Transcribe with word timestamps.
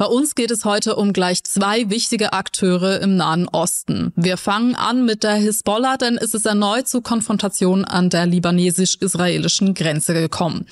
Bei 0.00 0.06
uns 0.06 0.36
geht 0.36 0.52
es 0.52 0.64
heute 0.64 0.94
um 0.94 1.12
gleich 1.12 1.42
zwei 1.42 1.90
wichtige 1.90 2.32
Akteure 2.32 3.00
im 3.00 3.16
Nahen 3.16 3.48
Osten. 3.48 4.12
Wir 4.14 4.36
fangen 4.36 4.76
an 4.76 5.04
mit 5.04 5.24
der 5.24 5.34
Hisbollah, 5.34 5.96
denn 5.96 6.16
es 6.16 6.34
ist 6.34 6.46
erneut 6.46 6.86
zu 6.86 7.02
Konfrontationen 7.02 7.84
an 7.84 8.08
der 8.08 8.24
libanesisch-israelischen 8.26 9.74
Grenze 9.74 10.14
gekommen. 10.14 10.66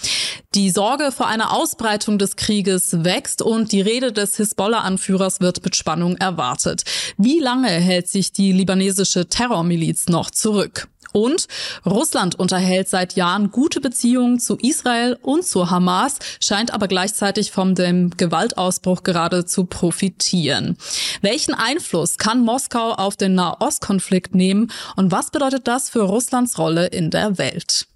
Die 0.55 0.71
Sorge 0.71 1.11
vor 1.11 1.27
einer 1.27 1.53
Ausbreitung 1.53 2.19
des 2.19 2.37
Krieges 2.37 3.03
wächst 3.03 3.43
und 3.43 3.73
die 3.73 3.81
Rede 3.81 4.13
des 4.13 4.37
Hisbollah-Anführers 4.37 5.41
wird 5.41 5.65
mit 5.65 5.75
Spannung 5.75 6.17
erwartet. 6.19 6.85
Wie 7.17 7.41
lange 7.41 7.71
hält 7.71 8.07
sich 8.07 8.33
die 8.33 8.53
libanesische 8.53 9.27
Terrormiliz 9.29 10.07
noch 10.07 10.31
zurück? 10.31 10.87
Und 11.17 11.47
Russland 11.87 12.39
unterhält 12.39 12.91
seit 12.91 13.15
Jahren 13.15 13.51
gute 13.51 13.81
Beziehungen 13.81 14.39
zu 14.39 14.59
Israel 14.59 15.17
und 15.23 15.47
zu 15.47 15.71
Hamas, 15.71 16.19
scheint 16.41 16.75
aber 16.75 16.89
gleichzeitig 16.89 17.53
von 17.53 17.75
dem 17.75 18.11
Gewaltausbruch 18.11 19.03
gerade 19.03 19.47
zu 19.47 19.65
profitieren. 19.65 20.77
Welchen 21.23 21.55
Einfluss 21.55 22.19
kann 22.19 22.43
Moskau 22.43 22.93
auf 22.93 23.17
den 23.17 23.35
Nahostkonflikt 23.35 24.35
nehmen 24.35 24.71
und 24.97 25.11
was 25.11 25.31
bedeutet 25.31 25.67
das 25.67 25.89
für 25.89 26.03
Russlands 26.03 26.59
Rolle 26.59 26.89
in 26.89 27.11
der 27.11 27.39
Welt? 27.39 27.87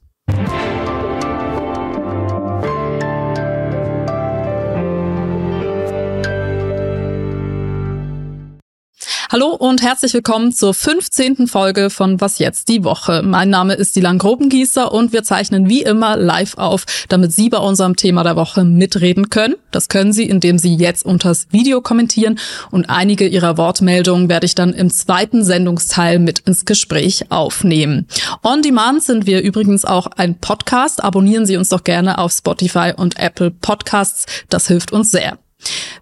Hallo 9.33 9.51
und 9.51 9.81
herzlich 9.81 10.13
willkommen 10.13 10.53
zur 10.53 10.75
15. 10.75 11.47
Folge 11.47 11.91
von 11.91 12.21
Was 12.21 12.41
jetzt 12.41 12.69
die 12.69 12.83
Woche. 12.83 13.23
Mein 13.23 13.49
Name 13.49 13.75
ist 13.75 13.95
Dilan 13.95 14.19
Grobengießer 14.19 14.91
und 14.91 15.13
wir 15.13 15.23
zeichnen 15.23 15.69
wie 15.69 15.83
immer 15.83 16.17
live 16.17 16.59
auf, 16.59 16.85
damit 17.09 17.31
Sie 17.33 17.49
bei 17.49 17.59
unserem 17.59 17.95
Thema 17.95 18.25
der 18.25 18.35
Woche 18.35 18.65
mitreden 18.65 19.31
können. 19.31 19.55
Das 19.71 19.89
können 19.89 20.13
Sie, 20.13 20.25
indem 20.25 20.59
Sie 20.59 20.75
jetzt 20.75 21.05
unters 21.05 21.47
Video 21.53 21.81
kommentieren 21.81 22.41
und 22.73 22.91
einige 22.91 23.29
Ihrer 23.29 23.57
Wortmeldungen 23.57 24.29
werde 24.29 24.47
ich 24.47 24.57
dann 24.57 24.73
im 24.73 24.91
zweiten 24.91 25.45
Sendungsteil 25.45 26.19
mit 26.19 26.41
ins 26.41 26.65
Gespräch 26.65 27.31
aufnehmen. 27.31 28.09
On 28.43 28.63
Demand 28.63 29.05
sind 29.05 29.27
wir 29.27 29.43
übrigens 29.43 29.85
auch 29.85 30.09
ein 30.09 30.41
Podcast. 30.41 31.05
Abonnieren 31.05 31.47
Sie 31.47 31.57
uns 31.57 31.69
doch 31.69 31.85
gerne 31.85 32.19
auf 32.19 32.33
Spotify 32.33 32.95
und 32.97 33.17
Apple 33.17 33.53
Podcasts. 33.53 34.27
Das 34.49 34.67
hilft 34.67 34.93
uns 34.93 35.13
sehr. 35.13 35.39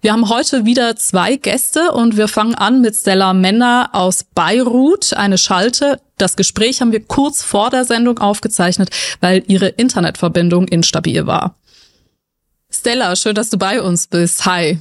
Wir 0.00 0.12
haben 0.12 0.28
heute 0.28 0.64
wieder 0.64 0.94
zwei 0.96 1.36
Gäste 1.36 1.92
und 1.92 2.16
wir 2.16 2.28
fangen 2.28 2.54
an 2.54 2.80
mit 2.80 2.94
Stella 2.94 3.32
Mender 3.32 3.90
aus 3.92 4.24
Beirut, 4.34 5.12
eine 5.14 5.38
Schalte. 5.38 6.00
Das 6.18 6.36
Gespräch 6.36 6.80
haben 6.80 6.92
wir 6.92 7.04
kurz 7.04 7.42
vor 7.42 7.70
der 7.70 7.84
Sendung 7.84 8.18
aufgezeichnet, 8.18 8.90
weil 9.20 9.42
ihre 9.48 9.68
Internetverbindung 9.68 10.68
instabil 10.68 11.26
war. 11.26 11.56
Stella, 12.70 13.16
schön, 13.16 13.34
dass 13.34 13.50
du 13.50 13.58
bei 13.58 13.82
uns 13.82 14.06
bist. 14.06 14.46
Hi. 14.46 14.78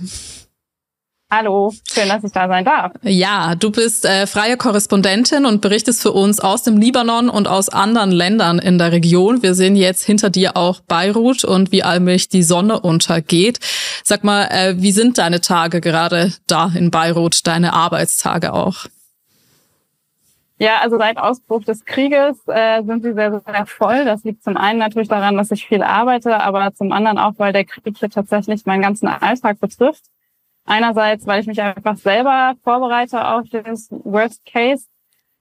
Hallo, 1.30 1.74
schön, 1.92 2.08
dass 2.08 2.24
ich 2.24 2.32
da 2.32 2.48
sein 2.48 2.64
darf. 2.64 2.94
Ja, 3.02 3.56
du 3.56 3.70
bist 3.70 4.06
äh, 4.06 4.28
freie 4.28 4.56
Korrespondentin 4.56 5.46
und 5.46 5.60
berichtest 5.60 6.02
für 6.02 6.14
uns 6.14 6.40
aus 6.40 6.64
dem 6.64 6.78
Libanon 6.78 7.28
und 7.28 7.50
aus 7.50 7.68
anderen 7.68 8.12
Ländern 8.12 8.60
in 8.60 8.78
der 8.78 8.94
Region. 8.94 9.44
Wir 9.44 9.54
sehen 9.54 9.76
jetzt 9.76 10.06
hinter 10.06 10.30
dir 10.30 10.56
auch 10.56 10.80
Beirut 10.80 11.44
und 11.44 11.74
wie 11.74 11.84
allmählich 11.84 12.30
die 12.30 12.44
Sonne 12.44 12.80
untergeht. 12.80 13.60
Sag 14.06 14.24
mal, 14.24 14.44
äh, 14.44 14.76
wie 14.78 14.94
sind 14.94 15.18
deine 15.18 15.42
Tage 15.42 15.82
gerade 15.82 16.32
da 16.48 16.72
in 16.74 16.92
Beirut, 16.92 17.46
deine 17.46 17.74
Arbeitstage 17.74 18.54
auch? 18.54 18.86
Ja, 20.60 20.80
also 20.80 20.98
seit 20.98 21.18
Ausbruch 21.18 21.66
des 21.66 21.84
Krieges 21.84 22.38
äh, 22.48 22.82
sind 22.84 23.04
sie 23.04 23.14
sehr, 23.14 23.42
sehr 23.46 23.66
voll. 23.66 24.06
Das 24.06 24.24
liegt 24.24 24.46
zum 24.46 24.56
einen 24.56 24.80
natürlich 24.80 25.10
daran, 25.10 25.36
dass 25.36 25.52
ich 25.52 25.68
viel 25.68 25.84
arbeite, 25.84 26.40
aber 26.40 26.74
zum 26.74 26.94
anderen 26.94 27.18
auch, 27.18 27.34
weil 27.36 27.52
der 27.52 27.66
Krieg 27.66 27.98
hier 27.98 28.10
tatsächlich 28.10 28.66
meinen 28.66 28.82
ganzen 28.82 29.08
Alltag 29.08 29.60
betrifft. 29.60 30.06
Einerseits, 30.68 31.26
weil 31.26 31.42
ich 31.42 31.48
mich 31.48 31.62
einfach 31.62 31.96
selber 31.96 32.56
vorbereite 32.64 33.26
auf 33.26 33.46
das 33.50 33.88
Worst 33.90 34.46
Case 34.46 34.86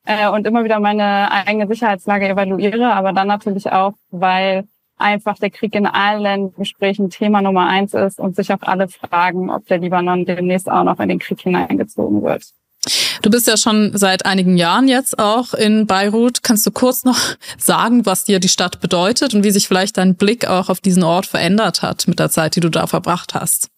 äh, 0.07 0.29
und 0.29 0.47
immer 0.47 0.65
wieder 0.65 0.79
meine 0.79 1.31
eigene 1.31 1.67
Sicherheitslage 1.67 2.29
evaluiere, 2.29 2.92
aber 2.92 3.13
dann 3.13 3.27
natürlich 3.27 3.70
auch, 3.73 3.95
weil 4.11 4.69
einfach 4.97 5.36
der 5.39 5.51
Krieg 5.51 5.75
in 5.75 5.86
allen 5.86 6.55
Gesprächen 6.55 7.11
Thema 7.11 7.42
Nummer 7.42 7.67
eins 7.67 7.92
ist 7.92 8.20
und 8.20 8.36
sich 8.36 8.53
auch 8.53 8.63
alle 8.63 8.89
fragen, 8.89 9.51
ob 9.51 9.67
der 9.67 9.79
Libanon 9.79 10.25
demnächst 10.25 10.70
auch 10.70 10.85
noch 10.85 11.01
in 11.01 11.09
den 11.09 11.19
Krieg 11.19 11.41
hineingezogen 11.41 12.23
wird. 12.23 12.45
Du 13.23 13.31
bist 13.31 13.48
ja 13.48 13.57
schon 13.57 13.91
seit 13.95 14.25
einigen 14.25 14.57
Jahren 14.57 14.86
jetzt 14.86 15.19
auch 15.19 15.55
in 15.55 15.89
Beirut. 15.89 16.45
Kannst 16.45 16.65
du 16.67 16.70
kurz 16.70 17.05
noch 17.05 17.19
sagen, 17.59 18.07
was 18.07 18.23
dir 18.23 18.39
die 18.39 18.48
Stadt 18.48 18.81
bedeutet 18.81 19.35
und 19.35 19.42
wie 19.42 19.51
sich 19.51 19.67
vielleicht 19.67 19.98
dein 19.98 20.15
Blick 20.15 20.47
auch 20.47 20.69
auf 20.69 20.81
diesen 20.81 21.03
Ort 21.03 21.27
verändert 21.27 21.83
hat 21.83 22.07
mit 22.07 22.20
der 22.20 22.31
Zeit, 22.31 22.55
die 22.55 22.61
du 22.61 22.70
da 22.70 22.86
verbracht 22.86 23.35
hast? 23.35 23.69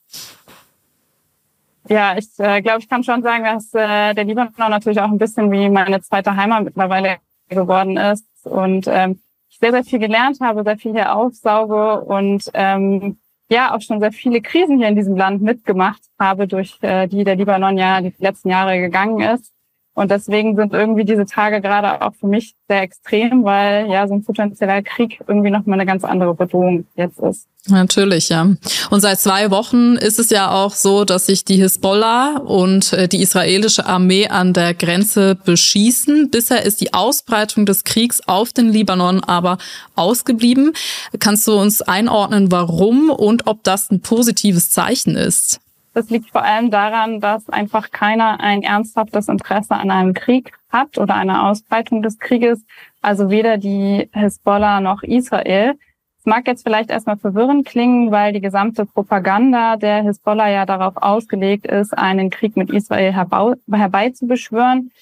Ja, 1.89 2.17
ich 2.19 2.29
äh, 2.39 2.61
glaube, 2.61 2.81
ich 2.81 2.89
kann 2.89 3.03
schon 3.03 3.23
sagen, 3.23 3.45
dass 3.45 3.73
äh, 3.73 4.15
der 4.15 4.25
Libanon 4.25 4.71
natürlich 4.71 5.01
auch 5.01 5.11
ein 5.11 5.19
bisschen 5.19 5.51
wie 5.51 5.71
meine 5.71 6.01
zweite 6.03 6.37
Heimat 6.37 6.65
mittlerweile 6.65 7.17
geworden 7.49 7.97
ist 7.97 8.27
und 8.45 8.87
ähm, 8.89 9.21
ich 9.49 9.59
sehr, 9.59 9.73
sehr 9.73 9.85
viel 9.85 9.99
gelernt 9.99 10.39
habe, 10.41 10.65
sehr 10.65 10.77
viel 10.77 10.93
hier 10.93 11.15
aufsauge 11.15 12.01
und 12.03 12.51
ähm, 12.53 13.19
ja 13.51 13.75
auch 13.75 13.81
schon 13.81 14.01
sehr 14.01 14.13
viele 14.13 14.43
Krisen 14.43 14.79
hier 14.79 14.89
in 14.89 14.97
diesem 14.97 15.17
Land 15.17 15.41
mitgemacht 15.41 16.03
habe, 16.19 16.47
durch 16.47 16.77
äh, 16.83 17.07
die 17.07 17.25
der 17.25 17.37
Libanon 17.37 17.79
ja 17.79 18.03
die 18.03 18.15
letzten 18.19 18.51
Jahre 18.51 18.79
gegangen 18.79 19.21
ist. 19.21 19.53
Und 19.99 20.13
deswegen 20.13 20.55
sind 20.55 20.73
irgendwie 20.75 21.05
diese 21.05 21.27
Tage 21.27 21.61
gerade 21.61 22.01
auch 22.03 22.15
für 22.15 22.29
mich 22.29 22.55
sehr 22.69 22.83
extrem, 22.83 23.43
weil 23.43 23.91
ja 23.91 24.07
so 24.07 24.15
ein 24.15 24.23
potenzieller 24.23 24.81
Krieg 24.83 25.21
irgendwie 25.27 25.51
nochmal 25.51 25.81
eine 25.81 25.87
ganz 25.87 26.05
andere 26.05 26.35
Bedrohung 26.35 26.87
jetzt 26.95 27.19
ist. 27.19 27.49
Natürlich, 27.67 28.29
ja. 28.29 28.47
Und 28.91 29.01
seit 29.01 29.19
zwei 29.19 29.51
Wochen 29.51 29.97
ist 29.97 30.21
es 30.21 30.31
ja 30.31 30.53
auch 30.53 30.73
so, 30.77 31.05
dass 31.05 31.27
sich 31.27 31.45
die 31.45 31.57
Hisbollah 31.57 32.37
und 32.37 32.93
äh, 32.93 33.09
die 33.09 33.21
israelische 33.21 33.87
Armee 33.87 34.29
an 34.29 34.53
der 34.53 34.73
Grenze 34.73 35.35
beschießen. 35.35 36.31
Bisher 36.31 36.65
ist 36.65 36.81
die 36.81 36.95
Ausbreitung 36.95 37.67
des 37.67 37.83
Kriegs 37.83 38.21
auf 38.29 38.53
den 38.53 38.73
Libanon 38.73 39.25
aber 39.25 39.59
ausgeblieben. 39.97 40.75
Kannst 41.19 41.49
du 41.49 41.59
uns 41.59 41.83
einordnen, 41.83 42.53
warum 42.53 43.11
und 43.11 43.49
ob 43.49 43.65
das 43.65 43.91
ein 43.91 44.01
positives 44.01 44.71
Zeichen 44.71 45.17
ist? 45.17 45.59
Das 45.99 46.11
liegt 46.11 46.31
vor 46.31 46.45
allem 46.45 46.71
daran, 46.71 47.19
dass 47.19 47.49
einfach 47.49 47.91
keiner 47.91 48.39
ein 48.39 48.63
ernsthaftes 48.63 49.27
Interesse 49.27 49.75
an 49.75 49.91
einem 49.91 50.15
Krieg 50.15 50.53
hat 50.69 50.97
oder 50.97 51.17
einer 51.17 51.49
Ausbreitung 51.49 52.03
des 52.03 52.21
Krieges. 52.21 52.65
Also 53.03 53.31
weder 53.31 53.59
die 53.59 54.09
Hisbollah 54.13 54.81
noch 54.81 55.03
Israel. 55.03 55.75
Es 56.17 56.25
mag 56.25 56.47
jetzt 56.47 56.63
vielleicht 56.63 56.91
erstmal 56.91 57.17
verwirrend 57.17 57.67
klingen, 57.67 58.13
weil 58.13 58.33
die 58.33 58.41
gesamte 58.41 58.87
Propaganda 58.87 59.75
der 59.75 60.05
Hisbollah 60.05 60.49
ja 60.49 60.67
darauf 60.67 60.97
ausgelegt 60.99 61.67
ist, 61.67 61.99
einen 61.99 62.31
Krieg 62.31 62.57
mit 62.57 62.71
Israel 62.71 63.13
herbeizubeschwören. 63.13 64.93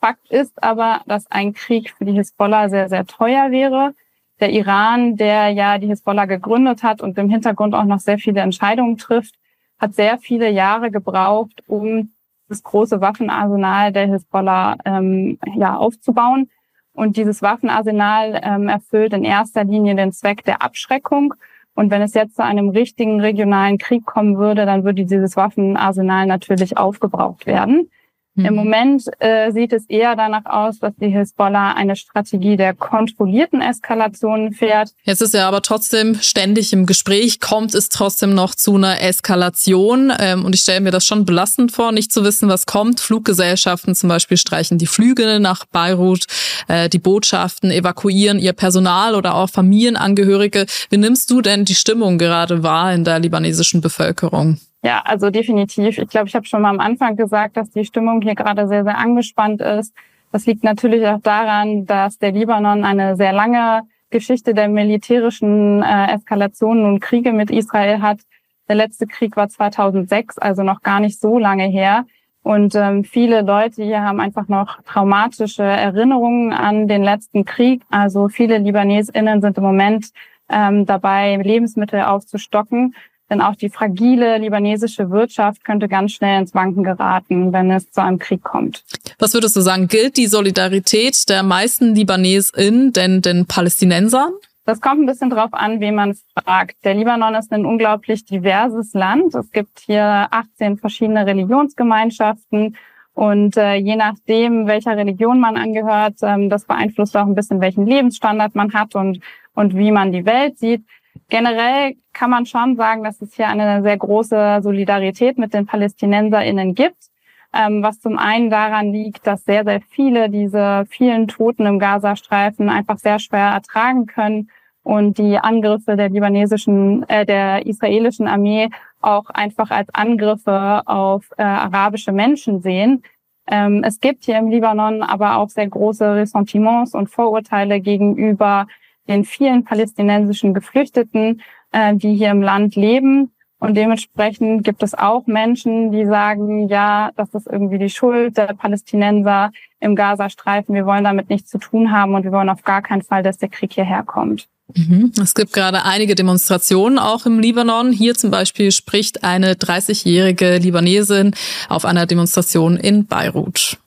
Fakt 0.00 0.30
ist 0.30 0.62
aber, 0.62 1.02
dass 1.04 1.30
ein 1.30 1.52
Krieg 1.52 1.90
für 1.90 2.06
die 2.06 2.12
Hisbollah 2.12 2.70
sehr, 2.70 2.88
sehr 2.88 3.04
teuer 3.04 3.50
wäre. 3.50 3.92
Der 4.40 4.48
Iran, 4.48 5.16
der 5.16 5.50
ja 5.50 5.76
die 5.76 5.88
Hisbollah 5.88 6.24
gegründet 6.24 6.82
hat 6.82 7.02
und 7.02 7.18
im 7.18 7.28
Hintergrund 7.28 7.74
auch 7.74 7.84
noch 7.84 8.00
sehr 8.00 8.16
viele 8.16 8.40
Entscheidungen 8.40 8.96
trifft, 8.96 9.34
hat 9.78 9.94
sehr 9.94 10.18
viele 10.18 10.50
Jahre 10.50 10.90
gebraucht, 10.90 11.62
um 11.66 12.12
das 12.48 12.62
große 12.62 13.00
Waffenarsenal 13.00 13.92
der 13.92 14.06
Hisbollah 14.06 14.76
ähm, 14.84 15.38
ja, 15.56 15.76
aufzubauen. 15.76 16.48
Und 16.92 17.16
dieses 17.16 17.42
Waffenarsenal 17.42 18.40
ähm, 18.42 18.68
erfüllt 18.68 19.12
in 19.12 19.24
erster 19.24 19.64
Linie 19.64 19.96
den 19.96 20.12
Zweck 20.12 20.44
der 20.44 20.62
Abschreckung. 20.62 21.34
Und 21.74 21.90
wenn 21.90 22.00
es 22.00 22.14
jetzt 22.14 22.36
zu 22.36 22.42
einem 22.42 22.70
richtigen 22.70 23.20
regionalen 23.20 23.76
Krieg 23.76 24.06
kommen 24.06 24.38
würde, 24.38 24.64
dann 24.64 24.84
würde 24.84 25.04
dieses 25.04 25.36
Waffenarsenal 25.36 26.26
natürlich 26.26 26.78
aufgebraucht 26.78 27.46
werden. 27.46 27.90
Mhm. 28.36 28.44
Im 28.44 28.54
Moment 28.54 29.04
äh, 29.18 29.50
sieht 29.50 29.72
es 29.72 29.86
eher 29.86 30.14
danach 30.14 30.44
aus, 30.44 30.78
dass 30.78 30.94
die 30.96 31.08
Hisbollah 31.08 31.72
eine 31.72 31.96
Strategie 31.96 32.56
der 32.56 32.74
kontrollierten 32.74 33.60
Eskalationen 33.60 34.52
fährt. 34.52 34.90
Jetzt 35.04 35.22
ist 35.22 35.34
er 35.34 35.46
aber 35.46 35.62
trotzdem 35.62 36.16
ständig 36.20 36.72
im 36.72 36.86
Gespräch, 36.86 37.40
kommt 37.40 37.74
es 37.74 37.88
trotzdem 37.88 38.34
noch 38.34 38.54
zu 38.54 38.76
einer 38.76 39.00
Eskalation. 39.00 40.12
Ähm, 40.18 40.44
und 40.44 40.54
ich 40.54 40.60
stelle 40.60 40.80
mir 40.80 40.90
das 40.90 41.06
schon 41.06 41.24
belastend 41.24 41.72
vor, 41.72 41.92
nicht 41.92 42.12
zu 42.12 42.24
wissen, 42.24 42.48
was 42.48 42.66
kommt. 42.66 43.00
Fluggesellschaften 43.00 43.94
zum 43.94 44.08
Beispiel 44.08 44.36
streichen 44.36 44.78
die 44.78 44.86
Flüge 44.86 45.40
nach 45.40 45.64
Beirut, 45.64 46.26
äh, 46.68 46.88
die 46.88 46.98
Botschaften 46.98 47.70
evakuieren 47.70 48.38
ihr 48.38 48.52
Personal 48.52 49.14
oder 49.14 49.34
auch 49.34 49.48
Familienangehörige. 49.48 50.66
Wie 50.90 50.98
nimmst 50.98 51.30
du 51.30 51.40
denn 51.40 51.64
die 51.64 51.74
Stimmung 51.74 52.18
gerade 52.18 52.62
wahr 52.62 52.92
in 52.92 53.04
der 53.04 53.18
libanesischen 53.18 53.80
Bevölkerung? 53.80 54.58
Ja, 54.86 55.02
also 55.04 55.30
definitiv. 55.30 55.98
Ich 55.98 56.08
glaube, 56.08 56.28
ich 56.28 56.36
habe 56.36 56.46
schon 56.46 56.62
mal 56.62 56.70
am 56.70 56.78
Anfang 56.78 57.16
gesagt, 57.16 57.56
dass 57.56 57.70
die 57.70 57.84
Stimmung 57.84 58.22
hier 58.22 58.36
gerade 58.36 58.68
sehr, 58.68 58.84
sehr 58.84 58.96
angespannt 58.96 59.60
ist. 59.60 59.92
Das 60.30 60.46
liegt 60.46 60.62
natürlich 60.62 61.04
auch 61.08 61.20
daran, 61.20 61.86
dass 61.86 62.18
der 62.18 62.30
Libanon 62.30 62.84
eine 62.84 63.16
sehr 63.16 63.32
lange 63.32 63.82
Geschichte 64.10 64.54
der 64.54 64.68
militärischen 64.68 65.82
äh, 65.82 66.14
Eskalationen 66.14 66.84
und 66.84 67.00
Kriege 67.00 67.32
mit 67.32 67.50
Israel 67.50 68.00
hat. 68.00 68.20
Der 68.68 68.76
letzte 68.76 69.08
Krieg 69.08 69.36
war 69.36 69.48
2006, 69.48 70.38
also 70.38 70.62
noch 70.62 70.82
gar 70.82 71.00
nicht 71.00 71.20
so 71.20 71.36
lange 71.36 71.64
her. 71.64 72.06
Und 72.44 72.76
ähm, 72.76 73.02
viele 73.02 73.42
Leute 73.42 73.82
hier 73.82 74.02
haben 74.02 74.20
einfach 74.20 74.46
noch 74.46 74.80
traumatische 74.82 75.64
Erinnerungen 75.64 76.52
an 76.52 76.86
den 76.86 77.02
letzten 77.02 77.44
Krieg. 77.44 77.82
Also 77.90 78.28
viele 78.28 78.58
LibanesInnen 78.58 79.40
sind 79.40 79.58
im 79.58 79.64
Moment 79.64 80.10
ähm, 80.48 80.86
dabei, 80.86 81.34
Lebensmittel 81.38 82.02
aufzustocken 82.02 82.94
Denn 83.28 83.40
auch 83.40 83.56
die 83.56 83.70
fragile 83.70 84.38
libanesische 84.38 85.10
Wirtschaft 85.10 85.64
könnte 85.64 85.88
ganz 85.88 86.12
schnell 86.12 86.40
ins 86.40 86.54
Wanken 86.54 86.84
geraten, 86.84 87.52
wenn 87.52 87.70
es 87.70 87.90
zu 87.90 88.02
einem 88.02 88.18
Krieg 88.18 88.42
kommt. 88.42 88.84
Was 89.18 89.34
würdest 89.34 89.56
du 89.56 89.60
sagen, 89.60 89.88
gilt 89.88 90.16
die 90.16 90.28
Solidarität 90.28 91.28
der 91.28 91.42
meisten 91.42 91.94
LibanesInnen 91.94 92.92
denn 92.92 93.22
den 93.22 93.46
Palästinensern? 93.46 94.32
Das 94.64 94.80
kommt 94.80 95.00
ein 95.00 95.06
bisschen 95.06 95.30
drauf 95.30 95.50
an, 95.52 95.80
wen 95.80 95.94
man 95.94 96.16
fragt. 96.36 96.84
Der 96.84 96.94
Libanon 96.94 97.36
ist 97.36 97.52
ein 97.52 97.64
unglaublich 97.64 98.24
diverses 98.24 98.94
Land. 98.94 99.34
Es 99.34 99.52
gibt 99.52 99.78
hier 99.78 100.26
18 100.30 100.78
verschiedene 100.78 101.24
Religionsgemeinschaften 101.24 102.76
und 103.16 103.56
äh, 103.56 103.76
je 103.76 103.96
nachdem, 103.96 104.66
welcher 104.66 104.96
Religion 104.96 105.40
man 105.40 105.56
angehört, 105.56 106.16
ähm, 106.22 106.50
das 106.50 106.66
beeinflusst 106.66 107.16
auch 107.16 107.26
ein 107.26 107.34
bisschen, 107.34 107.62
welchen 107.62 107.86
Lebensstandard 107.86 108.54
man 108.54 108.74
hat 108.74 108.94
und, 108.94 109.20
und 109.54 109.74
wie 109.74 109.90
man 109.90 110.12
die 110.12 110.26
Welt 110.26 110.58
sieht. 110.58 110.84
Generell 111.28 111.96
kann 112.12 112.30
man 112.30 112.46
schon 112.46 112.76
sagen, 112.76 113.04
dass 113.04 113.20
es 113.20 113.34
hier 113.34 113.48
eine 113.48 113.82
sehr 113.82 113.96
große 113.96 114.60
Solidarität 114.62 115.38
mit 115.38 115.54
den 115.54 115.66
PalästinenserInnen 115.66 116.74
gibt, 116.74 117.10
ähm, 117.54 117.82
was 117.82 118.00
zum 118.00 118.18
einen 118.18 118.50
daran 118.50 118.92
liegt, 118.92 119.26
dass 119.26 119.44
sehr, 119.44 119.64
sehr 119.64 119.80
viele 119.80 120.30
diese 120.30 120.84
vielen 120.88 121.28
Toten 121.28 121.66
im 121.66 121.78
Gazastreifen 121.78 122.68
einfach 122.68 122.98
sehr 122.98 123.18
schwer 123.18 123.50
ertragen 123.50 124.06
können 124.06 124.50
und 124.82 125.18
die 125.18 125.36
Angriffe 125.36 125.96
der 125.96 126.08
libanesischen, 126.08 127.08
äh, 127.08 127.26
der 127.26 127.66
israelischen 127.66 128.28
Armee 128.28 128.68
auch 129.00 129.28
einfach 129.30 129.70
als 129.70 129.92
Angriffe 129.92 130.82
auf 130.86 131.28
äh, 131.36 131.42
arabische 131.42 132.12
Menschen 132.12 132.62
sehen. 132.62 133.02
Ähm, 133.48 133.82
es 133.84 134.00
gibt 134.00 134.24
hier 134.24 134.38
im 134.38 134.48
Libanon 134.48 135.02
aber 135.02 135.36
auch 135.36 135.48
sehr 135.48 135.68
große 135.68 136.14
Ressentiments 136.14 136.94
und 136.94 137.08
Vorurteile 137.08 137.80
gegenüber 137.80 138.66
den 139.08 139.24
vielen 139.24 139.64
palästinensischen 139.64 140.54
Geflüchteten, 140.54 141.42
äh, 141.72 141.94
die 141.94 142.14
hier 142.14 142.30
im 142.30 142.42
Land 142.42 142.76
leben. 142.76 143.32
Und 143.58 143.74
dementsprechend 143.74 144.64
gibt 144.64 144.82
es 144.82 144.94
auch 144.94 145.26
Menschen, 145.26 145.90
die 145.90 146.04
sagen, 146.04 146.68
ja, 146.68 147.10
das 147.16 147.32
ist 147.32 147.46
irgendwie 147.46 147.78
die 147.78 147.88
Schuld 147.88 148.36
der 148.36 148.54
Palästinenser 148.54 149.50
im 149.80 149.96
Gazastreifen. 149.96 150.74
Wir 150.74 150.84
wollen 150.84 151.04
damit 151.04 151.30
nichts 151.30 151.50
zu 151.50 151.58
tun 151.58 151.90
haben 151.90 152.14
und 152.14 152.24
wir 152.24 152.32
wollen 152.32 152.50
auf 152.50 152.62
gar 152.64 152.82
keinen 152.82 153.02
Fall, 153.02 153.22
dass 153.22 153.38
der 153.38 153.48
Krieg 153.48 153.72
hierher 153.72 154.02
kommt. 154.02 154.46
Mhm. 154.74 155.12
Es 155.22 155.34
gibt 155.34 155.52
gerade 155.52 155.84
einige 155.84 156.14
Demonstrationen 156.14 156.98
auch 156.98 157.24
im 157.24 157.38
Libanon. 157.38 157.92
Hier 157.92 158.14
zum 158.14 158.30
Beispiel 158.30 158.72
spricht 158.72 159.24
eine 159.24 159.54
30-jährige 159.54 160.58
Libanesin 160.58 161.34
auf 161.68 161.84
einer 161.84 162.04
Demonstration 162.06 162.76
in 162.76 163.06
Beirut. 163.06 163.78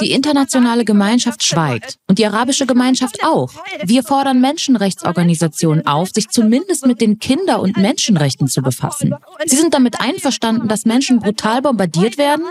Die 0.00 0.12
internationale 0.12 0.84
Gemeinschaft 0.84 1.42
schweigt 1.44 1.96
und 2.08 2.18
die 2.18 2.26
arabische 2.26 2.66
Gemeinschaft 2.66 3.22
auch. 3.24 3.50
Wir 3.84 4.02
fordern 4.02 4.40
Menschenrechtsorganisationen 4.40 5.86
auf, 5.86 6.10
sich 6.10 6.28
zumindest 6.28 6.86
mit 6.86 7.00
den 7.00 7.18
Kinder- 7.18 7.60
und 7.60 7.76
Menschenrechten 7.76 8.48
zu 8.48 8.62
befassen. 8.62 9.14
Sie 9.44 9.56
sind 9.56 9.74
damit 9.74 10.00
einverstanden, 10.00 10.68
dass 10.68 10.84
Menschen 10.84 11.20
brutal 11.20 11.62
bombardiert 11.62 12.18
werden? 12.18 12.44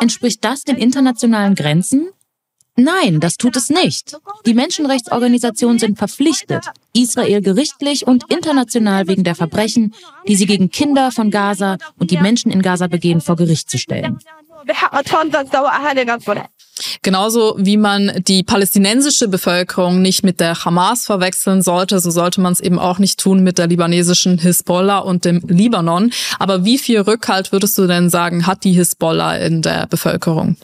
Entspricht 0.00 0.44
das 0.44 0.64
den 0.64 0.76
internationalen 0.76 1.54
Grenzen? 1.54 2.08
Nein, 2.80 3.18
das 3.18 3.36
tut 3.36 3.56
es 3.56 3.70
nicht. 3.70 4.16
Die 4.46 4.54
Menschenrechtsorganisationen 4.54 5.80
sind 5.80 5.98
verpflichtet, 5.98 6.64
Israel 6.92 7.42
gerichtlich 7.42 8.06
und 8.06 8.30
international 8.30 9.08
wegen 9.08 9.24
der 9.24 9.34
Verbrechen, 9.34 9.94
die 10.28 10.36
sie 10.36 10.46
gegen 10.46 10.70
Kinder 10.70 11.10
von 11.10 11.32
Gaza 11.32 11.78
und 11.98 12.12
die 12.12 12.18
Menschen 12.18 12.52
in 12.52 12.62
Gaza 12.62 12.86
begehen, 12.86 13.20
vor 13.20 13.34
Gericht 13.34 13.68
zu 13.68 13.78
stellen. 13.78 14.20
Genauso 17.02 17.56
wie 17.58 17.76
man 17.76 18.12
die 18.28 18.44
palästinensische 18.44 19.26
Bevölkerung 19.26 20.00
nicht 20.00 20.22
mit 20.22 20.38
der 20.38 20.64
Hamas 20.64 21.04
verwechseln 21.04 21.62
sollte, 21.62 21.98
so 21.98 22.10
sollte 22.10 22.40
man 22.40 22.52
es 22.52 22.60
eben 22.60 22.78
auch 22.78 23.00
nicht 23.00 23.18
tun 23.18 23.42
mit 23.42 23.58
der 23.58 23.66
libanesischen 23.66 24.38
Hisbollah 24.38 24.98
und 24.98 25.24
dem 25.24 25.40
Libanon. 25.48 26.12
Aber 26.38 26.64
wie 26.64 26.78
viel 26.78 27.00
Rückhalt 27.00 27.50
würdest 27.50 27.76
du 27.76 27.88
denn 27.88 28.08
sagen, 28.08 28.46
hat 28.46 28.62
die 28.62 28.72
Hisbollah 28.72 29.36
in 29.38 29.62
der 29.62 29.88
Bevölkerung? 29.88 30.56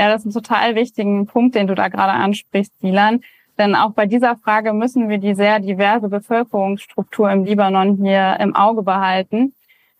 Ja, 0.00 0.08
das 0.08 0.24
ist 0.24 0.34
ein 0.34 0.42
total 0.42 0.76
wichtigen 0.76 1.26
Punkt, 1.26 1.54
den 1.54 1.66
du 1.66 1.74
da 1.74 1.88
gerade 1.88 2.12
ansprichst, 2.12 2.72
Dilan. 2.82 3.20
Denn 3.58 3.74
auch 3.74 3.90
bei 3.92 4.06
dieser 4.06 4.34
Frage 4.34 4.72
müssen 4.72 5.10
wir 5.10 5.18
die 5.18 5.34
sehr 5.34 5.60
diverse 5.60 6.08
Bevölkerungsstruktur 6.08 7.30
im 7.30 7.44
Libanon 7.44 7.98
hier 8.02 8.38
im 8.40 8.56
Auge 8.56 8.82
behalten. 8.82 9.52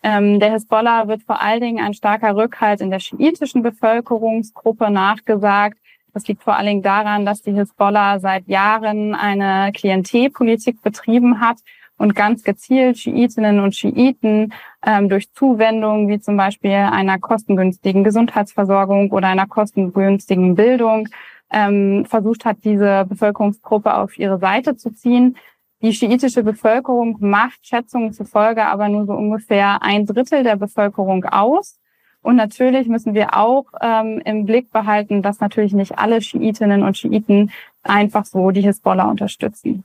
Ähm, 0.02 0.41
der 0.41 0.52
Hisbollah 0.52 1.06
wird 1.06 1.25
vor 1.25 1.43
allen 1.43 1.61
Dingen 1.61 1.85
ein 1.85 1.93
starker 1.93 2.35
Rückhalt 2.35 2.81
in 2.81 2.88
der 2.88 3.00
schiitischen 3.00 3.62
Bevölkerungsgruppe 3.62 4.91
nachgesagt. 4.91 5.76
Das 6.14 6.26
liegt 6.26 6.44
vor 6.44 6.56
allen 6.56 6.67
Dingen 6.67 6.82
daran, 6.82 7.26
dass 7.26 7.43
die 7.43 7.52
Hisbollah 7.52 8.20
seit 8.20 8.49
Jahren 8.49 9.14
eine 9.14 9.70
Klientelpolitik 9.73 10.81
betrieben 10.81 11.43
hat 11.43 11.58
und 12.00 12.14
ganz 12.17 12.43
gezielt 12.44 12.97
Schiitinnen 12.97 13.61
und 13.61 13.76
Schiiten 13.76 14.55
ähm, 14.87 15.11
durch 15.11 15.31
Zuwendungen 15.35 16.08
wie 16.08 16.19
zum 16.19 16.35
Beispiel 16.35 16.70
einer 16.70 17.19
kostengünstigen 17.19 18.05
Gesundheitsversorgung 18.05 19.12
oder 19.12 19.29
einer 19.29 19.47
kostengünstigen 19.47 20.55
Bildung 20.55 21.11
ähm, 21.50 22.06
versucht 22.06 22.47
hat, 22.47 22.64
diese 22.64 23.05
Bevölkerungsgruppe 23.06 23.94
auf 23.94 24.19
ihre 24.19 24.38
Seite 24.38 24.76
zu 24.76 24.94
ziehen. 24.94 25.37
Die 25.82 25.93
schiitische 25.93 26.43
Bevölkerung 26.43 27.19
macht 27.20 27.67
Schätzungen 27.67 28.14
zufolge 28.14 28.64
aber 28.64 28.88
nur 28.88 29.05
so 29.05 29.12
ungefähr 29.12 29.82
ein 29.82 30.06
Drittel 30.06 30.43
der 30.43 30.56
Bevölkerung 30.56 31.26
aus. 31.26 31.79
Und 32.23 32.37
natürlich 32.37 32.88
müssen 32.88 33.12
wir 33.12 33.37
auch 33.37 33.67
ähm, 33.82 34.23
im 34.25 34.47
Blick 34.47 34.70
behalten, 34.73 35.20
dass 35.20 35.41
natürlich 35.41 35.75
nicht 35.75 35.99
alle 35.99 36.23
Schiitinnen 36.23 36.82
und 36.82 36.97
Schiiten 36.97 37.50
einfach 37.82 38.25
so 38.25 38.52
die 38.52 38.62
Hisbollah 38.62 39.11
unterstützen. 39.11 39.85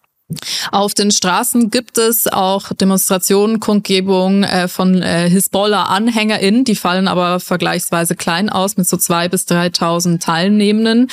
Auf 0.71 0.95
den 0.95 1.11
Straßen 1.11 1.69
gibt 1.69 1.99
es 1.99 2.25
auch 2.27 2.73
Demonstrationen, 2.73 3.59
Kundgebungen 3.59 4.43
äh, 4.43 4.67
von 4.67 5.01
äh, 5.01 5.29
Hisbollah-AnhängerInnen. 5.29 6.63
Die 6.63 6.75
fallen 6.75 7.07
aber 7.07 7.39
vergleichsweise 7.39 8.15
klein 8.15 8.49
aus 8.49 8.75
mit 8.75 8.87
so 8.87 8.97
zwei 8.97 9.29
bis 9.29 9.45
3.000 9.45 10.19
Teilnehmenden. 10.19 11.09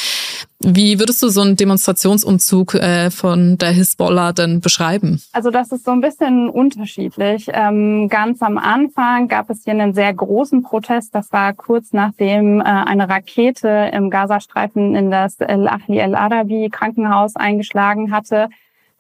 Wie 0.60 0.98
würdest 0.98 1.22
du 1.22 1.28
so 1.28 1.42
einen 1.42 1.56
Demonstrationsumzug 1.56 2.74
äh, 2.74 3.10
von 3.10 3.58
der 3.58 3.72
Hisbollah 3.72 4.32
denn 4.32 4.60
beschreiben? 4.60 5.20
Also 5.32 5.50
das 5.50 5.72
ist 5.72 5.84
so 5.84 5.90
ein 5.90 6.00
bisschen 6.00 6.48
unterschiedlich. 6.48 7.48
Ähm, 7.52 8.08
ganz 8.08 8.40
am 8.40 8.56
Anfang 8.56 9.28
gab 9.28 9.50
es 9.50 9.64
hier 9.64 9.74
einen 9.74 9.92
sehr 9.92 10.14
großen 10.14 10.62
Protest. 10.62 11.14
Das 11.14 11.32
war 11.32 11.52
kurz 11.52 11.92
nachdem 11.92 12.60
äh, 12.60 12.64
eine 12.64 13.10
Rakete 13.10 13.90
im 13.92 14.08
Gazastreifen 14.08 14.94
in 14.94 15.10
das 15.10 15.36
El 15.40 15.68
Ahli 15.68 15.98
El 15.98 16.14
Arabi 16.14 16.70
Krankenhaus 16.70 17.36
eingeschlagen 17.36 18.10
hatte. 18.10 18.48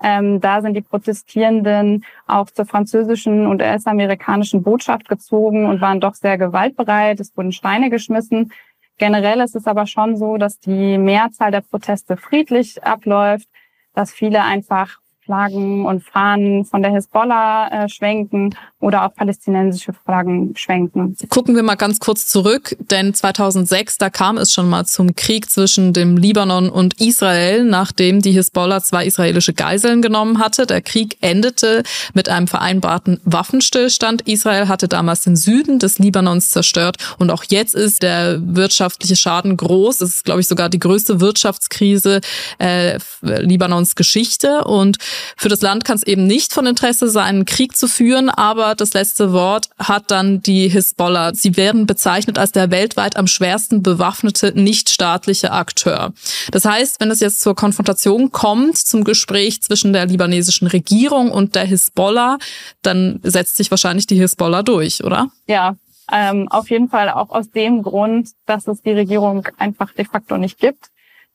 Ähm, 0.02 0.40
da 0.40 0.62
sind 0.62 0.74
die 0.74 0.82
Protestierenden 0.82 2.04
auch 2.26 2.50
zur 2.50 2.66
französischen 2.66 3.46
und 3.46 3.62
US-amerikanischen 3.62 4.62
Botschaft 4.62 5.08
gezogen 5.08 5.66
und 5.66 5.80
waren 5.80 6.00
doch 6.00 6.14
sehr 6.14 6.38
gewaltbereit. 6.38 7.20
Es 7.20 7.36
wurden 7.36 7.52
Steine 7.52 7.88
geschmissen. 7.88 8.52
Generell 8.98 9.40
ist 9.40 9.56
es 9.56 9.66
aber 9.66 9.86
schon 9.86 10.16
so, 10.16 10.36
dass 10.36 10.58
die 10.58 10.98
Mehrzahl 10.98 11.50
der 11.50 11.62
Proteste 11.62 12.16
friedlich 12.16 12.82
abläuft, 12.82 13.48
dass 13.94 14.12
viele 14.12 14.42
einfach 14.42 15.01
Flaggen 15.32 15.86
und 15.86 16.04
Fahnen 16.04 16.66
von 16.66 16.82
der 16.82 16.92
Hisbollah 16.92 17.84
äh, 17.84 17.88
schwenken 17.88 18.54
oder 18.80 19.06
auch 19.06 19.14
palästinensische 19.14 19.94
Flaggen 19.94 20.54
schwenken. 20.56 21.16
Gucken 21.30 21.56
wir 21.56 21.62
mal 21.62 21.76
ganz 21.76 22.00
kurz 22.00 22.26
zurück, 22.26 22.76
denn 22.90 23.14
2006, 23.14 23.96
da 23.96 24.10
kam 24.10 24.36
es 24.36 24.52
schon 24.52 24.68
mal 24.68 24.84
zum 24.84 25.16
Krieg 25.16 25.48
zwischen 25.48 25.94
dem 25.94 26.18
Libanon 26.18 26.68
und 26.68 27.00
Israel, 27.00 27.64
nachdem 27.64 28.20
die 28.20 28.32
Hisbollah 28.32 28.82
zwei 28.82 29.06
israelische 29.06 29.54
Geiseln 29.54 30.02
genommen 30.02 30.38
hatte. 30.38 30.66
Der 30.66 30.82
Krieg 30.82 31.16
endete 31.22 31.82
mit 32.12 32.28
einem 32.28 32.46
vereinbarten 32.46 33.18
Waffenstillstand. 33.24 34.28
Israel 34.28 34.68
hatte 34.68 34.86
damals 34.86 35.22
den 35.22 35.36
Süden 35.36 35.78
des 35.78 35.98
Libanons 35.98 36.50
zerstört 36.50 36.96
und 37.18 37.30
auch 37.30 37.44
jetzt 37.48 37.74
ist 37.74 38.02
der 38.02 38.38
wirtschaftliche 38.42 39.16
Schaden 39.16 39.56
groß. 39.56 40.02
Es 40.02 40.16
ist, 40.16 40.24
glaube 40.26 40.40
ich, 40.40 40.48
sogar 40.48 40.68
die 40.68 40.80
größte 40.80 41.20
Wirtschaftskrise 41.20 42.20
äh, 42.58 42.98
Libanons 43.22 43.94
Geschichte 43.94 44.64
und 44.64 44.98
für 45.36 45.48
das 45.48 45.60
Land 45.62 45.84
kann 45.84 45.96
es 45.96 46.02
eben 46.02 46.26
nicht 46.26 46.52
von 46.52 46.66
Interesse 46.66 47.08
sein, 47.08 47.32
einen 47.32 47.44
Krieg 47.46 47.76
zu 47.76 47.88
führen, 47.88 48.28
aber 48.28 48.74
das 48.74 48.92
letzte 48.94 49.32
Wort 49.32 49.68
hat 49.78 50.10
dann 50.10 50.42
die 50.42 50.68
Hisbollah. 50.68 51.34
Sie 51.34 51.56
werden 51.56 51.86
bezeichnet 51.86 52.38
als 52.38 52.52
der 52.52 52.70
weltweit 52.70 53.16
am 53.16 53.26
schwersten 53.26 53.82
bewaffnete 53.82 54.52
nichtstaatliche 54.54 55.52
Akteur. 55.52 56.12
Das 56.50 56.64
heißt, 56.64 57.00
wenn 57.00 57.10
es 57.10 57.20
jetzt 57.20 57.40
zur 57.40 57.54
Konfrontation 57.54 58.32
kommt, 58.32 58.78
zum 58.78 59.04
Gespräch 59.04 59.62
zwischen 59.62 59.92
der 59.92 60.06
libanesischen 60.06 60.68
Regierung 60.68 61.30
und 61.30 61.54
der 61.54 61.64
Hisbollah, 61.64 62.38
dann 62.82 63.20
setzt 63.22 63.56
sich 63.56 63.70
wahrscheinlich 63.70 64.06
die 64.06 64.16
Hisbollah 64.16 64.62
durch, 64.62 65.02
oder? 65.04 65.28
Ja, 65.46 65.76
ähm, 66.10 66.48
auf 66.48 66.70
jeden 66.70 66.88
Fall 66.88 67.08
auch 67.08 67.30
aus 67.30 67.50
dem 67.50 67.82
Grund, 67.82 68.30
dass 68.46 68.66
es 68.66 68.82
die 68.82 68.92
Regierung 68.92 69.46
einfach 69.56 69.92
de 69.92 70.04
facto 70.04 70.36
nicht 70.36 70.58
gibt. 70.58 70.91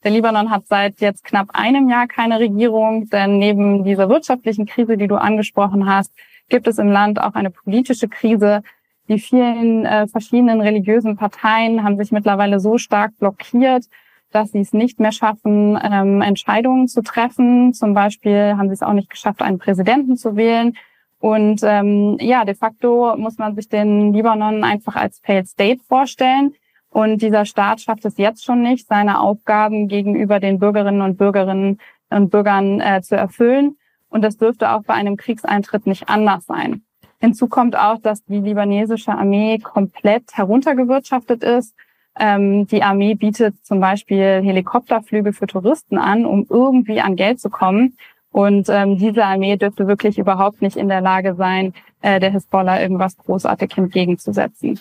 Der 0.07 0.13
Libanon 0.13 0.51
hat 0.51 0.67
seit 0.67 1.01
jetzt 1.01 1.25
knapp 1.25 1.49
einem 1.51 1.89
Jahr 1.89 2.07
keine 2.07 2.39
Regierung, 2.39 3.09
denn 3.09 3.39
neben 3.39 3.83
dieser 3.83 4.07
wirtschaftlichen 4.07 4.65
Krise, 4.65 4.95
die 4.95 5.09
du 5.09 5.15
angesprochen 5.15 5.85
hast, 5.85 6.13
gibt 6.47 6.65
es 6.65 6.77
im 6.77 6.87
Land 6.87 7.19
auch 7.19 7.33
eine 7.33 7.49
politische 7.49 8.07
Krise. 8.07 8.61
Die 9.09 9.19
vielen 9.19 9.85
äh, 9.85 10.07
verschiedenen 10.07 10.61
religiösen 10.61 11.17
Parteien 11.17 11.83
haben 11.83 11.97
sich 11.97 12.13
mittlerweile 12.13 12.61
so 12.61 12.77
stark 12.77 13.17
blockiert, 13.19 13.83
dass 14.31 14.53
sie 14.53 14.61
es 14.61 14.71
nicht 14.71 15.01
mehr 15.01 15.11
schaffen, 15.11 15.77
ähm, 15.83 16.21
Entscheidungen 16.21 16.87
zu 16.87 17.01
treffen. 17.01 17.73
Zum 17.73 17.93
Beispiel 17.93 18.55
haben 18.57 18.69
sie 18.69 18.75
es 18.75 18.83
auch 18.83 18.93
nicht 18.93 19.09
geschafft, 19.09 19.41
einen 19.41 19.59
Präsidenten 19.59 20.15
zu 20.15 20.37
wählen. 20.37 20.77
Und 21.19 21.63
ähm, 21.63 22.15
ja, 22.21 22.45
de 22.45 22.55
facto 22.55 23.17
muss 23.17 23.37
man 23.39 23.55
sich 23.55 23.67
den 23.67 24.13
Libanon 24.13 24.63
einfach 24.63 24.95
als 24.95 25.19
Failed 25.19 25.49
State 25.49 25.81
vorstellen. 25.85 26.53
Und 26.97 27.21
dieser 27.21 27.45
Staat 27.45 27.79
schafft 27.79 28.05
es 28.05 28.17
jetzt 28.17 28.43
schon 28.43 28.63
nicht, 28.63 28.87
seine 28.87 29.19
Aufgaben 29.19 29.87
gegenüber 29.87 30.39
den 30.39 30.57
Bürgerinnen 30.57 31.03
und 31.03 31.15
Bürgerinnen 31.15 31.79
und 32.09 32.31
Bürgern 32.31 32.81
äh, 32.81 33.03
zu 33.03 33.15
erfüllen. 33.15 33.77
Und 34.09 34.23
das 34.23 34.37
dürfte 34.37 34.71
auch 34.71 34.81
bei 34.81 34.95
einem 34.95 35.15
Kriegseintritt 35.15 35.85
nicht 35.85 36.09
anders 36.09 36.47
sein. 36.47 36.81
Hinzu 37.19 37.49
kommt 37.49 37.77
auch, 37.77 37.99
dass 37.99 38.23
die 38.25 38.39
libanesische 38.39 39.11
Armee 39.11 39.59
komplett 39.59 40.35
heruntergewirtschaftet 40.35 41.43
ist. 41.43 41.75
Ähm, 42.17 42.65
die 42.65 42.81
Armee 42.81 43.13
bietet 43.13 43.63
zum 43.63 43.79
Beispiel 43.79 44.41
Helikopterflüge 44.41 45.33
für 45.33 45.45
Touristen 45.45 45.99
an, 45.99 46.25
um 46.25 46.47
irgendwie 46.49 46.99
an 46.99 47.15
Geld 47.15 47.39
zu 47.39 47.51
kommen. 47.51 47.95
Und 48.37 48.69
ähm, 48.69 48.99
diese 48.99 49.25
Armee 49.25 49.57
dürfte 49.57 49.87
wirklich 49.87 50.19
überhaupt 50.19 50.61
nicht 50.61 50.77
in 50.77 50.89
der 50.89 51.01
Lage 51.01 51.33
sein, 51.33 51.73
äh, 52.03 52.19
der 52.19 52.29
Hisbollah 52.29 52.79
irgendwas 52.79 53.17
großartig 53.17 53.75
entgegenzusetzen. 53.75 54.79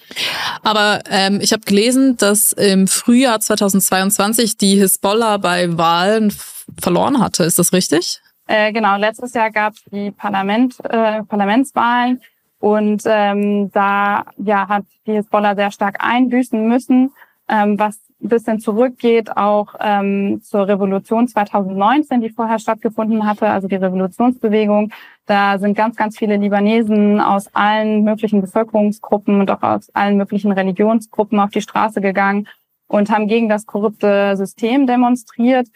Aber 0.63 1.01
ähm, 1.11 1.39
ich 1.41 1.55
habe 1.55 1.63
gelesen, 1.63 2.19
dass 2.19 2.53
im 2.53 2.87
Frühjahr 2.87 3.41
2022 3.41 4.59
die 4.59 4.77
Hisbollah 4.77 5.39
bei 5.39 5.75
Wahlen 5.79 6.35
verloren 6.79 7.19
hatte. 7.19 7.45
Ist 7.45 7.59
das 7.59 7.73
richtig? 7.73 8.21
Äh, 8.47 8.75
genau, 8.75 8.99
letztes 8.99 9.33
Jahr 9.33 9.51
gab 9.51 9.73
es 9.73 9.83
die 9.91 10.11
Parlament, 10.11 10.75
äh, 10.85 11.23
Parlamentswahlen 11.23 12.21
und 12.61 13.05
ähm, 13.07 13.71
da 13.73 14.27
ja, 14.37 14.69
hat 14.69 14.85
die 15.07 15.13
Hisbollah 15.13 15.55
sehr 15.55 15.71
stark 15.71 15.97
einbüßen 16.01 16.69
müssen, 16.69 17.11
ähm, 17.49 17.79
was 17.79 18.06
ein 18.23 18.28
bisschen 18.28 18.61
zurückgeht 18.61 19.37
auch 19.37 19.75
ähm, 19.78 20.40
zur 20.42 20.66
Revolution 20.66 21.28
2019, 21.28 22.20
die 22.20 22.30
vorher 22.30 22.58
stattgefunden 22.58 23.26
hatte, 23.26 23.49
also 23.49 23.68
die 23.68 23.76
Revolutionsbewegung. 23.76 24.92
Da 25.26 25.58
sind 25.58 25.76
ganz, 25.76 25.96
ganz 25.96 26.16
viele 26.16 26.37
Libanesen 26.37 27.20
aus 27.20 27.54
allen 27.54 28.04
möglichen 28.04 28.40
Bevölkerungsgruppen 28.40 29.40
und 29.40 29.50
auch 29.50 29.62
aus 29.62 29.90
allen 29.94 30.16
möglichen 30.16 30.52
Religionsgruppen 30.52 31.38
auf 31.38 31.50
die 31.50 31.61
Straße 31.61 32.00
gegangen 32.00 32.49
und 32.88 33.11
haben 33.11 33.26
gegen 33.26 33.49
das 33.49 33.66
korrupte 33.66 34.37
System 34.37 34.87
demonstriert 34.87 35.68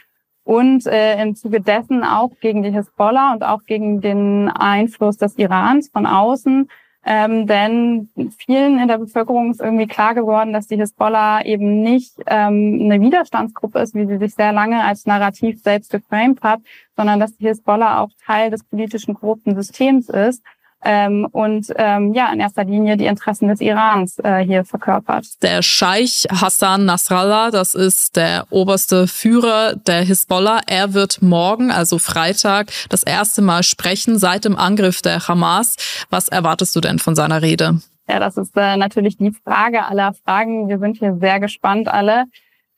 und 0.45 0.87
äh, 0.87 1.21
im 1.21 1.37
Zuge 1.37 1.61
dessen 1.61 2.03
auch 2.03 2.31
gegen 2.41 2.63
die 2.63 2.73
Hisbollah 2.73 3.33
und 3.35 3.43
auch 3.43 3.65
gegen 3.67 4.01
den 4.01 4.49
Einfluss 4.49 5.17
des 5.17 5.37
Irans 5.37 5.91
von 5.91 6.07
außen. 6.07 6.69
Ähm, 7.05 7.47
denn 7.47 8.11
vielen 8.37 8.79
in 8.79 8.89
der 8.89 8.99
Bevölkerung 8.99 9.51
ist 9.51 9.61
irgendwie 9.61 9.87
klar 9.87 10.15
geworden, 10.15 10.53
dass 10.53 10.67
die 10.67 10.77
Hisbollah 10.77 11.43
eben 11.45 11.81
nicht 11.81 12.15
ähm, 12.27 12.79
eine 12.83 13.01
Widerstandsgruppe 13.01 13.79
ist, 13.79 13.95
wie 13.95 14.07
sie 14.07 14.19
sich 14.19 14.35
sehr 14.35 14.53
lange 14.53 14.85
als 14.85 15.07
Narrativ 15.07 15.63
selbst 15.63 15.91
geframed 15.91 16.43
hat, 16.43 16.61
sondern 16.97 17.19
dass 17.19 17.37
die 17.37 17.47
Hisbollah 17.49 18.01
auch 18.01 18.11
Teil 18.27 18.51
des 18.51 18.65
politischen 18.65 19.15
korrupten 19.15 19.55
Systems 19.55 20.11
ist 20.11 20.43
ähm, 20.85 21.27
und 21.31 21.67
ähm, 21.77 22.15
ja 22.15 22.33
in 22.33 22.41
erster 22.41 22.65
Linie 22.65 22.97
die 22.97 23.07
Interessen 23.07 23.49
des 23.49 23.61
Irans 23.61 24.19
äh, 24.19 24.39
hier 24.45 24.65
verkörpert. 24.65 25.27
Der 25.43 25.63
Scheich 25.63 26.27
Hassan 26.31 26.85
Nasrallah, 26.85 27.51
das 27.51 27.75
ist 27.75 28.17
der 28.17 28.47
oberste 28.51 29.07
Führer 29.07 29.75
der 29.75 30.03
Hisbollah. 30.03 30.61
Er 30.67 30.95
wird 30.95 31.23
morgen, 31.23 31.71
also 31.71 31.99
Freitag, 31.99 32.73
das 32.89 33.03
erste 33.03 33.43
Mal 33.43 33.63
sprechen 33.63 34.19
seit 34.19 34.45
dem 34.45 34.57
Angriff 34.57 35.03
der 35.03 35.29
Hamas. 35.29 35.77
Was 36.09 36.29
erwartest 36.29 36.75
du 36.77 36.81
denn 36.81 36.99
von 36.99 37.15
seiner 37.15 37.43
Rede? 37.43 37.81
Ja, 38.09 38.19
das 38.19 38.37
ist 38.37 38.57
äh, 38.57 38.77
natürlich 38.77 39.19
die 39.19 39.31
Frage 39.31 39.85
aller 39.85 40.15
Fragen. 40.25 40.69
Wir 40.69 40.79
sind 40.79 40.99
hier 40.99 41.17
sehr 41.21 41.39
gespannt 41.39 41.89
alle. 41.89 42.25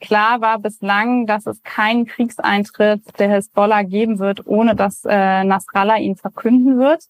Klar 0.01 0.41
war 0.41 0.59
bislang, 0.59 1.27
dass 1.27 1.47
es 1.47 1.63
keinen 1.63 2.07
Kriegseintritt 2.07 3.03
der 3.21 3.31
Hisbollah 3.31 3.85
geben 3.85 4.19
wird, 4.19 4.47
ohne 4.47 4.75
dass 4.75 5.05
äh, 5.05 5.45
Nasrallah 5.45 5.99
ihn 5.99 6.17
verkünden 6.17 6.79
wird. 6.79 7.05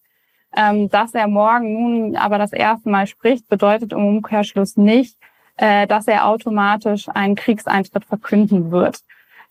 Ähm, 0.55 0.91
dass 0.91 1.15
er 1.15 1.29
morgen 1.29 1.73
nun 1.73 2.17
aber 2.17 2.39
das 2.39 2.53
erste 2.53 2.91
Mal 2.91 3.07
spricht, 3.07 3.49
bedeutet 3.49 3.93
im 3.93 4.05
Umkehrschluss 4.05 4.77
nicht, 4.77 5.17
äh, 5.57 5.87
dass 5.87 6.07
er 6.07 6.27
automatisch 6.27 7.09
einen 7.09 7.37
Kriegseintritt 7.37 8.05
verkünden 8.05 8.71
wird. 8.71 9.01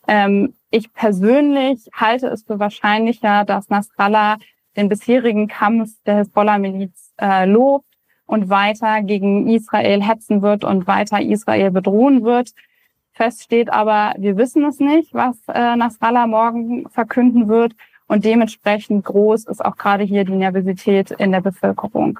Ähm, 0.08 0.54
ich 0.70 0.94
persönlich 0.94 1.90
halte 1.94 2.28
es 2.28 2.44
für 2.44 2.60
wahrscheinlicher, 2.60 3.46
dass 3.46 3.70
Nasrallah 3.70 4.38
den 4.78 4.90
bisherigen 4.90 5.48
Kampf 5.48 5.92
der 6.06 6.18
Hezbollah-Miliz 6.18 7.14
äh, 7.20 7.46
lobt 7.46 7.86
und 8.26 8.50
weiter 8.50 9.02
gegen 9.02 9.48
Israel 9.50 10.02
hetzen 10.02 10.42
wird 10.42 10.64
und 10.64 10.88
weiter 10.88 11.22
Israel 11.22 11.72
bedrohen 11.72 12.24
wird. 12.24 12.52
Fest 13.14 13.44
steht 13.44 13.72
aber, 13.72 14.14
wir 14.18 14.38
wissen 14.38 14.64
es 14.64 14.80
nicht, 14.80 15.14
was 15.14 15.36
äh, 15.50 15.76
Nasrallah 15.76 16.28
morgen 16.28 16.90
verkünden 16.90 17.50
wird. 17.50 17.74
Und 18.12 18.26
dementsprechend 18.26 19.06
groß 19.06 19.46
ist 19.46 19.64
auch 19.64 19.78
gerade 19.78 20.04
hier 20.04 20.26
die 20.26 20.34
Nervosität 20.34 21.12
in 21.12 21.32
der 21.32 21.40
Bevölkerung. 21.40 22.20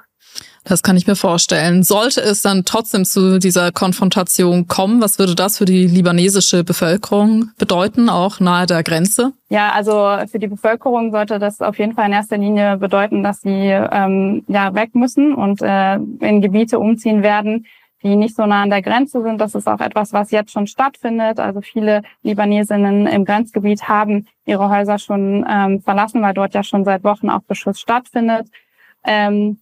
Das 0.64 0.82
kann 0.82 0.96
ich 0.96 1.06
mir 1.06 1.16
vorstellen. 1.16 1.82
Sollte 1.82 2.22
es 2.22 2.40
dann 2.40 2.64
trotzdem 2.64 3.04
zu 3.04 3.38
dieser 3.38 3.72
Konfrontation 3.72 4.68
kommen, 4.68 5.02
was 5.02 5.18
würde 5.18 5.34
das 5.34 5.58
für 5.58 5.66
die 5.66 5.86
libanesische 5.86 6.64
Bevölkerung 6.64 7.50
bedeuten, 7.58 8.08
auch 8.08 8.40
nahe 8.40 8.64
der 8.64 8.82
Grenze? 8.82 9.32
Ja, 9.50 9.72
also 9.72 10.16
für 10.30 10.38
die 10.38 10.48
Bevölkerung 10.48 11.10
sollte 11.10 11.38
das 11.38 11.60
auf 11.60 11.78
jeden 11.78 11.92
Fall 11.92 12.06
in 12.06 12.14
erster 12.14 12.38
Linie 12.38 12.78
bedeuten, 12.78 13.22
dass 13.22 13.42
sie 13.42 13.50
ähm, 13.50 14.44
ja 14.48 14.74
weg 14.74 14.94
müssen 14.94 15.34
und 15.34 15.60
äh, 15.60 15.96
in 15.96 16.40
Gebiete 16.40 16.78
umziehen 16.78 17.22
werden, 17.22 17.66
die 18.02 18.16
nicht 18.16 18.36
so 18.36 18.46
nah 18.46 18.62
an 18.62 18.70
der 18.70 18.82
Grenze 18.82 19.22
sind. 19.22 19.40
Das 19.40 19.54
ist 19.54 19.68
auch 19.68 19.80
etwas, 19.80 20.12
was 20.12 20.30
jetzt 20.30 20.52
schon 20.52 20.66
stattfindet. 20.66 21.38
Also 21.38 21.60
viele 21.60 22.02
Libanesinnen 22.22 23.06
im 23.06 23.24
Grenzgebiet 23.24 23.88
haben 23.88 24.26
ihre 24.44 24.68
Häuser 24.68 24.98
schon 24.98 25.46
ähm, 25.48 25.80
verlassen, 25.80 26.22
weil 26.22 26.34
dort 26.34 26.54
ja 26.54 26.62
schon 26.62 26.84
seit 26.84 27.04
Wochen 27.04 27.30
auch 27.30 27.42
Beschuss 27.42 27.80
stattfindet. 27.80 28.48
Ähm, 29.04 29.58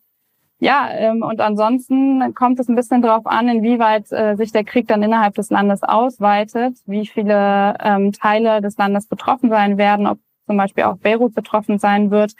ja, 0.58 0.90
ähm, 0.92 1.22
und 1.22 1.40
ansonsten 1.40 2.34
kommt 2.34 2.60
es 2.60 2.68
ein 2.68 2.74
bisschen 2.76 3.00
darauf 3.00 3.26
an, 3.26 3.48
inwieweit 3.48 4.12
äh, 4.12 4.36
sich 4.36 4.52
der 4.52 4.64
Krieg 4.64 4.86
dann 4.88 5.02
innerhalb 5.02 5.34
des 5.34 5.48
Landes 5.48 5.82
ausweitet, 5.82 6.76
wie 6.84 7.06
viele 7.06 7.76
ähm, 7.80 8.12
Teile 8.12 8.60
des 8.60 8.76
Landes 8.76 9.06
betroffen 9.06 9.48
sein 9.48 9.78
werden, 9.78 10.06
ob 10.06 10.18
zum 10.46 10.58
Beispiel 10.58 10.84
auch 10.84 10.98
Beirut 10.98 11.34
betroffen 11.34 11.78
sein 11.78 12.10
wird. 12.10 12.34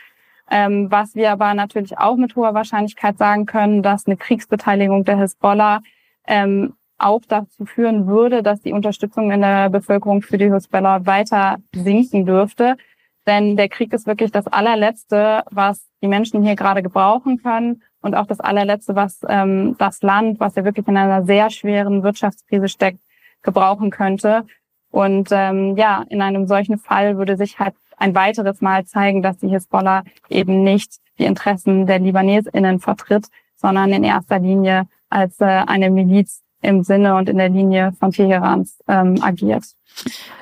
Ähm, 0.50 0.90
was 0.90 1.14
wir 1.14 1.30
aber 1.30 1.54
natürlich 1.54 1.98
auch 1.98 2.16
mit 2.16 2.34
hoher 2.34 2.54
Wahrscheinlichkeit 2.54 3.18
sagen 3.18 3.46
können, 3.46 3.82
dass 3.82 4.06
eine 4.06 4.16
Kriegsbeteiligung 4.16 5.04
der 5.04 5.18
Hisbollah 5.18 5.80
ähm, 6.26 6.74
auch 6.98 7.22
dazu 7.26 7.64
führen 7.64 8.06
würde, 8.06 8.42
dass 8.42 8.60
die 8.60 8.72
Unterstützung 8.72 9.30
in 9.30 9.40
der 9.40 9.70
Bevölkerung 9.70 10.22
für 10.22 10.38
die 10.38 10.52
Hisbollah 10.52 11.06
weiter 11.06 11.58
sinken 11.74 12.26
dürfte. 12.26 12.76
Denn 13.26 13.56
der 13.56 13.68
Krieg 13.68 13.92
ist 13.92 14.06
wirklich 14.06 14.32
das 14.32 14.46
allerletzte, 14.46 15.44
was 15.50 15.86
die 16.02 16.08
Menschen 16.08 16.42
hier 16.42 16.56
gerade 16.56 16.82
gebrauchen 16.82 17.42
können 17.42 17.82
und 18.02 18.14
auch 18.14 18.26
das 18.26 18.40
allerletzte, 18.40 18.96
was 18.96 19.20
ähm, 19.28 19.76
das 19.78 20.02
Land, 20.02 20.40
was 20.40 20.56
ja 20.56 20.64
wirklich 20.64 20.88
in 20.88 20.96
einer 20.96 21.24
sehr 21.24 21.50
schweren 21.50 22.02
Wirtschaftskrise 22.02 22.68
steckt, 22.68 23.00
gebrauchen 23.42 23.90
könnte. 23.90 24.46
Und 24.90 25.28
ähm, 25.30 25.76
ja, 25.76 26.04
in 26.08 26.22
einem 26.22 26.46
solchen 26.46 26.78
Fall 26.78 27.18
würde 27.18 27.36
sich 27.36 27.58
halt 27.58 27.74
ein 28.00 28.14
weiteres 28.14 28.60
Mal 28.60 28.84
zeigen, 28.86 29.22
dass 29.22 29.38
die 29.38 29.48
Hisbollah 29.48 30.02
eben 30.28 30.64
nicht 30.64 30.96
die 31.18 31.24
Interessen 31.24 31.86
der 31.86 31.98
LibanesInnen 31.98 32.80
vertritt, 32.80 33.26
sondern 33.56 33.92
in 33.92 34.04
erster 34.04 34.38
Linie 34.38 34.88
als 35.10 35.40
äh, 35.40 35.44
eine 35.44 35.90
Miliz 35.90 36.42
im 36.62 36.82
Sinne 36.82 37.14
und 37.14 37.28
in 37.28 37.38
der 37.38 37.48
Linie 37.48 37.92
von 37.98 38.10
Teherans 38.10 38.78
ähm, 38.88 39.22
agiert. 39.22 39.64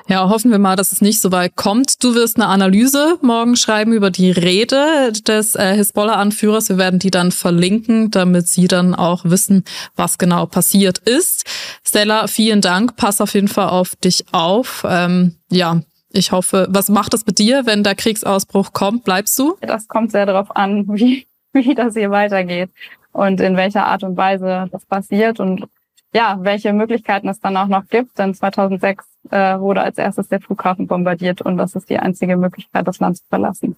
Ja, 0.07 0.27
hoffen 0.29 0.51
wir 0.51 0.59
mal, 0.59 0.75
dass 0.75 0.91
es 0.91 1.01
nicht 1.01 1.21
so 1.21 1.31
weit 1.31 1.55
kommt. 1.55 2.03
Du 2.03 2.15
wirst 2.15 2.37
eine 2.37 2.47
Analyse 2.47 3.17
morgen 3.21 3.55
schreiben 3.55 3.93
über 3.93 4.09
die 4.09 4.31
Rede 4.31 5.11
des 5.11 5.55
äh, 5.55 5.75
Hisbollah-Anführers. 5.75 6.69
Wir 6.69 6.77
werden 6.77 6.99
die 6.99 7.11
dann 7.11 7.31
verlinken, 7.31 8.09
damit 8.09 8.47
Sie 8.47 8.67
dann 8.67 8.95
auch 8.95 9.25
wissen, 9.25 9.63
was 9.95 10.17
genau 10.17 10.45
passiert 10.45 10.97
ist. 10.99 11.45
Stella, 11.83 12.27
vielen 12.27 12.61
Dank. 12.61 12.95
Pass 12.95 13.21
auf 13.21 13.33
jeden 13.33 13.47
Fall 13.47 13.69
auf 13.69 13.95
dich 13.95 14.25
auf. 14.31 14.85
Ähm, 14.87 15.35
ja, 15.51 15.81
ich 16.11 16.31
hoffe, 16.31 16.67
was 16.69 16.89
macht 16.89 17.13
es 17.13 17.25
mit 17.25 17.39
dir, 17.39 17.65
wenn 17.65 17.83
der 17.83 17.95
Kriegsausbruch 17.95 18.73
kommt? 18.73 19.03
Bleibst 19.03 19.37
du? 19.37 19.57
Das 19.61 19.87
kommt 19.87 20.11
sehr 20.11 20.25
darauf 20.25 20.55
an, 20.55 20.87
wie, 20.95 21.27
wie 21.53 21.75
das 21.75 21.93
hier 21.93 22.11
weitergeht 22.11 22.69
und 23.11 23.41
in 23.41 23.55
welcher 23.55 23.85
Art 23.85 24.03
und 24.03 24.17
Weise 24.17 24.67
das 24.71 24.85
passiert 24.85 25.39
und 25.39 25.65
ja, 26.13 26.37
welche 26.41 26.73
Möglichkeiten 26.73 27.29
es 27.29 27.39
dann 27.39 27.55
auch 27.55 27.67
noch 27.67 27.87
gibt. 27.87 28.17
Denn 28.17 28.33
2006 28.33 29.05
äh, 29.29 29.59
wurde 29.59 29.81
als 29.81 29.97
erstes 29.97 30.27
der 30.27 30.41
Flughafen 30.41 30.87
bombardiert 30.87 31.41
und 31.41 31.57
das 31.57 31.75
ist 31.75 31.89
die 31.89 31.99
einzige 31.99 32.35
Möglichkeit, 32.35 32.87
das 32.87 32.99
Land 32.99 33.17
zu 33.17 33.23
verlassen. 33.29 33.75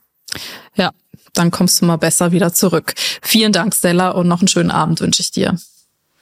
Ja, 0.76 0.92
dann 1.34 1.52
kommst 1.52 1.82
du 1.82 1.86
mal 1.86 1.98
besser 1.98 2.32
wieder 2.32 2.54
zurück. 2.54 2.94
Vielen 3.22 3.52
Dank, 3.52 3.76
Stella, 3.76 4.12
und 4.12 4.28
noch 4.28 4.40
einen 4.40 4.48
schönen 4.48 4.72
Abend 4.72 5.02
wünsche 5.02 5.22
ich 5.22 5.32
dir. 5.32 5.58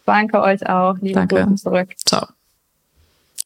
Danke 0.05 0.41
euch 0.41 0.67
auch. 0.67 0.95
Liebe 1.01 1.13
Danke. 1.27 1.55
Zurück. 1.55 1.89
Ciao. 2.03 2.27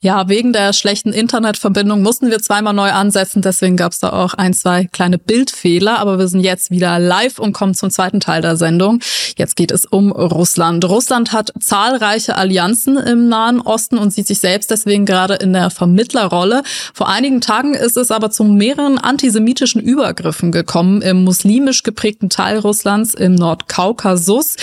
Ja, 0.03 0.27
wegen 0.27 0.51
der 0.51 0.74
schlechten 0.74 1.13
Internetverbindung 1.13 2.01
mussten 2.01 2.29
wir 2.29 2.39
zweimal 2.39 2.74
neu 2.74 2.91
ansetzen, 2.91 3.41
deswegen 3.41 3.77
gab 3.77 3.93
es 3.93 4.00
da 4.00 4.12
auch 4.12 4.33
ein, 4.33 4.53
zwei 4.53 4.89
kleine 4.91 5.17
Bildfehler, 5.17 5.98
aber 5.98 6.19
wir 6.19 6.27
sind 6.27 6.41
jetzt 6.41 6.72
wieder 6.72 7.00
live 7.00 7.39
und 7.39 7.53
kommen 7.53 7.74
zum 7.74 7.89
zweiten 7.89 8.19
Teil 8.19 8.41
der 8.41 8.57
Sendung. 8.57 9.00
Jetzt 9.38 9.55
geht 9.55 9.72
es 9.72 9.86
um 9.86 10.12
Russland. 10.12 10.83
Russland 10.83 11.31
hat 11.31 11.53
zahlreiche 11.57 12.36
Allianzen 12.36 12.98
im 12.98 13.29
Nahen 13.29 13.62
Osten 13.62 13.98
und 13.98 14.12
sieht 14.12 14.27
sich 14.27 14.39
selbst 14.39 14.72
deswegen 14.72 15.05
gerade 15.05 15.36
in 15.36 15.53
der 15.53 15.69
Vermittlerrolle. 15.69 16.63
Vor 16.93 17.07
einigen 17.07 17.39
Tagen 17.39 17.74
ist 17.74 17.95
es 17.95 18.12
aber 18.12 18.29
zu 18.29 18.43
mehreren 18.43 18.98
antisemitischen 18.98 19.79
Übergriffen 19.81 20.51
gekommen 20.51 21.01
im 21.01 21.24
muslimisch 21.24 21.81
geprägten 21.81 22.29
Teil 22.29 22.60
Russlands 22.60 23.13
im 23.13 23.36
Nordkaukasus. 23.36 24.57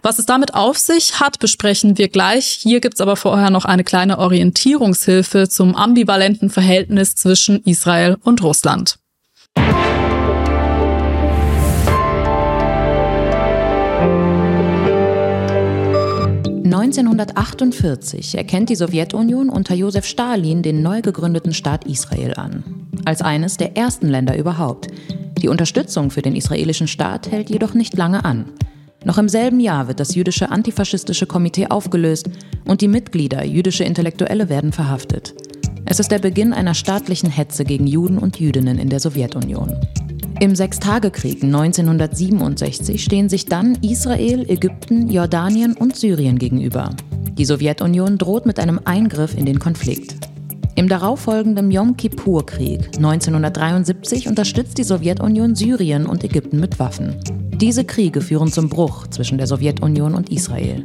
Was 0.00 0.18
es 0.18 0.24
damit 0.24 0.54
auf 0.54 0.78
sich 0.78 1.20
hat, 1.20 1.38
besprechen 1.38 1.98
wir 1.98 2.08
gleich. 2.08 2.46
Hier 2.46 2.80
gibt's 2.80 3.02
aber 3.02 3.16
vorher 3.16 3.50
noch 3.50 3.66
eine 3.66 3.84
kleine 3.84 4.18
Orientierung 4.18 4.85
Orientierungshilfe 4.86 5.48
zum 5.48 5.74
ambivalenten 5.74 6.48
Verhältnis 6.48 7.16
zwischen 7.16 7.60
Israel 7.64 8.16
und 8.22 8.42
Russland. 8.42 8.98
1948 16.64 18.36
erkennt 18.36 18.68
die 18.68 18.76
Sowjetunion 18.76 19.48
unter 19.48 19.74
Josef 19.74 20.04
Stalin 20.04 20.62
den 20.62 20.82
neu 20.82 21.02
gegründeten 21.02 21.52
Staat 21.52 21.84
Israel 21.86 22.34
an. 22.34 22.62
Als 23.04 23.22
eines 23.22 23.56
der 23.56 23.76
ersten 23.76 24.08
Länder 24.08 24.38
überhaupt. 24.38 24.86
Die 25.38 25.48
Unterstützung 25.48 26.10
für 26.12 26.22
den 26.22 26.36
israelischen 26.36 26.86
Staat 26.86 27.30
hält 27.30 27.50
jedoch 27.50 27.74
nicht 27.74 27.96
lange 27.96 28.24
an. 28.24 28.52
Noch 29.06 29.18
im 29.18 29.28
selben 29.28 29.60
Jahr 29.60 29.86
wird 29.86 30.00
das 30.00 30.16
jüdische 30.16 30.50
antifaschistische 30.50 31.26
Komitee 31.26 31.68
aufgelöst 31.68 32.28
und 32.64 32.80
die 32.80 32.88
Mitglieder, 32.88 33.44
jüdische 33.44 33.84
Intellektuelle, 33.84 34.48
werden 34.48 34.72
verhaftet. 34.72 35.32
Es 35.84 36.00
ist 36.00 36.10
der 36.10 36.18
Beginn 36.18 36.52
einer 36.52 36.74
staatlichen 36.74 37.30
Hetze 37.30 37.64
gegen 37.64 37.86
Juden 37.86 38.18
und 38.18 38.40
Jüdinnen 38.40 38.80
in 38.80 38.88
der 38.88 38.98
Sowjetunion. 38.98 39.76
Im 40.40 40.56
Sechstagekrieg 40.56 41.44
1967 41.44 43.04
stehen 43.04 43.28
sich 43.28 43.46
dann 43.46 43.78
Israel, 43.80 44.44
Ägypten, 44.50 45.08
Jordanien 45.08 45.74
und 45.74 45.94
Syrien 45.94 46.36
gegenüber. 46.36 46.90
Die 47.38 47.44
Sowjetunion 47.44 48.18
droht 48.18 48.44
mit 48.44 48.58
einem 48.58 48.80
Eingriff 48.86 49.38
in 49.38 49.46
den 49.46 49.60
Konflikt. 49.60 50.16
Im 50.78 50.90
darauffolgenden 50.90 51.70
Yom 51.70 51.96
Kippur-Krieg 51.96 52.96
1973 52.96 54.28
unterstützt 54.28 54.76
die 54.76 54.84
Sowjetunion 54.84 55.54
Syrien 55.54 56.04
und 56.04 56.22
Ägypten 56.22 56.60
mit 56.60 56.78
Waffen. 56.78 57.16
Diese 57.54 57.86
Kriege 57.86 58.20
führen 58.20 58.52
zum 58.52 58.68
Bruch 58.68 59.06
zwischen 59.06 59.38
der 59.38 59.46
Sowjetunion 59.46 60.14
und 60.14 60.30
Israel. 60.30 60.82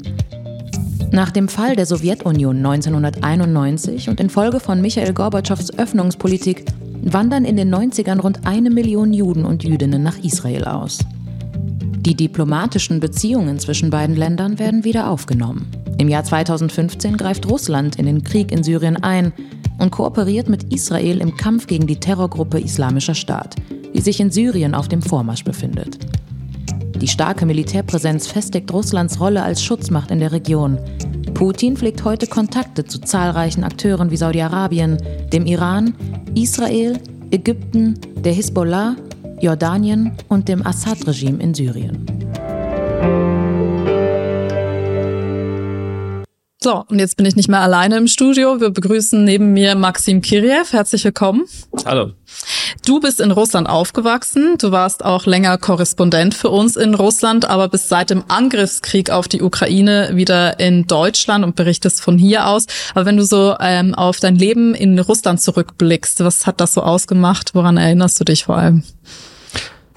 Nach 1.11 1.29
dem 1.29 1.49
Fall 1.49 1.75
der 1.75 1.85
Sowjetunion 1.85 2.55
1991 2.65 4.07
und 4.07 4.21
infolge 4.21 4.61
von 4.61 4.79
Michael 4.79 5.11
Gorbatschows 5.13 5.77
Öffnungspolitik 5.77 6.63
wandern 7.03 7.43
in 7.43 7.57
den 7.57 7.75
90ern 7.75 8.21
rund 8.21 8.47
eine 8.47 8.69
Million 8.69 9.11
Juden 9.11 9.43
und 9.43 9.65
Jüdinnen 9.65 10.01
nach 10.01 10.17
Israel 10.19 10.63
aus. 10.63 10.99
Die 11.99 12.15
diplomatischen 12.15 13.01
Beziehungen 13.01 13.59
zwischen 13.59 13.89
beiden 13.89 14.15
Ländern 14.15 14.57
werden 14.57 14.85
wieder 14.85 15.09
aufgenommen. 15.09 15.69
Im 15.97 16.07
Jahr 16.07 16.23
2015 16.23 17.17
greift 17.17 17.49
Russland 17.49 17.97
in 17.97 18.05
den 18.05 18.23
Krieg 18.23 18.53
in 18.53 18.63
Syrien 18.63 18.95
ein 19.03 19.33
und 19.81 19.89
kooperiert 19.89 20.47
mit 20.47 20.71
Israel 20.71 21.19
im 21.21 21.35
Kampf 21.35 21.65
gegen 21.65 21.87
die 21.87 21.99
Terrorgruppe 21.99 22.59
Islamischer 22.59 23.15
Staat, 23.15 23.55
die 23.93 23.99
sich 23.99 24.19
in 24.19 24.29
Syrien 24.29 24.75
auf 24.75 24.87
dem 24.87 25.01
Vormarsch 25.01 25.43
befindet. 25.43 25.97
Die 27.01 27.07
starke 27.07 27.47
Militärpräsenz 27.47 28.27
festigt 28.27 28.71
Russlands 28.71 29.19
Rolle 29.19 29.41
als 29.41 29.63
Schutzmacht 29.63 30.11
in 30.11 30.19
der 30.19 30.31
Region. 30.31 30.77
Putin 31.33 31.75
pflegt 31.75 32.03
heute 32.03 32.27
Kontakte 32.27 32.85
zu 32.85 32.99
zahlreichen 32.99 33.63
Akteuren 33.63 34.11
wie 34.11 34.17
Saudi-Arabien, 34.17 34.97
dem 35.33 35.47
Iran, 35.47 35.95
Israel, 36.35 36.99
Ägypten, 37.31 37.97
der 38.23 38.33
Hisbollah, 38.33 38.95
Jordanien 39.39 40.11
und 40.29 40.47
dem 40.47 40.63
Assad-Regime 40.63 41.41
in 41.41 41.55
Syrien. 41.55 42.20
So, 46.63 46.85
und 46.89 46.99
jetzt 46.99 47.17
bin 47.17 47.25
ich 47.25 47.35
nicht 47.35 47.49
mehr 47.49 47.61
alleine 47.61 47.97
im 47.97 48.07
Studio. 48.07 48.61
Wir 48.61 48.69
begrüßen 48.69 49.23
neben 49.23 49.51
mir 49.51 49.73
Maxim 49.73 50.21
Kiriev. 50.21 50.73
Herzlich 50.73 51.03
willkommen. 51.03 51.45
Hallo. 51.85 52.11
Du 52.85 52.99
bist 52.99 53.19
in 53.19 53.31
Russland 53.31 53.67
aufgewachsen. 53.67 54.59
Du 54.59 54.71
warst 54.71 55.03
auch 55.03 55.25
länger 55.25 55.57
Korrespondent 55.57 56.35
für 56.35 56.49
uns 56.49 56.75
in 56.75 56.93
Russland, 56.93 57.45
aber 57.45 57.67
bist 57.67 57.89
seit 57.89 58.11
dem 58.11 58.23
Angriffskrieg 58.27 59.09
auf 59.09 59.27
die 59.27 59.41
Ukraine 59.41 60.11
wieder 60.13 60.59
in 60.59 60.85
Deutschland 60.85 61.43
und 61.43 61.55
berichtest 61.55 61.99
von 61.99 62.19
hier 62.19 62.45
aus. 62.45 62.67
Aber 62.93 63.07
wenn 63.07 63.17
du 63.17 63.25
so 63.25 63.55
ähm, 63.59 63.95
auf 63.95 64.19
dein 64.19 64.35
Leben 64.35 64.75
in 64.75 64.99
Russland 64.99 65.41
zurückblickst, 65.41 66.19
was 66.19 66.45
hat 66.45 66.61
das 66.61 66.75
so 66.75 66.83
ausgemacht? 66.83 67.55
Woran 67.55 67.77
erinnerst 67.77 68.19
du 68.19 68.23
dich 68.23 68.43
vor 68.43 68.57
allem? 68.57 68.83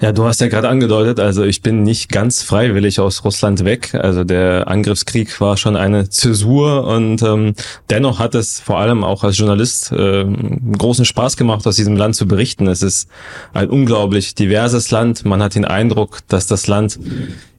Ja, 0.01 0.11
du 0.11 0.25
hast 0.25 0.41
ja 0.41 0.47
gerade 0.49 0.67
angedeutet, 0.67 1.21
also 1.21 1.43
ich 1.43 1.61
bin 1.61 1.83
nicht 1.83 2.09
ganz 2.09 2.43
freiwillig 2.43 2.99
aus 2.99 3.23
Russland 3.23 3.63
weg. 3.63 3.95
Also 3.95 4.25
der 4.25 4.67
Angriffskrieg 4.67 5.39
war 5.39 5.55
schon 5.55 5.77
eine 5.77 6.09
Zäsur 6.09 6.85
und 6.85 7.21
ähm, 7.21 7.53
dennoch 7.89 8.19
hat 8.19 8.35
es 8.35 8.59
vor 8.59 8.77
allem 8.77 9.05
auch 9.05 9.23
als 9.23 9.37
Journalist 9.37 9.93
äh, 9.93 10.25
großen 10.25 11.05
Spaß 11.05 11.37
gemacht, 11.37 11.65
aus 11.65 11.77
diesem 11.77 11.95
Land 11.95 12.17
zu 12.17 12.27
berichten. 12.27 12.67
Es 12.67 12.81
ist 12.81 13.07
ein 13.53 13.69
unglaublich 13.69 14.35
diverses 14.35 14.91
Land. 14.91 15.23
Man 15.23 15.41
hat 15.41 15.55
den 15.55 15.63
Eindruck, 15.63 16.19
dass 16.27 16.45
das 16.45 16.67
Land 16.67 16.99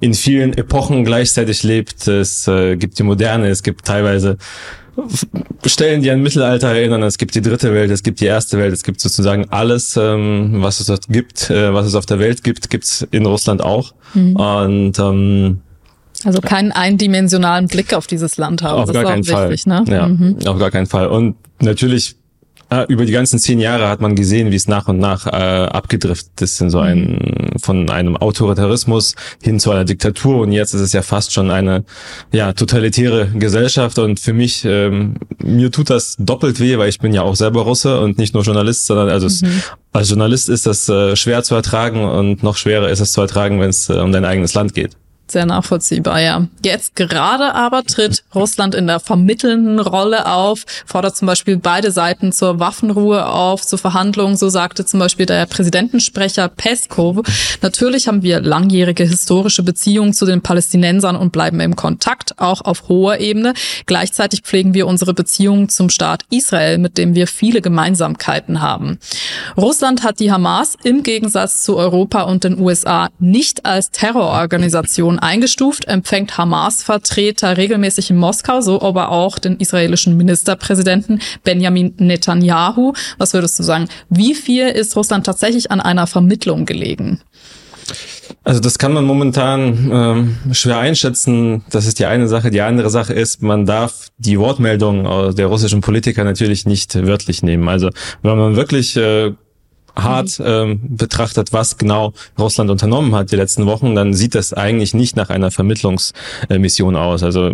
in 0.01 0.12
vielen 0.12 0.53
Epochen 0.53 1.07
gleichzeitig 1.07 1.62
lebt. 1.62 2.07
Es 2.07 2.46
äh, 2.46 2.77
gibt 2.77 2.99
die 2.99 3.03
Moderne, 3.03 3.49
es 3.49 3.62
gibt 3.62 3.87
teilweise 3.87 4.37
Stellen, 5.64 6.02
die 6.02 6.11
an 6.11 6.22
Mittelalter 6.22 6.68
erinnern. 6.68 7.02
Es 7.02 7.18
gibt 7.18 7.35
die 7.35 7.42
dritte 7.42 7.72
Welt, 7.74 7.90
es 7.90 8.02
gibt 8.02 8.20
die 8.20 8.26
erste 8.26 8.59
Welt, 8.59 8.72
es 8.72 8.82
gibt 8.82 9.00
sozusagen 9.00 9.46
alles, 9.50 9.96
ähm, 9.96 10.62
was 10.62 10.80
es 10.80 10.87
dort 10.87 11.09
gibt, 11.09 11.50
äh, 11.50 11.72
was 11.74 11.87
es 11.87 11.94
auf 11.94 12.06
der 12.06 12.18
Welt 12.18 12.44
gibt, 12.44 12.70
gibt's 12.70 13.06
in 13.11 13.26
Russland 13.26 13.62
auch. 13.62 13.92
Mhm. 14.14 14.37
Und 14.37 14.98
ähm, 14.98 15.61
also 16.24 16.40
keinen 16.40 16.72
eindimensionalen 16.72 17.68
Blick 17.68 17.92
auf 17.94 18.06
dieses 18.06 18.37
Land 18.37 18.62
haben. 18.62 18.80
Auf 18.80 18.87
das 18.87 18.94
gar 18.94 19.04
keinen 19.04 19.24
Fall. 19.24 19.50
Wichtig, 19.50 19.66
ne? 19.66 19.85
Ja, 19.88 20.09
mhm. 20.09 20.38
auf 20.46 20.59
gar 20.59 20.70
keinen 20.70 20.87
Fall. 20.87 21.09
Und 21.09 21.37
natürlich 21.61 22.16
über 22.88 23.05
die 23.05 23.12
ganzen 23.12 23.38
zehn 23.38 23.61
Jahre 23.61 23.88
hat 23.88 24.00
man 24.00 24.16
gesehen, 24.16 24.50
wie 24.50 24.57
es 24.57 24.66
nach 24.66 24.88
und 24.88 24.98
nach 24.98 25.26
äh, 25.26 25.31
abgedriftet 25.31 26.42
ist 26.42 26.61
in 26.61 26.70
so 26.70 26.81
ein 26.81 27.52
von 27.62 27.88
einem 27.90 28.16
Autoritarismus 28.16 29.14
hin 29.42 29.61
zu 29.61 29.70
einer 29.70 29.85
Diktatur 29.85 30.40
und 30.40 30.52
jetzt 30.52 30.74
ist 30.74 30.81
es 30.81 30.92
ja 30.92 31.02
fast 31.02 31.33
schon 31.33 31.50
eine 31.50 31.85
ja 32.33 32.52
totalitäre 32.52 33.29
Gesellschaft 33.29 33.98
und 33.98 34.18
für 34.18 34.33
mich 34.33 34.64
ähm, 34.64 35.14
mir 35.42 35.70
tut 35.70 35.90
das 35.90 36.16
doppelt 36.18 36.59
weh, 36.59 36.76
weil 36.79 36.88
ich 36.88 36.98
bin 36.98 37.14
ja 37.14 37.22
auch 37.22 37.37
selber 37.37 37.62
Russe 37.62 38.00
und 38.00 38.18
nicht 38.18 38.35
nur 38.35 38.42
Journalist, 38.42 38.87
sondern 38.87 39.09
also 39.11 39.26
mhm. 39.26 39.50
es, 39.52 39.72
als 39.92 40.09
Journalist 40.11 40.48
ist 40.48 40.66
das 40.66 40.88
äh, 40.88 41.14
schwer 41.16 41.42
zu 41.42 41.55
ertragen 41.55 42.05
und 42.05 42.42
noch 42.42 42.57
schwerer 42.57 42.90
ist 42.90 43.00
es 43.00 43.12
zu 43.12 43.20
ertragen, 43.20 43.61
wenn 43.61 43.70
es 43.70 43.88
äh, 43.88 43.94
um 43.94 44.12
dein 44.12 44.24
eigenes 44.24 44.55
Land 44.55 44.74
geht. 44.74 44.96
Sehr 45.28 45.44
nachvollziehbar, 45.44 46.20
ja. 46.20 46.46
Jetzt 46.64 46.94
gerade 46.94 47.54
aber 47.54 47.82
tritt 47.82 48.22
Russland 48.32 48.76
in 48.76 48.86
der 48.86 49.00
vermittelnden 49.00 49.80
Rolle 49.80 50.26
auf, 50.26 50.64
fordert 50.86 51.16
zum 51.16 51.26
Beispiel 51.26 51.56
beide 51.56 51.90
Seiten 51.90 52.30
zur 52.30 52.60
Waffenruhe 52.60 53.26
auf, 53.26 53.66
zur 53.66 53.80
Verhandlungen, 53.80 54.36
so 54.36 54.48
sagte 54.48 54.86
zum 54.86 55.00
Beispiel 55.00 55.26
der 55.26 55.46
Präsidentensprecher 55.46 56.48
Peskov. 56.48 57.26
Natürlich 57.60 58.06
haben 58.06 58.22
wir 58.22 58.40
langjährige 58.40 59.02
historische 59.02 59.64
Beziehungen 59.64 60.12
zu 60.12 60.26
den 60.26 60.42
Palästinensern 60.42 61.16
und 61.16 61.32
bleiben 61.32 61.58
im 61.58 61.74
Kontakt, 61.74 62.38
auch 62.38 62.60
auf 62.60 62.88
hoher 62.88 63.18
Ebene. 63.18 63.54
Gleichzeitig 63.86 64.42
pflegen 64.42 64.74
wir 64.74 64.86
unsere 64.86 65.12
Beziehungen 65.12 65.68
zum 65.68 65.90
Staat 65.90 66.22
Israel, 66.30 66.78
mit 66.78 66.98
dem 66.98 67.16
wir 67.16 67.26
viele 67.26 67.60
Gemeinsamkeiten 67.62 68.62
haben. 68.62 69.00
Russland 69.56 70.04
hat 70.04 70.20
die 70.20 70.30
Hamas 70.30 70.76
im 70.84 71.02
Gegensatz 71.02 71.64
zu 71.64 71.76
Europa 71.76 72.22
und 72.22 72.44
den 72.44 72.60
USA 72.60 73.08
nicht 73.18 73.66
als 73.66 73.90
Terrororganisation 73.90 75.15
Organisation 75.16 75.18
eingestuft, 75.18 75.87
empfängt 75.87 76.38
Hamas-Vertreter 76.38 77.57
regelmäßig 77.57 78.11
in 78.11 78.16
Moskau, 78.16 78.61
so 78.61 78.81
aber 78.83 79.11
auch 79.11 79.38
den 79.38 79.57
israelischen 79.57 80.16
Ministerpräsidenten 80.16 81.20
Benjamin 81.44 81.94
Netanyahu. 81.98 82.92
Was 83.18 83.35
würdest 83.35 83.59
du 83.59 83.62
sagen? 83.62 83.88
Wie 84.09 84.35
viel 84.35 84.68
ist 84.68 84.96
Russland 84.96 85.26
tatsächlich 85.26 85.70
an 85.70 85.81
einer 85.81 86.07
Vermittlung 86.07 86.66
gelegen? 86.66 87.20
Also 88.42 88.61
das 88.61 88.79
kann 88.79 88.92
man 88.92 89.05
momentan 89.05 89.90
ähm, 89.92 90.55
schwer 90.55 90.79
einschätzen. 90.79 91.64
Das 91.70 91.87
ist 91.87 91.98
die 91.98 92.07
eine 92.07 92.29
Sache. 92.29 92.50
Die 92.50 92.61
andere 92.61 92.90
Sache 92.90 93.12
ist, 93.12 93.42
man 93.42 93.66
darf 93.66 94.09
die 94.18 94.38
Wortmeldung 94.38 95.35
der 95.35 95.46
russischen 95.46 95.81
Politiker 95.81 96.24
natürlich 96.24 96.66
nicht 96.66 96.94
wörtlich 96.94 97.42
nehmen. 97.42 97.68
Also 97.68 97.90
wenn 98.22 98.37
man 98.37 98.57
wirklich 98.57 98.96
äh, 98.96 99.33
hart 99.96 100.40
ähm, 100.44 100.80
betrachtet, 100.82 101.52
was 101.52 101.78
genau 101.78 102.12
Russland 102.38 102.70
unternommen 102.70 103.14
hat 103.14 103.32
die 103.32 103.37
letzten 103.37 103.66
Wochen, 103.66 103.94
dann 103.94 104.14
sieht 104.14 104.35
das 104.35 104.52
eigentlich 104.52 104.94
nicht 104.94 105.16
nach 105.16 105.30
einer 105.30 105.50
Vermittlungsmission 105.50 106.96
aus. 106.96 107.22
Also 107.22 107.52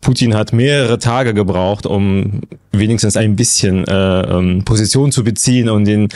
Putin 0.00 0.34
hat 0.34 0.52
mehrere 0.52 0.98
Tage 0.98 1.34
gebraucht, 1.34 1.84
um 1.84 2.40
wenigstens 2.72 3.16
ein 3.16 3.36
bisschen 3.36 3.86
äh, 3.86 4.20
ähm, 4.22 4.64
Position 4.64 5.12
zu 5.12 5.24
beziehen 5.24 5.68
und 5.68 5.84
den 5.84 6.08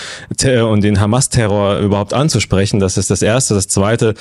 und 0.68 0.82
den 0.82 1.00
Hamas-Terror 1.00 1.78
überhaupt 1.80 2.14
anzusprechen. 2.14 2.80
Das 2.80 2.96
ist 2.96 3.10
das 3.10 3.20
Erste. 3.20 3.54
Das 3.54 3.68
Zweite, 3.68 4.14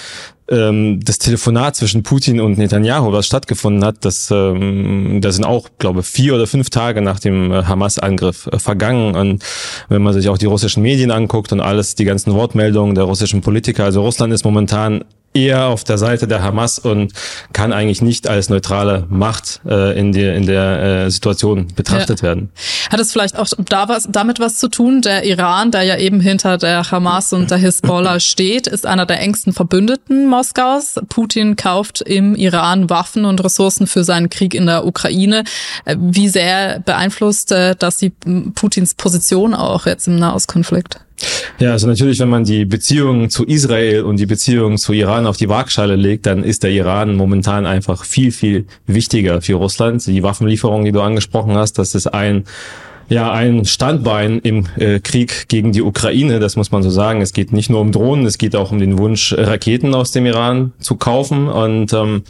ähm, 0.50 1.00
das 1.04 1.20
Telefonat 1.20 1.76
zwischen 1.76 2.04
Putin 2.04 2.40
und 2.40 2.58
Netanyahu, 2.58 3.12
was 3.12 3.26
stattgefunden 3.26 3.84
hat, 3.84 4.04
das, 4.06 4.30
ähm, 4.32 5.20
das 5.22 5.36
sind 5.36 5.46
auch, 5.46 5.70
glaube 5.78 6.04
vier 6.04 6.36
oder 6.36 6.48
fünf 6.48 6.70
Tage 6.70 7.02
nach 7.02 7.20
dem 7.20 7.52
äh, 7.52 7.64
Hamas-Angriff 7.64 8.48
äh, 8.48 8.60
vergangen. 8.60 9.16
Und 9.16 9.44
wenn 9.90 10.02
man 10.02 10.14
sich 10.14 10.30
auch 10.30 10.38
die 10.38 10.46
russischen 10.46 10.84
Medien 10.84 11.12
anguckt 11.12 11.52
und 11.54 11.62
alles, 11.62 11.96
die 11.96 12.06
ganzen 12.06 12.34
Wortmeldungen 12.34 12.96
der 12.96 13.06
russischen 13.06 13.42
Politiker, 13.42 13.86
also 13.86 14.02
Russland 14.02 14.34
ist 14.34 14.44
momentan 14.44 15.04
eher 15.34 15.66
auf 15.66 15.84
der 15.84 15.98
Seite 15.98 16.28
der 16.28 16.44
Hamas 16.44 16.80
und 16.80 17.14
kann 17.54 17.74
eigentlich 17.74 18.02
nicht 18.02 18.28
als 18.28 18.50
neutrale 18.50 19.06
Macht 19.10 19.62
äh, 19.66 19.98
in, 19.98 20.12
der 20.12 20.36
in 20.36 20.46
der 20.46 21.06
äh, 21.06 21.12
Situation 21.12 21.68
betrachtet 21.76 22.20
ja. 22.20 22.30
werden. 22.30 22.52
Hat 22.90 23.00
es 23.00 23.12
vielleicht 23.12 23.38
auch 23.38 23.48
da 23.58 23.90
was, 23.90 24.08
damit 24.10 24.40
was 24.40 24.58
zu 24.58 24.68
tun? 24.68 25.02
Der 25.02 25.24
Iran, 25.24 25.72
der 25.72 25.84
ja 25.84 25.98
eben 25.98 26.20
hinter 26.20 26.58
der 26.58 26.92
Hamas 26.92 27.34
und 27.34 27.52
der 27.52 27.58
Hisbollah 27.58 28.20
steht, 28.20 28.68
ist 28.68 28.86
einer 28.86 29.06
der 29.06 29.20
engsten 29.20 29.54
Verbündeten 29.54 30.28
Moskaus. 30.28 31.00
Putin 31.10 31.56
kauft 31.56 32.02
im 32.02 32.36
Iran 32.36 32.90
Waffen 32.90 33.26
und 33.26 33.44
Ressourcen 33.44 33.88
für 33.88 34.04
seinen 34.04 34.30
Krieg 34.30 34.54
in 34.54 34.68
der 34.68 34.86
Ukraine. 34.86 35.44
Äh, 35.86 35.96
wie 36.00 36.30
sehr 36.30 36.80
beeinflusst 36.80 37.52
äh, 37.52 37.76
das 37.78 37.98
die 37.98 38.12
Putins 38.12 38.96
Position 38.96 39.54
auch 39.54 39.86
jetzt 39.86 40.08
im 40.08 40.18
Nahostkonflikt? 40.18 41.03
Ja, 41.60 41.72
also 41.72 41.88
natürlich, 41.88 42.20
wenn 42.20 42.30
man 42.30 42.44
die 42.44 42.66
Beziehungen 42.66 43.30
zu 43.30 43.46
Israel 43.46 44.04
und 44.04 44.20
die 44.20 44.26
Beziehungen 44.26 44.78
zu 44.78 44.94
Iran 44.94 45.28
auf 45.28 45.38
die 45.38 45.50
Waagschale 45.50 45.96
legt, 45.96 46.26
dann 46.26 46.44
ist 46.44 46.64
der 46.64 46.72
Iran 46.72 47.16
momentan 47.16 47.66
einfach 47.66 48.06
viel, 48.06 48.32
viel 48.32 48.66
wichtiger 48.88 49.42
für 49.42 49.56
Russland. 49.56 50.06
Die 50.08 50.24
Waffenlieferung, 50.24 50.84
die 50.84 50.92
du 50.92 51.02
angesprochen 51.02 51.56
hast, 51.56 51.78
das 51.78 51.96
ist 51.96 52.08
ein 52.08 52.46
ja, 53.10 53.32
ein 53.32 53.66
Standbein 53.66 54.40
im 54.40 54.66
äh, 54.78 55.00
Krieg 55.00 55.48
gegen 55.50 55.72
die 55.72 55.82
Ukraine, 55.82 56.40
das 56.40 56.56
muss 56.56 56.72
man 56.72 56.84
so 56.84 56.90
sagen. 56.90 57.22
Es 57.22 57.34
geht 57.34 57.52
nicht 57.52 57.70
nur 57.70 57.82
um 57.82 57.92
Drohnen, 57.92 58.26
es 58.26 58.38
geht 58.38 58.56
auch 58.56 58.72
um 58.72 58.80
den 58.80 58.98
Wunsch, 58.98 59.36
Raketen 59.38 59.94
aus 59.94 60.12
dem 60.12 60.26
Iran 60.26 60.72
zu 60.80 60.96
kaufen. 60.96 61.48
Und 61.48 61.94
ähm, 61.94 62.24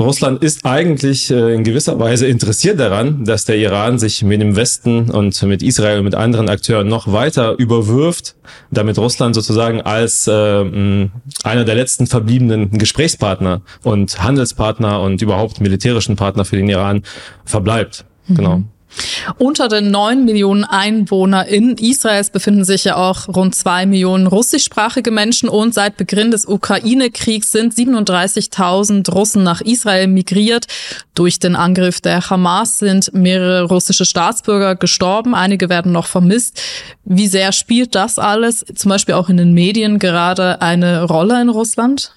Russland 0.00 0.42
ist 0.42 0.64
eigentlich 0.64 1.30
äh, 1.30 1.54
in 1.54 1.64
gewisser 1.64 1.98
Weise 1.98 2.26
interessiert 2.26 2.80
daran, 2.80 3.24
dass 3.24 3.44
der 3.44 3.56
Iran 3.56 3.98
sich 3.98 4.22
mit 4.22 4.40
dem 4.40 4.56
Westen 4.56 5.10
und 5.10 5.40
mit 5.42 5.62
Israel 5.62 5.98
und 5.98 6.04
mit 6.04 6.14
anderen 6.14 6.48
Akteuren 6.48 6.88
noch 6.88 7.12
weiter 7.12 7.58
überwirft, 7.58 8.36
damit 8.70 8.98
Russland 8.98 9.34
sozusagen 9.34 9.82
als 9.82 10.26
äh, 10.26 10.32
einer 11.44 11.64
der 11.64 11.74
letzten 11.74 12.06
verbliebenen 12.06 12.70
Gesprächspartner 12.78 13.62
und 13.82 14.22
Handelspartner 14.22 15.00
und 15.02 15.22
überhaupt 15.22 15.60
militärischen 15.60 16.16
Partner 16.16 16.44
für 16.44 16.56
den 16.56 16.68
Iran 16.68 17.02
verbleibt. 17.44 18.04
Mhm. 18.26 18.34
Genau. 18.34 18.62
Unter 19.38 19.68
den 19.68 19.90
neun 19.90 20.24
Millionen 20.24 20.64
Einwohner 20.64 21.46
in 21.46 21.76
Israels 21.76 22.30
befinden 22.30 22.64
sich 22.64 22.84
ja 22.84 22.96
auch 22.96 23.28
rund 23.28 23.54
zwei 23.54 23.86
Millionen 23.86 24.26
russischsprachige 24.26 25.10
Menschen 25.10 25.48
und 25.48 25.74
seit 25.74 25.96
Beginn 25.96 26.30
des 26.30 26.46
Ukraine-Kriegs 26.46 27.52
sind 27.52 27.74
37.000 27.74 29.10
Russen 29.10 29.42
nach 29.42 29.60
Israel 29.60 30.06
migriert. 30.06 30.66
Durch 31.14 31.38
den 31.38 31.56
Angriff 31.56 32.00
der 32.00 32.28
Hamas 32.30 32.78
sind 32.78 33.12
mehrere 33.12 33.64
russische 33.64 34.04
Staatsbürger 34.04 34.76
gestorben, 34.76 35.34
einige 35.34 35.68
werden 35.68 35.92
noch 35.92 36.06
vermisst. 36.06 36.60
Wie 37.04 37.26
sehr 37.26 37.52
spielt 37.52 37.94
das 37.94 38.18
alles, 38.18 38.64
zum 38.74 38.88
Beispiel 38.88 39.14
auch 39.14 39.28
in 39.28 39.36
den 39.36 39.52
Medien, 39.52 39.98
gerade 39.98 40.62
eine 40.62 41.04
Rolle 41.04 41.40
in 41.40 41.48
Russland? 41.48 42.12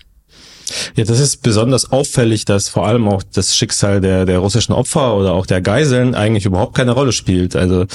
Ja, 0.96 1.04
das 1.04 1.20
ist 1.20 1.44
besonders 1.44 1.92
auffällig, 1.92 2.46
dass 2.46 2.70
vor 2.70 2.88
allem 2.88 3.08
auch 3.08 3.24
das 3.34 3.56
Schicksal 3.56 4.02
der, 4.02 4.26
der 4.26 4.40
russischen 4.40 4.74
Opfer 4.74 5.16
oder 5.16 5.34
auch 5.34 5.46
der 5.46 5.62
Geiseln 5.62 6.16
eigentlich 6.16 6.46
überhaupt 6.46 6.76
keine 6.76 6.92
Rolle 6.92 7.12
spielt. 7.12 7.56
Also 7.56 7.86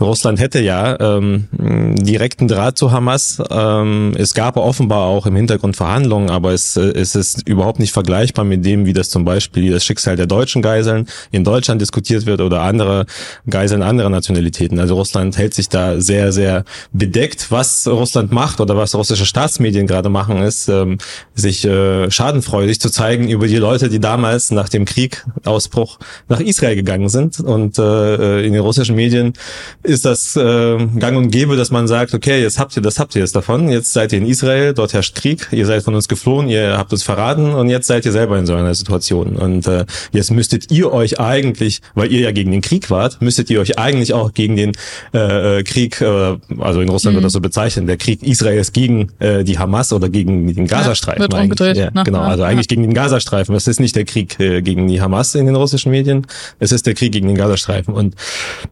Russland 0.00 0.40
hätte 0.40 0.60
ja 0.60 0.98
ähm, 1.00 1.48
direkten 1.96 2.48
Draht 2.48 2.78
zu 2.78 2.92
Hamas. 2.92 3.42
Ähm, 3.50 4.14
es 4.16 4.34
gab 4.34 4.56
offenbar 4.56 5.02
auch 5.06 5.26
im 5.26 5.36
Hintergrund 5.36 5.76
Verhandlungen, 5.76 6.30
aber 6.30 6.52
es, 6.52 6.76
äh, 6.76 6.92
es 6.92 7.14
ist 7.14 7.46
überhaupt 7.48 7.78
nicht 7.78 7.92
vergleichbar 7.92 8.44
mit 8.44 8.64
dem, 8.64 8.86
wie 8.86 8.92
das 8.92 9.10
zum 9.10 9.24
Beispiel 9.24 9.72
das 9.72 9.84
Schicksal 9.84 10.16
der 10.16 10.26
deutschen 10.26 10.62
Geiseln 10.62 11.06
in 11.30 11.44
Deutschland 11.44 11.80
diskutiert 11.80 12.26
wird 12.26 12.40
oder 12.40 12.62
andere 12.62 13.06
Geiseln 13.48 13.82
anderer 13.82 14.10
Nationalitäten. 14.10 14.78
Also 14.78 14.94
Russland 14.94 15.36
hält 15.36 15.54
sich 15.54 15.68
da 15.68 16.00
sehr, 16.00 16.32
sehr 16.32 16.64
bedeckt. 16.92 17.50
Was 17.50 17.86
Russland 17.86 18.32
macht 18.32 18.60
oder 18.60 18.76
was 18.76 18.94
russische 18.94 19.26
Staatsmedien 19.26 19.86
gerade 19.86 20.08
machen, 20.08 20.42
ist, 20.42 20.68
ähm, 20.68 20.98
sich 21.34 21.64
äh, 21.64 22.10
schadenfreudig 22.14 22.80
zu 22.80 22.90
zeigen 22.90 23.28
über 23.28 23.46
die 23.46 23.56
Leute, 23.56 23.88
die 23.88 24.00
damals 24.00 24.50
nach 24.50 24.68
dem 24.68 24.84
Kriegausbruch 24.84 25.98
nach 26.28 26.40
Israel 26.40 26.76
gegangen 26.76 27.08
sind. 27.08 27.40
Und 27.40 27.78
äh, 27.78 28.44
in 28.46 28.52
den 28.52 28.62
russischen 28.62 28.96
Medien 28.96 29.34
ist 29.82 30.04
das 30.04 30.36
äh, 30.36 30.86
gang 30.98 31.16
und 31.16 31.30
gäbe, 31.30 31.56
dass 31.56 31.70
man 31.70 31.88
sagt, 31.88 32.14
okay, 32.14 32.40
jetzt 32.40 32.58
habt 32.58 32.76
ihr 32.76 32.82
das, 32.82 32.98
habt 32.98 33.14
ihr 33.14 33.20
jetzt 33.20 33.36
davon, 33.36 33.68
jetzt 33.68 33.92
seid 33.92 34.12
ihr 34.12 34.18
in 34.18 34.26
Israel, 34.26 34.74
dort 34.74 34.92
herrscht 34.92 35.16
Krieg, 35.16 35.48
ihr 35.50 35.66
seid 35.66 35.82
von 35.82 35.94
uns 35.94 36.08
geflohen, 36.08 36.48
ihr 36.48 36.78
habt 36.78 36.92
uns 36.92 37.02
verraten 37.02 37.52
und 37.52 37.68
jetzt 37.68 37.86
seid 37.86 38.06
ihr 38.06 38.12
selber 38.12 38.38
in 38.38 38.46
so 38.46 38.54
einer 38.54 38.74
Situation. 38.74 39.36
Und 39.36 39.66
äh, 39.66 39.84
jetzt 40.12 40.30
müsstet 40.30 40.70
ihr 40.70 40.92
euch 40.92 41.20
eigentlich, 41.20 41.80
weil 41.94 42.12
ihr 42.12 42.20
ja 42.20 42.32
gegen 42.32 42.52
den 42.52 42.60
Krieg 42.60 42.90
wart, 42.90 43.20
müsstet 43.20 43.50
ihr 43.50 43.60
euch 43.60 43.78
eigentlich 43.78 44.12
auch 44.12 44.32
gegen 44.32 44.56
den 44.56 44.72
äh, 45.12 45.62
Krieg, 45.64 46.00
äh, 46.00 46.36
also 46.58 46.80
in 46.80 46.88
Russland 46.88 47.14
mhm. 47.14 47.18
wird 47.18 47.24
das 47.24 47.32
so 47.32 47.40
bezeichnet, 47.40 47.88
der 47.88 47.96
Krieg 47.96 48.22
Israels 48.22 48.72
gegen 48.72 49.08
äh, 49.18 49.44
die 49.44 49.58
Hamas 49.58 49.92
oder 49.92 50.08
gegen 50.08 50.54
den 50.54 50.66
Gazastreifen. 50.66 51.22
Ja, 51.22 51.28
wird 51.28 51.42
umgedreht. 51.42 51.76
Ja, 51.76 51.90
ne? 51.90 52.03
Genau, 52.04 52.20
also 52.20 52.42
eigentlich 52.44 52.68
gegen 52.68 52.82
den 52.82 52.94
Gazastreifen. 52.94 53.54
Es 53.54 53.66
ist 53.66 53.80
nicht 53.80 53.96
der 53.96 54.04
Krieg 54.04 54.38
äh, 54.40 54.62
gegen 54.62 54.88
die 54.88 55.00
Hamas 55.00 55.34
in 55.34 55.46
den 55.46 55.56
russischen 55.56 55.90
Medien, 55.90 56.26
es 56.58 56.72
ist 56.72 56.86
der 56.86 56.94
Krieg 56.94 57.12
gegen 57.12 57.28
den 57.28 57.36
Gazastreifen. 57.36 57.94
Und 57.94 58.14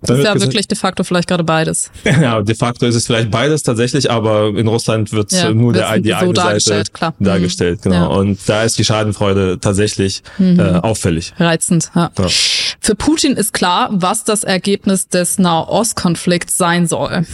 das 0.03 0.19
ist 0.19 0.25
ja 0.25 0.33
gesagt, 0.33 0.53
wirklich 0.53 0.69
de 0.69 0.77
facto 0.77 1.05
vielleicht 1.05 1.29
gerade 1.29 1.45
beides. 1.45 1.91
ja, 2.05 2.43
de 2.43 2.55
facto 2.55 2.87
ist 2.87 2.95
es 2.95 3.07
vielleicht 3.07 3.31
beides 3.31 3.63
tatsächlich, 3.63 4.11
aber 4.11 4.49
in 4.57 4.69
Russland 4.69 5.13
wird 5.13 5.33
ja, 5.33 5.53
nur 5.53 5.73
der, 5.73 5.99
die 5.99 6.11
so 6.11 6.17
eine 6.17 6.61
Seite 6.61 6.91
klar. 6.93 7.15
dargestellt. 7.19 7.85
Mhm. 7.85 7.91
Genau. 7.91 8.11
Ja. 8.13 8.19
Und 8.19 8.39
da 8.47 8.63
ist 8.65 8.79
die 8.79 8.85
Schadenfreude 8.85 9.59
tatsächlich 9.61 10.23
mhm. 10.39 10.59
äh, 10.59 10.63
auffällig. 10.63 11.33
Reizend. 11.39 11.91
Ja. 11.95 12.11
ja. 12.19 12.27
Für 12.29 12.95
Putin 12.95 13.37
ist 13.37 13.53
klar, 13.53 13.91
was 13.93 14.25
das 14.25 14.45
Ergebnis 14.45 15.09
des 15.09 15.39
Nahostkonflikts 15.39 16.57
sein 16.57 16.87
soll. 16.87 17.25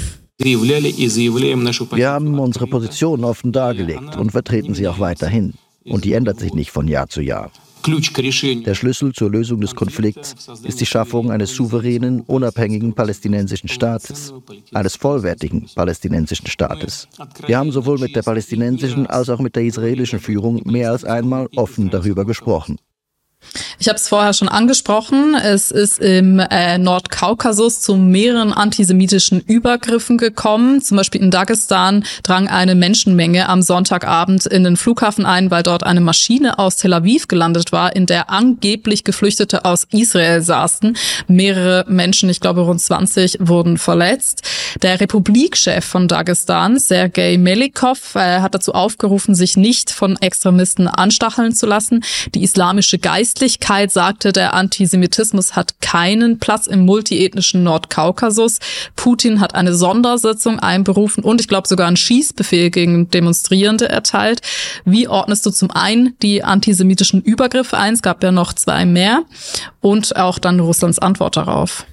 Wir 0.41 2.11
haben 2.11 2.39
unsere 2.39 2.67
Position 2.69 3.25
offen 3.25 3.51
dargelegt 3.51 4.17
und 4.17 4.31
vertreten 4.31 4.75
sie 4.75 4.87
auch 4.87 5.01
weiterhin 5.01 5.55
und 5.91 6.05
die 6.05 6.13
ändert 6.13 6.41
sich 6.41 6.55
nicht 6.55 6.71
von 6.71 6.89
Jahr 6.89 7.09
zu 7.09 7.21
Jahr. 7.21 7.51
Der 7.87 8.75
Schlüssel 8.75 9.13
zur 9.13 9.31
Lösung 9.31 9.61
des 9.61 9.75
Konflikts 9.75 10.35
ist 10.65 10.81
die 10.81 10.87
Schaffung 10.87 11.31
eines 11.31 11.55
souveränen, 11.55 12.21
unabhängigen 12.21 12.93
palästinensischen 12.93 13.69
Staates, 13.69 14.35
eines 14.75 14.97
vollwertigen 14.97 15.69
palästinensischen 15.75 16.49
Staates. 16.49 17.09
Wir 17.47 17.57
haben 17.57 17.73
sowohl 17.73 17.99
mit 17.99 18.15
der 18.15 18.23
palästinensischen 18.23 19.07
als 19.07 19.31
auch 19.31 19.39
mit 19.39 19.57
der 19.57 19.65
israelischen 19.65 20.19
Führung 20.19 20.61
mehr 20.65 20.91
als 20.91 21.05
einmal 21.05 21.49
offen 21.57 21.89
darüber 21.89 22.25
gesprochen. 22.25 22.79
Ich 23.81 23.89
habe 23.89 23.97
es 23.97 24.09
vorher 24.09 24.33
schon 24.33 24.49
angesprochen. 24.49 25.35
Es 25.35 25.71
ist 25.71 26.01
im 26.01 26.41
äh, 26.41 26.79
Nordkaukasus 26.79 27.81
zu 27.81 27.97
mehreren 27.97 28.53
antisemitischen 28.53 29.41
Übergriffen 29.41 30.19
gekommen. 30.19 30.83
Zum 30.83 30.97
Beispiel 30.97 31.23
in 31.23 31.31
Dagestan 31.31 32.05
drang 32.25 32.49
eine 32.49 32.75
Menschenmenge 32.75 33.49
am 33.49 33.63
Sonntagabend 33.63 34.47
in 34.47 34.65
den 34.65 34.77
Flughafen 34.77 35.27
ein, 35.27 35.51
weil 35.51 35.63
dort 35.63 35.85
eine 35.85 36.01
Maschine 36.01 36.59
aus 36.59 36.77
Tel 36.77 36.93
Aviv 36.93 37.29
gelandet 37.29 37.71
war, 37.71 37.95
in 37.95 38.07
der 38.07 38.31
angeblich 38.31 39.05
Geflüchtete 39.05 39.65
aus 39.65 39.87
Israel 39.93 40.43
saßen. 40.43 40.97
Mehrere 41.29 41.85
Menschen, 41.89 42.29
ich 42.31 42.41
glaube 42.41 42.63
rund 42.63 42.81
20, 42.81 43.39
wurden 43.41 43.79
verletzt. 43.79 44.43
Der 44.83 45.01
Republikchef 45.01 45.85
von 45.85 46.09
Dagestan, 46.09 46.79
Sergei 46.79 47.39
Melikov, 47.39 48.17
äh, 48.17 48.41
hat 48.41 48.55
dazu 48.55 48.73
aufgerufen, 48.73 49.35
sich 49.37 49.57
nicht 49.57 49.91
von 49.91 50.17
Extremisten 50.21 50.89
anstacheln 50.89 51.55
zu 51.55 51.67
lassen. 51.67 52.03
Die 52.35 52.43
islamische 52.43 52.99
Geistlichkeit 53.29 53.93
sagte, 53.93 54.33
der 54.33 54.55
Antisemitismus 54.55 55.55
hat 55.55 55.83
keinen 55.83 56.39
Platz 56.39 56.67
im 56.67 56.87
multiethnischen 56.87 57.63
Nordkaukasus. 57.63 58.59
Putin 58.97 59.43
hat 59.43 59.55
eine 59.55 59.75
Sondersitzung 59.75 60.59
einberufen 60.59 61.23
und 61.23 61.39
ich 61.39 61.47
glaube 61.47 61.69
sogar 61.69 61.89
einen 61.89 61.99
Schießbefehl 61.99 62.71
gegen 62.71 63.11
Demonstrierende 63.11 63.87
erteilt. 63.87 64.41
Wie 64.87 65.09
ordnest 65.09 65.45
du 65.45 65.51
zum 65.51 65.71
einen 65.71 66.17
die 66.23 66.43
antisemitischen 66.43 67.21
Übergriffe 67.21 67.77
ein? 67.77 67.93
Es 67.93 68.01
gab 68.01 68.23
ja 68.23 68.33
noch 68.33 68.55
zwei 68.55 68.87
mehr 68.87 69.25
und 69.83 70.17
auch 70.17 70.39
dann 70.39 70.59
Russlands 70.59 70.99
Antwort 70.99 71.37
darauf. 71.37 71.85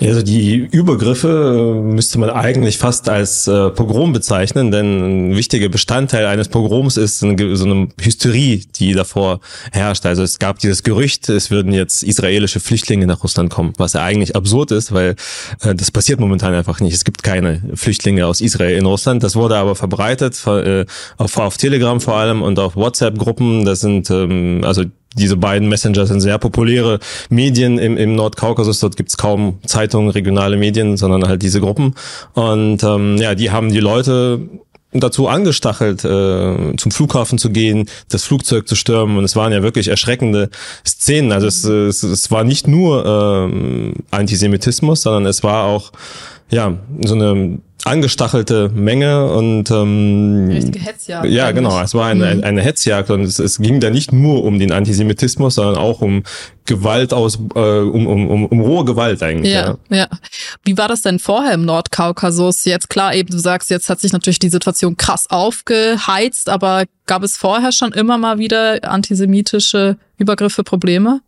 Also 0.00 0.22
die 0.22 0.56
Übergriffe 0.56 1.76
äh, 1.78 1.80
müsste 1.80 2.18
man 2.18 2.28
eigentlich 2.28 2.78
fast 2.78 3.08
als 3.08 3.46
äh, 3.46 3.70
Pogrom 3.70 4.12
bezeichnen, 4.12 4.72
denn 4.72 5.30
ein 5.30 5.36
wichtiger 5.36 5.68
Bestandteil 5.68 6.26
eines 6.26 6.48
Pogroms 6.48 6.96
ist 6.96 7.22
eine, 7.22 7.56
so 7.56 7.64
eine 7.64 7.88
Hysterie, 8.00 8.62
die 8.74 8.92
davor 8.92 9.38
herrscht. 9.70 10.04
Also 10.04 10.24
es 10.24 10.40
gab 10.40 10.58
dieses 10.58 10.82
Gerücht, 10.82 11.28
es 11.28 11.52
würden 11.52 11.72
jetzt 11.72 12.02
israelische 12.02 12.58
Flüchtlinge 12.58 13.06
nach 13.06 13.22
Russland 13.22 13.50
kommen, 13.50 13.72
was 13.76 13.92
ja 13.92 14.02
eigentlich 14.02 14.34
absurd 14.34 14.72
ist, 14.72 14.90
weil 14.92 15.14
äh, 15.60 15.76
das 15.76 15.92
passiert 15.92 16.18
momentan 16.18 16.54
einfach 16.54 16.80
nicht. 16.80 16.94
Es 16.94 17.04
gibt 17.04 17.22
keine 17.22 17.62
Flüchtlinge 17.74 18.26
aus 18.26 18.40
Israel 18.40 18.76
in 18.76 18.86
Russland. 18.86 19.22
Das 19.22 19.36
wurde 19.36 19.56
aber 19.56 19.76
verbreitet 19.76 20.36
äh, 20.48 20.86
auf, 21.18 21.38
auf 21.38 21.56
Telegram 21.56 22.00
vor 22.00 22.16
allem 22.16 22.42
und 22.42 22.58
auf 22.58 22.74
WhatsApp-Gruppen. 22.74 23.64
Das 23.64 23.80
sind 23.80 24.10
ähm, 24.10 24.62
also 24.64 24.82
diese 25.14 25.36
beiden 25.36 25.68
Messenger 25.68 26.06
sind 26.06 26.20
sehr 26.20 26.38
populäre 26.38 26.98
Medien 27.28 27.78
im, 27.78 27.96
im 27.96 28.14
Nordkaukasus. 28.14 28.80
Dort 28.80 28.96
gibt's 28.96 29.16
kaum 29.16 29.58
Zeitungen, 29.66 30.10
regionale 30.10 30.56
Medien, 30.56 30.96
sondern 30.96 31.26
halt 31.28 31.42
diese 31.42 31.60
Gruppen. 31.60 31.94
Und 32.34 32.82
ähm, 32.82 33.16
ja, 33.18 33.34
die 33.34 33.50
haben 33.50 33.72
die 33.72 33.80
Leute 33.80 34.40
dazu 34.94 35.28
angestachelt, 35.28 36.04
äh, 36.04 36.76
zum 36.76 36.92
Flughafen 36.92 37.38
zu 37.38 37.50
gehen, 37.50 37.88
das 38.08 38.24
Flugzeug 38.24 38.68
zu 38.68 38.76
stürmen. 38.76 39.18
Und 39.18 39.24
es 39.24 39.36
waren 39.36 39.52
ja 39.52 39.62
wirklich 39.62 39.88
erschreckende 39.88 40.50
Szenen. 40.86 41.32
Also 41.32 41.46
es, 41.46 41.64
es, 41.64 42.02
es 42.02 42.30
war 42.30 42.44
nicht 42.44 42.68
nur 42.68 43.04
ähm, 43.04 43.94
Antisemitismus, 44.10 45.02
sondern 45.02 45.26
es 45.26 45.42
war 45.42 45.64
auch 45.64 45.92
ja 46.50 46.78
so 47.04 47.14
eine 47.14 47.58
angestachelte 47.84 48.70
Menge 48.70 49.26
und 49.30 49.70
ähm, 49.70 50.48
Richtige 50.50 50.78
Hetzjagd. 50.78 51.26
Ja, 51.26 51.46
eigentlich. 51.46 51.64
genau. 51.64 51.80
Es 51.82 51.94
war 51.94 52.06
eine, 52.06 52.36
mhm. 52.36 52.44
eine 52.44 52.62
Hetzjagd 52.62 53.10
und 53.10 53.22
es, 53.22 53.38
es 53.38 53.58
ging 53.58 53.80
da 53.80 53.90
nicht 53.90 54.12
nur 54.12 54.42
um 54.44 54.58
den 54.58 54.72
Antisemitismus, 54.72 55.56
sondern 55.56 55.76
auch 55.76 56.00
um 56.00 56.22
Gewalt 56.64 57.12
aus, 57.12 57.38
äh, 57.54 57.58
um, 57.58 58.06
um, 58.06 58.30
um, 58.30 58.46
um 58.46 58.60
rohe 58.60 58.84
Gewalt 58.86 59.22
eigentlich. 59.22 59.52
Ja, 59.52 59.76
ja, 59.90 59.96
ja. 59.96 60.08
Wie 60.64 60.78
war 60.78 60.88
das 60.88 61.02
denn 61.02 61.18
vorher 61.18 61.52
im 61.52 61.66
Nordkaukasus? 61.66 62.64
Jetzt 62.64 62.88
klar, 62.88 63.14
eben 63.14 63.28
du 63.28 63.38
sagst, 63.38 63.68
jetzt 63.68 63.90
hat 63.90 64.00
sich 64.00 64.12
natürlich 64.12 64.38
die 64.38 64.48
Situation 64.48 64.96
krass 64.96 65.28
aufgeheizt, 65.28 66.48
aber 66.48 66.84
gab 67.06 67.22
es 67.22 67.36
vorher 67.36 67.70
schon 67.70 67.92
immer 67.92 68.16
mal 68.16 68.38
wieder 68.38 68.90
antisemitische 68.90 69.98
Übergriffe, 70.16 70.64
Probleme? 70.64 71.20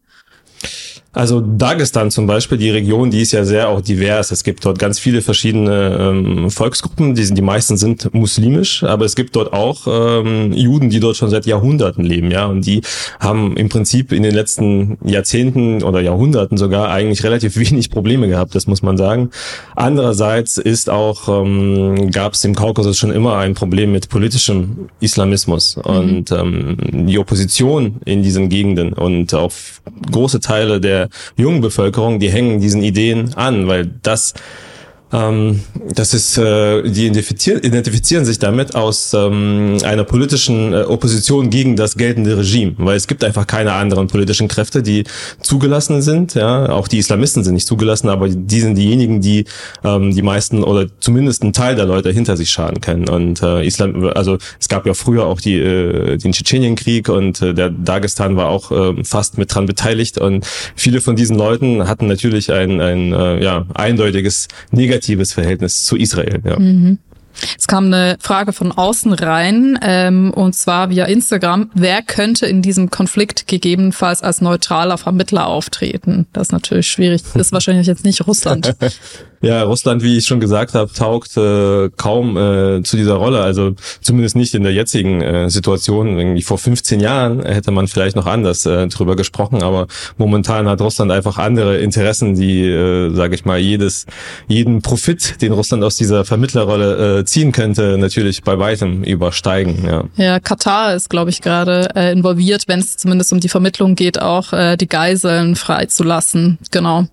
Also 1.17 1.41
Dagestan 1.41 2.11
zum 2.11 2.27
Beispiel, 2.27 2.59
die 2.59 2.69
Region, 2.69 3.11
die 3.11 3.23
ist 3.23 3.33
ja 3.33 3.47
sehr 3.47 3.71
auch 3.71 3.81
divers. 3.81 4.33
Es 4.33 4.45
gibt 4.45 4.63
dort 4.67 4.79
ganz 4.79 4.99
viele 4.99 5.23
verschiedene 5.23 5.97
ähm, 5.99 6.51
Volksgruppen. 6.51 7.15
Die, 7.15 7.25
sind, 7.25 7.39
die 7.39 7.43
meisten 7.43 7.79
sind 7.79 8.13
muslimisch, 8.13 8.83
aber 8.83 9.07
es 9.07 9.17
gibt 9.17 9.35
dort 9.35 9.55
auch 9.55 9.87
ähm, 9.87 10.53
Juden, 10.53 10.91
die 10.91 11.01
dort 11.01 11.17
schon 11.17 11.31
seit 11.31 11.47
Jahrhunderten 11.47 12.05
leben, 12.05 12.31
ja. 12.31 12.45
Und 12.45 12.67
die 12.67 12.83
haben 13.19 13.57
im 13.57 13.71
Prinzip 13.71 14.13
in 14.13 14.25
den 14.25 14.35
letzten 14.35 14.99
Jahrzehnten 15.07 15.83
oder 15.83 16.03
Jahrhunderten 16.03 16.59
sogar 16.59 16.91
eigentlich 16.91 17.25
relativ 17.25 17.57
wenig 17.71 17.89
Probleme 17.89 18.29
gehabt, 18.29 18.55
das 18.55 18.67
muss 18.67 18.83
man 18.83 18.99
sagen. 18.99 19.31
Andererseits 19.75 20.59
ist 20.59 20.91
auch, 20.91 21.29
ähm, 21.31 22.11
gab 22.11 22.35
es 22.35 22.45
im 22.45 22.55
Kaukasus 22.55 22.99
schon 22.99 23.11
immer 23.11 23.39
ein 23.39 23.55
Problem 23.55 23.91
mit 23.91 24.11
politischem 24.11 24.91
Islamismus. 25.01 25.77
Mhm. 25.77 25.83
Und 25.83 26.31
ähm, 26.31 26.77
die 27.09 27.19
Opposition 27.19 28.03
in 28.05 28.23
diesen 28.23 28.51
Gegenden 28.51 28.93
und 28.93 29.33
auch 29.33 29.53
große 30.13 30.41
Teile 30.41 30.79
der 30.79 31.06
jungen 31.37 31.61
Bevölkerung, 31.61 32.21
die 32.21 32.31
hängen 32.31 32.61
diesen 32.61 32.83
Ideen 32.83 33.35
an, 33.35 33.69
weil 33.69 33.87
das 34.03 34.35
ähm, 35.13 35.61
das 35.95 36.15
ist, 36.15 36.37
äh, 36.37 36.83
die 36.83 37.07
identifizieren, 37.07 37.63
identifizieren 37.63 38.25
sich 38.25 38.41
damit 38.41 38.75
aus 38.75 39.15
ähm, 39.15 39.79
einer 39.85 40.03
politischen 40.03 40.73
äh, 40.73 40.79
Opposition 40.83 41.49
gegen 41.49 41.77
das 41.77 41.97
geltende 41.97 42.37
Regime, 42.37 42.75
weil 42.79 42.97
es 42.97 43.07
gibt 43.07 43.23
einfach 43.23 43.47
keine 43.47 43.73
anderen 43.75 44.09
politischen 44.09 44.49
Kräfte, 44.49 44.83
die 44.83 45.05
zugelassen 45.41 46.03
sind. 46.03 46.35
Ja, 46.35 46.71
auch 46.71 46.89
die 46.89 46.99
Islamisten 46.99 47.45
sind 47.45 47.55
nicht 47.55 47.69
zugelassen, 47.69 48.09
aber 48.09 48.29
die 48.29 48.61
sind 48.61 48.75
diejenigen, 48.75 49.21
die 49.21 49.45
ähm, 49.85 50.13
die 50.13 50.23
meisten 50.23 50.65
oder 50.65 50.89
zumindest 50.99 51.43
einen 51.43 51.53
Teil 51.53 51.77
der 51.77 51.87
Leute 51.87 52.11
hinter 52.11 52.37
sich 52.37 52.51
scharen 52.51 52.81
können. 52.81 53.09
Und 53.09 53.43
äh, 53.43 53.65
Islam, 53.65 54.11
also 54.15 54.39
es 54.59 54.69
gab 54.69 54.87
ja 54.87 54.95
früher 54.95 55.27
auch 55.27 55.41
die 55.41 55.55
äh, 55.55 56.17
den 56.17 56.33
Tschetschenienkrieg 56.33 57.09
und 57.09 57.41
äh, 57.43 57.55
der 57.55 57.71
Dagestan 57.71 58.37
war 58.37 58.49
auch 58.49 58.73
äh, 58.73 59.05
fast 59.05 59.39
mit 59.39 59.55
dran 59.55 59.67
beteiligt 59.67 60.19
und 60.19 60.45
viele 60.75 61.01
von 61.01 61.15
diesen 61.15 61.37
Leuten 61.37 61.87
hatten 61.87 62.09
natürlich 62.09 62.51
ein 62.51 62.81
ein 62.81 63.13
äh, 63.13 63.41
ja 63.41 63.67
eindeutiges 63.75 64.49
negatives 64.73 64.96
negatives 64.97 65.33
Verhältnis 65.33 65.85
zu 65.85 65.97
Israel. 65.97 66.41
Ja. 66.45 66.59
Mhm. 66.59 66.99
Es 67.59 67.67
kam 67.67 67.87
eine 67.87 68.17
Frage 68.19 68.55
von 68.55 68.73
außen 68.73 69.13
rein, 69.13 69.79
ähm, 69.83 70.33
und 70.33 70.55
zwar 70.55 70.89
via 70.89 71.05
Instagram. 71.05 71.71
Wer 71.75 72.01
könnte 72.01 72.47
in 72.47 72.63
diesem 72.63 72.89
Konflikt 72.89 73.47
gegebenenfalls 73.47 74.23
als 74.23 74.41
neutraler 74.41 74.97
Vermittler 74.97 75.47
auftreten? 75.47 76.27
Das 76.33 76.49
ist 76.49 76.53
natürlich 76.53 76.87
schwierig. 76.87 77.23
Das 77.35 77.49
ist 77.49 77.53
wahrscheinlich 77.53 77.87
jetzt 77.87 78.07
nicht 78.07 78.27
Russland. 78.27 78.75
Ja, 79.43 79.63
Russland, 79.63 80.03
wie 80.03 80.17
ich 80.17 80.27
schon 80.27 80.41
gesagt 80.41 80.75
habe, 80.75 80.93
taugt 80.93 81.37
äh, 81.37 81.91
kaum 81.97 82.37
äh, 82.37 82.83
zu 82.83 82.97
dieser 82.97 83.15
Rolle. 83.15 83.43
Also 83.43 83.73
zumindest 84.01 84.37
nicht 84.37 84.55
in 84.55 84.63
der 84.63 84.73
jetzigen 84.73 85.21
äh, 85.21 85.51
Situation. 85.51 86.19
Irgendwie 86.19 86.43
vor 86.43 86.59
15 86.59 87.01
Jahren 87.01 87.45
hätte 87.45 87.71
man 87.71 87.87
vielleicht 87.87 88.17
noch 88.17 88.27
anders 88.27 88.67
äh, 88.67 88.89
drüber 88.89 89.17
gesprochen, 89.17 89.63
aber 89.63 89.87
momentan 90.17 90.69
hat 90.69 90.81
Russland 90.81 91.13
einfach 91.13 91.39
andere 91.39 91.79
Interessen, 91.79 92.35
die, 92.35 92.63
äh, 92.63 93.15
sage 93.15 93.35
ich 93.35 93.45
mal, 93.45 93.59
jedes 93.59 94.07
jeden 94.49 94.83
Profit, 94.83 95.41
den 95.43 95.53
Russland 95.53 95.85
aus 95.85 95.97
dieser 95.97 96.25
Vermittlerrolle 96.25 97.21
äh, 97.21 97.25
ziehen 97.25 97.53
könnte, 97.53 97.99
natürlich 97.99 98.43
bei 98.43 98.59
weitem 98.59 99.03
übersteigen. 99.03 99.85
Ja, 99.85 100.05
ja 100.17 100.41
Katar 100.41 100.95
ist, 100.95 101.11
glaube 101.11 101.31
ich, 101.31 101.41
gerade 101.41 101.91
äh, 101.95 102.13
involviert, 102.13 102.65
wenn 102.69 102.81
es 102.81 102.97
zumindest 102.97 103.33
um 103.33 103.41
die 103.41 103.49
Vermittlung 103.49 103.95
geht, 103.95 104.21
auch 104.21 104.53
äh, 104.53 104.77
die 104.77 104.89
Geiseln 104.89 105.57
freizulassen. 105.57 106.59
Genau. 106.71 107.07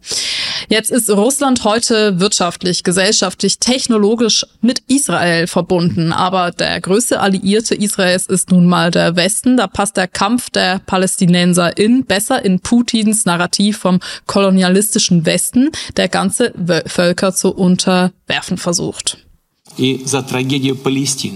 Jetzt 0.70 0.92
ist 0.92 1.10
Russland 1.10 1.64
heute 1.64 2.20
wirtschaftlich, 2.20 2.84
gesellschaftlich, 2.84 3.60
technologisch 3.60 4.46
mit 4.62 4.82
Israel 4.88 5.48
verbunden. 5.48 6.14
Aber 6.14 6.52
der 6.52 6.80
größte 6.82 7.20
Alliierte 7.20 7.76
Israels 7.76 8.28
ist 8.28 8.52
nun 8.52 8.68
mal 8.68 8.92
der 8.92 9.16
Westen. 9.16 9.58
Da 9.58 9.68
passt 9.68 9.98
der 9.98 10.08
Kampf 10.08 10.50
der 10.50 10.80
Palästinenser 10.80 11.78
in 11.78 12.06
besser 12.06 12.44
in 12.44 12.60
Putins 12.60 13.26
Narrativ 13.26 13.78
vom 13.78 14.00
kolonialistischen 14.26 15.26
Westen, 15.26 15.70
der 15.98 16.08
ganze 16.08 16.54
Völker 16.86 17.34
zu 17.34 17.54
unterwerfen 17.54 18.58
versucht. 18.58 19.18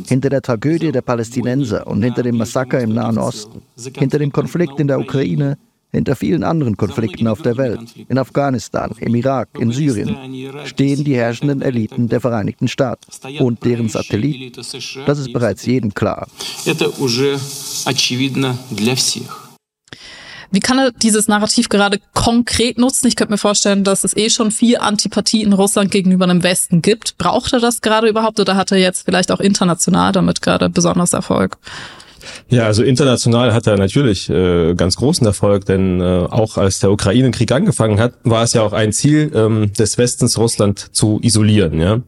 Hinter 0.08 0.30
der 0.30 0.42
Tragödie 0.42 0.92
der 0.92 1.02
Palästinenser 1.02 1.88
und 1.88 2.04
hinter 2.04 2.22
dem 2.22 2.38
Massaker 2.38 2.80
im 2.80 2.94
Nahen 2.94 3.18
Osten, 3.18 3.64
hinter 3.96 4.20
dem 4.20 4.32
Konflikt 4.32 4.80
in 4.80 4.88
der 4.88 5.00
Ukraine 5.00 5.58
hinter 5.92 6.16
vielen 6.16 6.44
anderen 6.44 6.78
Konflikten 6.78 7.28
auf 7.28 7.42
der 7.42 7.58
Welt, 7.58 7.80
in 8.08 8.18
Afghanistan, 8.18 8.92
im 9.00 9.16
Irak, 9.16 9.50
in 9.58 9.72
Syrien, 9.72 10.18
stehen 10.66 11.04
die 11.04 11.16
herrschenden 11.16 11.62
Eliten 11.62 12.08
der 12.10 12.22
Vereinigten 12.22 12.68
Staaten 12.68 13.08
und 13.40 13.64
deren 13.64 13.90
Satellit. 13.90 14.58
Das 14.58 15.20
ist 15.20 15.34
bereits 15.34 15.66
jedem 15.66 15.94
klar. 15.94 16.28
Wie 20.50 20.60
kann 20.62 20.80
er 20.80 20.92
dieses 20.92 21.28
Narrativ 21.28 21.68
gerade 21.68 22.00
konkret 22.14 22.78
nutzen? 22.78 23.08
Ich 23.08 23.16
könnte 23.18 23.34
mir 23.34 23.38
vorstellen, 23.38 23.84
dass 23.84 24.04
es 24.04 24.16
eh 24.16 24.30
schon 24.30 24.52
viel 24.52 24.78
Antipathie 24.78 25.44
in 25.44 25.52
Russland 25.52 25.92
gegenüber 25.92 26.26
dem 26.26 26.42
Westen 26.42 26.82
gibt. 26.82 27.18
Braucht 27.18 27.52
er 27.54 27.60
das 27.60 27.82
gerade 27.82 28.08
überhaupt 28.08 28.40
oder 28.40 28.56
hat 28.56 28.72
er 28.72 28.78
jetzt 28.78 29.04
vielleicht 29.04 29.32
auch 29.32 29.42
international 29.42 30.14
damit 30.14 30.42
gerade 30.42 30.70
besonders 30.70 31.12
Erfolg? 31.14 31.58
Ja, 32.50 32.66
also 32.66 32.84
international 32.84 33.54
hat 33.54 33.68
er 33.68 33.78
natürlich 33.78 34.30
äh, 34.30 34.74
ganz 34.76 34.96
großen 34.96 35.26
Erfolg, 35.26 35.66
denn 35.66 36.02
äh, 36.02 36.04
auch 36.30 36.58
als 36.58 36.80
der 36.80 36.92
Ukraine-Krieg 36.92 37.52
angefangen 37.52 38.00
hat, 38.00 38.14
war 38.24 38.44
es 38.44 38.54
ja 38.54 38.62
auch 38.62 38.74
ein 38.74 38.92
Ziel 38.94 39.32
ähm, 39.34 39.72
des 39.74 39.98
Westens, 39.98 40.38
Russland 40.38 40.96
zu 40.96 41.20
isolieren. 41.22 41.80
Ja, 41.80 42.02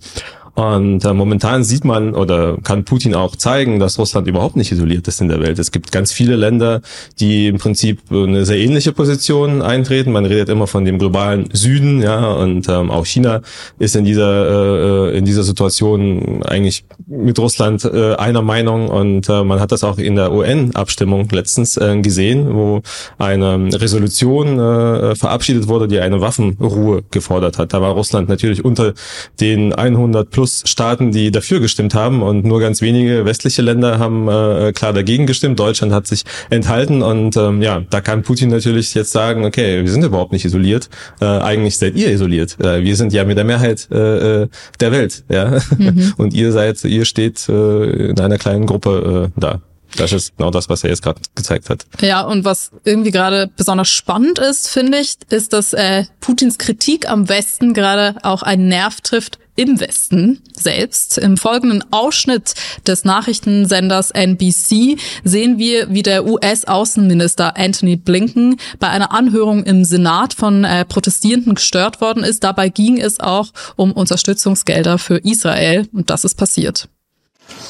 und 0.56 1.06
äh, 1.06 1.14
momentan 1.14 1.64
sieht 1.64 1.86
man 1.86 2.16
oder 2.16 2.58
kann 2.64 2.86
Putin 2.86 3.16
auch 3.16 3.36
zeigen, 3.36 3.80
dass 3.80 4.00
Russland 4.00 4.28
überhaupt 4.28 4.56
nicht 4.56 4.72
isoliert 4.72 5.08
ist 5.08 5.22
in 5.22 5.30
der 5.30 5.40
Welt. 5.42 5.60
Es 5.60 5.72
gibt 5.72 5.92
ganz 5.92 6.12
viele 6.12 6.36
Länder, 6.36 6.82
die 7.20 7.48
im 7.48 7.58
Prinzip 7.58 8.00
eine 8.12 8.46
sehr 8.46 8.58
ähnliche 8.58 8.92
Position 8.92 9.62
eintreten. 9.62 10.12
Man 10.12 10.26
redet 10.26 10.50
immer 10.50 10.68
von 10.68 10.86
dem 10.86 11.00
globalen 11.00 11.50
Süden, 11.54 12.02
ja, 12.02 12.32
und 12.34 12.68
ähm, 12.70 12.92
auch 12.92 13.06
China 13.06 13.42
ist 13.78 13.96
in 13.96 14.06
dieser 14.06 15.10
äh, 15.10 15.18
in 15.18 15.26
dieser 15.26 15.44
Situation 15.44 16.44
eigentlich 16.44 16.86
mit 17.08 17.40
Russland 17.40 17.86
äh, 17.86 18.16
einer 18.16 18.42
Meinung 18.42 18.90
und 18.90 19.30
äh, 19.30 19.44
man 19.44 19.60
hat 19.60 19.72
das 19.72 19.84
auch 19.84 19.98
in 19.98 20.16
der 20.16 20.32
UN-Abstimmung 20.32 21.28
letztens 21.32 21.78
äh, 21.78 22.00
gesehen, 22.02 22.54
wo 22.54 22.82
eine 23.18 23.70
Resolution 23.74 24.60
äh, 24.60 25.16
verabschiedet 25.16 25.68
wurde, 25.68 25.88
die 25.88 26.00
eine 26.00 26.22
Waffenruhe 26.22 27.04
gefordert 27.12 27.58
hat. 27.58 27.74
Da 27.74 27.82
war 27.82 27.92
Russland 27.92 28.30
natürlich 28.30 28.64
unter 28.64 28.94
den 29.40 29.74
100 29.74 30.30
plus 30.40 30.64
Staaten, 30.66 31.12
die 31.12 31.32
dafür 31.32 31.60
gestimmt 31.60 31.94
haben 31.94 32.24
und 32.24 32.46
nur 32.46 32.62
ganz 32.62 32.82
wenige 32.82 33.26
westliche 33.26 33.62
Länder 33.62 34.00
haben 34.00 34.30
äh, 34.30 34.72
klar 34.72 34.94
dagegen 34.94 35.28
gestimmt. 35.28 35.60
Deutschland 35.60 35.92
hat 35.92 36.08
sich 36.08 36.24
enthalten 36.50 37.02
und 37.02 37.36
ähm, 37.36 37.62
ja, 37.62 37.82
da 37.90 38.00
kann 38.00 38.24
Putin 38.24 38.50
natürlich 38.50 38.94
jetzt 38.94 39.12
sagen, 39.12 39.44
okay, 39.44 39.84
wir 39.84 39.92
sind 39.92 40.02
überhaupt 40.02 40.32
nicht 40.32 40.46
isoliert. 40.46 40.90
Äh, 41.20 41.26
eigentlich 41.26 41.78
seid 41.78 41.96
ihr 41.96 42.10
isoliert. 42.10 42.58
Äh, 42.58 42.86
wir 42.86 42.96
sind 42.96 43.12
ja 43.12 43.26
mit 43.26 43.36
der 43.36 43.44
Mehrheit 43.44 43.90
äh, 43.92 44.44
äh 44.44 44.48
der 44.80 44.92
Welt, 44.94 45.26
ja. 45.28 45.60
Mhm. 45.78 46.14
Und 46.18 46.34
ihr 46.34 46.54
seid, 46.54 46.82
ihr 46.86 47.04
steht 47.04 47.50
äh, 47.50 48.12
in 48.12 48.20
einer 48.22 48.38
kleinen 48.38 48.66
Gruppe 48.66 49.32
äh, 49.36 49.40
da. 49.42 49.60
Das 49.98 50.14
ist 50.14 50.38
genau 50.38 50.52
das, 50.52 50.70
was 50.70 50.86
er 50.86 50.92
jetzt 50.92 51.02
gerade 51.02 51.20
gezeigt 51.36 51.70
hat. 51.70 51.86
Ja, 52.00 52.22
und 52.22 52.46
was 52.46 52.72
irgendwie 52.86 53.12
gerade 53.12 53.50
besonders 53.58 53.90
spannend 53.90 54.40
ist, 54.40 54.70
finde 54.70 55.00
ich, 55.00 55.16
ist, 55.30 55.52
dass 55.52 55.74
äh, 55.74 56.06
Putins 56.20 56.58
Kritik 56.58 57.10
am 57.10 57.28
Westen 57.28 57.74
gerade 57.74 58.16
auch 58.22 58.44
einen 58.44 58.68
Nerv 58.68 59.02
trifft, 59.02 59.40
im 59.60 59.82
Westen 59.82 60.42
selbst. 60.54 61.18
Im 61.18 61.36
folgenden 61.36 61.84
Ausschnitt 61.92 62.54
des 62.88 63.04
Nachrichtensenders 63.04 64.12
NBC 64.12 64.98
sehen 65.26 65.58
wir, 65.58 65.94
wie 65.94 66.02
der 66.02 66.26
US-Außenminister 66.26 67.58
Anthony 67.58 67.98
Blinken 67.98 68.56
bei 68.80 68.88
einer 68.88 69.12
Anhörung 69.12 69.66
im 69.66 69.84
Senat 69.84 70.34
von 70.34 70.64
äh, 70.64 70.86
Protestierenden 70.86 71.56
gestört 71.56 72.00
worden 72.00 72.24
ist. 72.24 72.46
Dabei 72.46 72.70
ging 72.70 73.02
es 73.02 73.20
auch 73.20 73.50
um 73.76 73.92
Unterstützungsgelder 73.92 74.98
für 74.98 75.18
Israel 75.18 75.90
und 75.92 76.10
das 76.10 76.24
ist 76.24 76.36
passiert. 76.36 76.88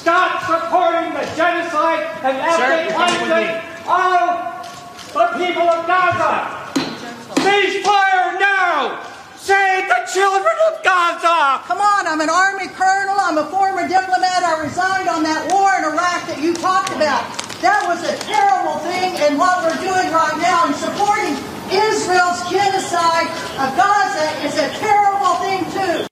Stop 0.01 0.13
supporting 0.45 1.11
the 1.17 1.25
genocide 1.35 2.05
and 2.23 2.37
ethnic 2.37 2.95
cleansing 2.95 3.49
of 3.87 4.59
the 5.13 5.25
people 5.43 5.68
children 10.13 10.57
of 10.73 10.81
Gaza! 10.83 11.61
Come 11.67 11.81
on, 11.81 12.07
I'm 12.07 12.21
an 12.21 12.29
Army 12.29 12.67
colonel, 12.73 13.15
I'm 13.19 13.37
a 13.37 13.45
former 13.45 13.87
diplomat, 13.87 14.41
I 14.41 14.63
resigned 14.63 15.07
on 15.07 15.21
that 15.21 15.53
war 15.53 15.69
in 15.77 15.85
Iraq 15.85 16.25
that 16.25 16.41
you 16.41 16.53
talked 16.55 16.89
about. 16.97 17.29
That 17.61 17.85
was 17.85 18.01
a 18.01 18.17
terrible 18.25 18.81
thing, 18.81 19.13
and 19.21 19.37
what 19.37 19.61
we're 19.61 19.77
doing 19.77 20.09
right 20.09 20.37
now 20.41 20.65
in 20.65 20.73
supporting 20.73 21.37
Israel's 21.69 22.41
genocide 22.49 23.29
of 23.61 23.69
Gaza 23.77 24.49
is 24.49 24.57
a 24.57 24.69
terrible 24.81 25.35
thing 25.45 25.61
too. 25.77 26.08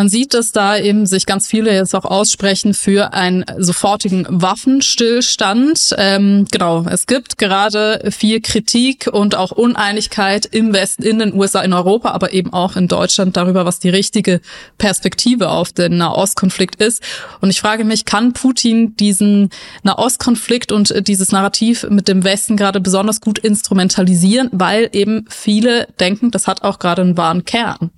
Man 0.00 0.08
sieht, 0.08 0.32
dass 0.32 0.50
da 0.50 0.78
eben 0.78 1.04
sich 1.04 1.26
ganz 1.26 1.46
viele 1.46 1.74
jetzt 1.74 1.94
auch 1.94 2.06
aussprechen 2.06 2.72
für 2.72 3.12
einen 3.12 3.44
sofortigen 3.58 4.26
Waffenstillstand. 4.30 5.94
Ähm, 5.98 6.46
genau, 6.50 6.86
es 6.88 7.04
gibt 7.04 7.36
gerade 7.36 8.08
viel 8.10 8.40
Kritik 8.40 9.10
und 9.12 9.34
auch 9.34 9.50
Uneinigkeit 9.50 10.46
im 10.46 10.72
Westen, 10.72 11.02
in 11.02 11.18
den 11.18 11.34
USA, 11.34 11.60
in 11.60 11.74
Europa, 11.74 12.12
aber 12.12 12.32
eben 12.32 12.50
auch 12.50 12.76
in 12.76 12.88
Deutschland 12.88 13.36
darüber, 13.36 13.66
was 13.66 13.78
die 13.78 13.90
richtige 13.90 14.40
Perspektive 14.78 15.50
auf 15.50 15.70
den 15.70 15.98
Nahostkonflikt 15.98 16.76
ist. 16.76 17.02
Und 17.42 17.50
ich 17.50 17.60
frage 17.60 17.84
mich, 17.84 18.06
kann 18.06 18.32
Putin 18.32 18.96
diesen 18.96 19.50
Nahostkonflikt 19.82 20.72
und 20.72 21.06
dieses 21.08 21.30
Narrativ 21.30 21.86
mit 21.90 22.08
dem 22.08 22.24
Westen 22.24 22.56
gerade 22.56 22.80
besonders 22.80 23.20
gut 23.20 23.38
instrumentalisieren, 23.38 24.48
weil 24.52 24.88
eben 24.92 25.26
viele 25.28 25.88
denken, 26.00 26.30
das 26.30 26.46
hat 26.46 26.62
auch 26.62 26.78
gerade 26.78 27.02
einen 27.02 27.18
wahren 27.18 27.44
Kern. 27.44 27.90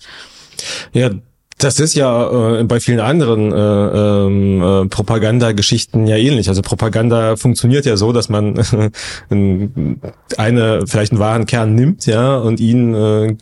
Ja, 0.92 1.10
das 1.62 1.78
ist 1.78 1.94
ja 1.94 2.58
äh, 2.60 2.64
bei 2.64 2.80
vielen 2.80 3.00
anderen 3.00 3.52
äh, 3.52 3.56
ähm, 3.56 4.62
äh, 4.62 4.88
Propagandageschichten 4.88 6.06
ja 6.06 6.16
ähnlich. 6.16 6.48
Also 6.48 6.60
Propaganda 6.62 7.36
funktioniert 7.36 7.86
ja 7.86 7.96
so, 7.96 8.12
dass 8.12 8.28
man 8.28 8.54
eine 10.36 10.86
vielleicht 10.86 11.12
einen 11.12 11.20
wahren 11.20 11.46
Kern 11.46 11.74
nimmt, 11.74 12.06
ja, 12.06 12.36
und 12.36 12.58
ihn 12.58 12.94
äh, 12.94 13.36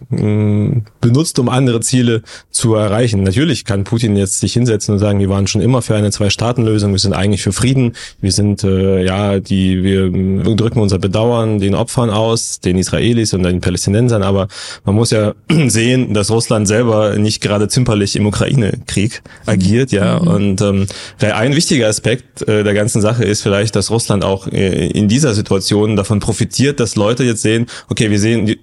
benutzt, 1.01 1.39
um 1.39 1.49
andere 1.49 1.81
Ziele 1.81 2.23
zu 2.51 2.75
erreichen. 2.75 3.23
Natürlich 3.23 3.65
kann 3.65 3.85
Putin 3.85 4.17
jetzt 4.17 4.41
sich 4.41 4.53
hinsetzen 4.53 4.95
und 4.95 4.99
sagen, 4.99 5.19
wir 5.19 5.31
waren 5.31 5.47
schon 5.47 5.63
immer 5.63 5.81
für 5.81 5.95
eine 5.95 6.11
Zwei-Staaten-Lösung, 6.11 6.93
wir 6.93 6.99
sind 6.99 7.15
eigentlich 7.15 7.43
für 7.43 7.53
Frieden, 7.53 7.95
wir 8.21 8.33
sind 8.33 8.65
äh, 8.65 9.03
ja 9.05 9.41
die, 9.41 9.83
wir 9.83 10.11
drücken 10.57 10.81
unser 10.81 10.99
Bedauern 10.99 11.59
den 11.59 11.75
Opfern 11.75 12.11
aus, 12.11 12.61
den 12.61 12.77
Israelis 12.77 13.33
und 13.33 13.45
den 13.45 13.61
Palästinensern, 13.61 14.23
aber 14.23 14.49
man 14.85 14.95
muss 14.95 15.11
ja 15.11 15.35
sehen, 15.69 16.13
dass 16.13 16.31
Russland 16.31 16.69
selber 16.69 17.17
nicht 17.17 17.41
gerade 17.41 17.69
zimperlich 17.69 18.10
natürlich 18.11 18.17
im 18.17 18.27
Ukraine-Krieg 18.27 19.23
agiert, 19.47 19.93
ja. 19.93 20.21
Mhm. 20.21 20.29
Und 20.29 20.61
ähm, 20.61 20.87
ein 21.21 21.55
wichtiger 21.55 21.89
Aspekt 21.89 22.47
äh, 22.49 22.65
der 22.65 22.75
ganzen 22.75 23.01
Sache 23.01 23.25
ist 23.25 23.43
vielleicht, 23.43 23.77
dass 23.77 23.91
Russland 23.91 24.25
auch 24.25 24.47
äh, 24.49 24.89
in 24.89 25.09
dieser 25.09 25.35
Situation 25.35 25.97
davon 25.97 26.21
profitiert, 26.21 26.81
dass 26.81 26.97
Leute 26.97 27.25
jetzt 27.25 27.43
sehen, 27.43 27.67
okay, 27.89 28.11
wir 28.11 28.19
sehen, 28.19 28.57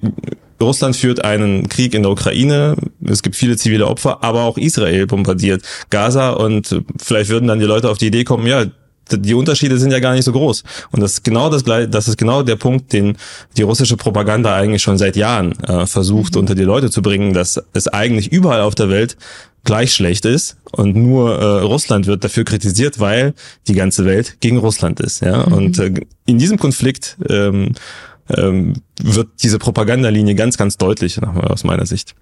Russland 0.59 0.95
führt 0.95 1.23
einen 1.23 1.69
Krieg 1.69 1.93
in 1.93 2.01
der 2.01 2.11
Ukraine, 2.11 2.75
es 3.05 3.21
gibt 3.21 3.35
viele 3.35 3.57
zivile 3.57 3.87
Opfer, 3.87 4.23
aber 4.23 4.43
auch 4.43 4.57
Israel 4.57 5.05
bombardiert 5.05 5.61
Gaza 5.91 6.31
und 6.31 6.81
vielleicht 6.99 7.29
würden 7.29 7.47
dann 7.47 7.59
die 7.59 7.65
Leute 7.65 7.89
auf 7.89 7.99
die 7.99 8.07
Idee 8.07 8.23
kommen, 8.23 8.47
ja, 8.47 8.65
die 9.11 9.33
Unterschiede 9.33 9.77
sind 9.77 9.91
ja 9.91 9.99
gar 9.99 10.13
nicht 10.13 10.25
so 10.25 10.31
groß. 10.31 10.63
Und 10.91 11.01
das 11.01 11.13
ist 11.13 11.23
genau 11.23 11.49
das 11.49 11.63
das 11.63 12.07
ist 12.07 12.17
genau 12.17 12.43
der 12.43 12.55
Punkt, 12.55 12.93
den 12.93 13.17
die 13.55 13.63
russische 13.63 13.97
Propaganda 13.97 14.55
eigentlich 14.55 14.81
schon 14.81 14.97
seit 14.97 15.15
Jahren 15.15 15.53
äh, 15.63 15.85
versucht 15.85 16.35
mhm. 16.35 16.41
unter 16.41 16.55
die 16.55 16.63
Leute 16.63 16.89
zu 16.89 17.01
bringen, 17.01 17.33
dass 17.33 17.61
es 17.73 17.87
eigentlich 17.87 18.31
überall 18.31 18.61
auf 18.61 18.75
der 18.75 18.89
Welt 18.89 19.17
gleich 19.63 19.93
schlecht 19.93 20.25
ist 20.25 20.57
und 20.71 20.95
nur 20.95 21.37
äh, 21.37 21.61
Russland 21.61 22.07
wird 22.07 22.23
dafür 22.23 22.45
kritisiert, 22.45 22.99
weil 22.99 23.33
die 23.67 23.73
ganze 23.73 24.05
Welt 24.05 24.37
gegen 24.39 24.57
Russland 24.57 24.99
ist. 25.01 25.21
Ja, 25.21 25.45
mhm. 25.45 25.53
und 25.53 25.79
äh, 25.79 25.93
in 26.25 26.39
diesem 26.39 26.57
Konflikt 26.57 27.17
ähm, 27.29 27.73
ähm, 28.35 28.73
wird 29.01 29.27
diese 29.43 29.59
Propagandalinie 29.59 30.35
ganz, 30.35 30.57
ganz 30.57 30.77
deutlich 30.77 31.21
aus 31.21 31.63
meiner 31.63 31.85
Sicht. 31.85 32.15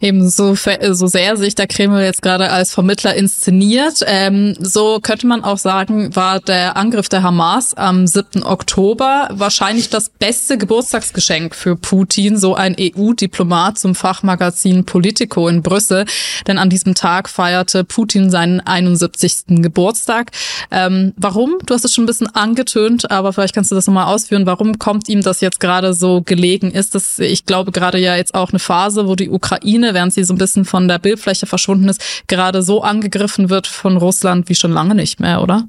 Eben 0.00 0.28
so, 0.28 0.54
so 0.54 1.06
sehr 1.06 1.36
sich 1.36 1.54
der 1.54 1.66
Kreml 1.66 2.02
jetzt 2.02 2.22
gerade 2.22 2.50
als 2.50 2.72
Vermittler 2.72 3.14
inszeniert. 3.14 4.00
Ähm, 4.06 4.56
so 4.60 5.00
könnte 5.00 5.26
man 5.26 5.44
auch 5.44 5.58
sagen, 5.58 6.14
war 6.14 6.40
der 6.40 6.76
Angriff 6.76 7.08
der 7.08 7.22
Hamas 7.22 7.74
am 7.74 8.06
7. 8.06 8.42
Oktober 8.42 9.28
wahrscheinlich 9.32 9.88
das 9.88 10.08
beste 10.08 10.58
Geburtstagsgeschenk 10.58 11.54
für 11.54 11.76
Putin, 11.76 12.36
so 12.36 12.54
ein 12.54 12.76
EU-Diplomat 12.78 13.78
zum 13.78 13.94
Fachmagazin 13.94 14.84
Politico 14.84 15.48
in 15.48 15.62
Brüssel. 15.62 16.04
Denn 16.46 16.58
an 16.58 16.70
diesem 16.70 16.94
Tag 16.94 17.28
feierte 17.28 17.84
Putin 17.84 18.30
seinen 18.30 18.60
71. 18.60 19.44
Geburtstag. 19.48 20.30
Ähm, 20.70 21.12
warum? 21.16 21.56
Du 21.64 21.74
hast 21.74 21.84
es 21.84 21.94
schon 21.94 22.04
ein 22.04 22.06
bisschen 22.06 22.34
angetönt, 22.34 23.10
aber 23.10 23.32
vielleicht 23.32 23.54
kannst 23.54 23.70
du 23.70 23.74
das 23.74 23.86
nochmal 23.86 24.12
ausführen. 24.12 24.46
Warum 24.46 24.78
kommt 24.78 25.08
ihm 25.08 25.22
das 25.22 25.40
jetzt 25.40 25.60
gerade 25.60 25.94
so 25.94 26.22
gelegen? 26.22 26.70
Ist 26.70 26.94
das, 26.94 27.18
ich 27.18 27.46
glaube, 27.46 27.72
gerade 27.72 27.98
ja 27.98 28.16
jetzt 28.16 28.34
auch 28.34 28.50
eine 28.50 28.58
Phase, 28.58 29.06
wo 29.08 29.14
die 29.14 29.25
Ukraine, 29.28 29.94
während 29.94 30.12
sie 30.12 30.24
so 30.24 30.34
ein 30.34 30.38
bisschen 30.38 30.64
von 30.64 30.88
der 30.88 30.98
Bildfläche 30.98 31.46
verschwunden 31.46 31.88
ist, 31.88 32.02
gerade 32.26 32.62
so 32.62 32.82
angegriffen 32.82 33.50
wird 33.50 33.66
von 33.66 33.96
Russland 33.96 34.48
wie 34.48 34.54
schon 34.54 34.72
lange 34.72 34.94
nicht 34.94 35.20
mehr, 35.20 35.42
oder? 35.42 35.68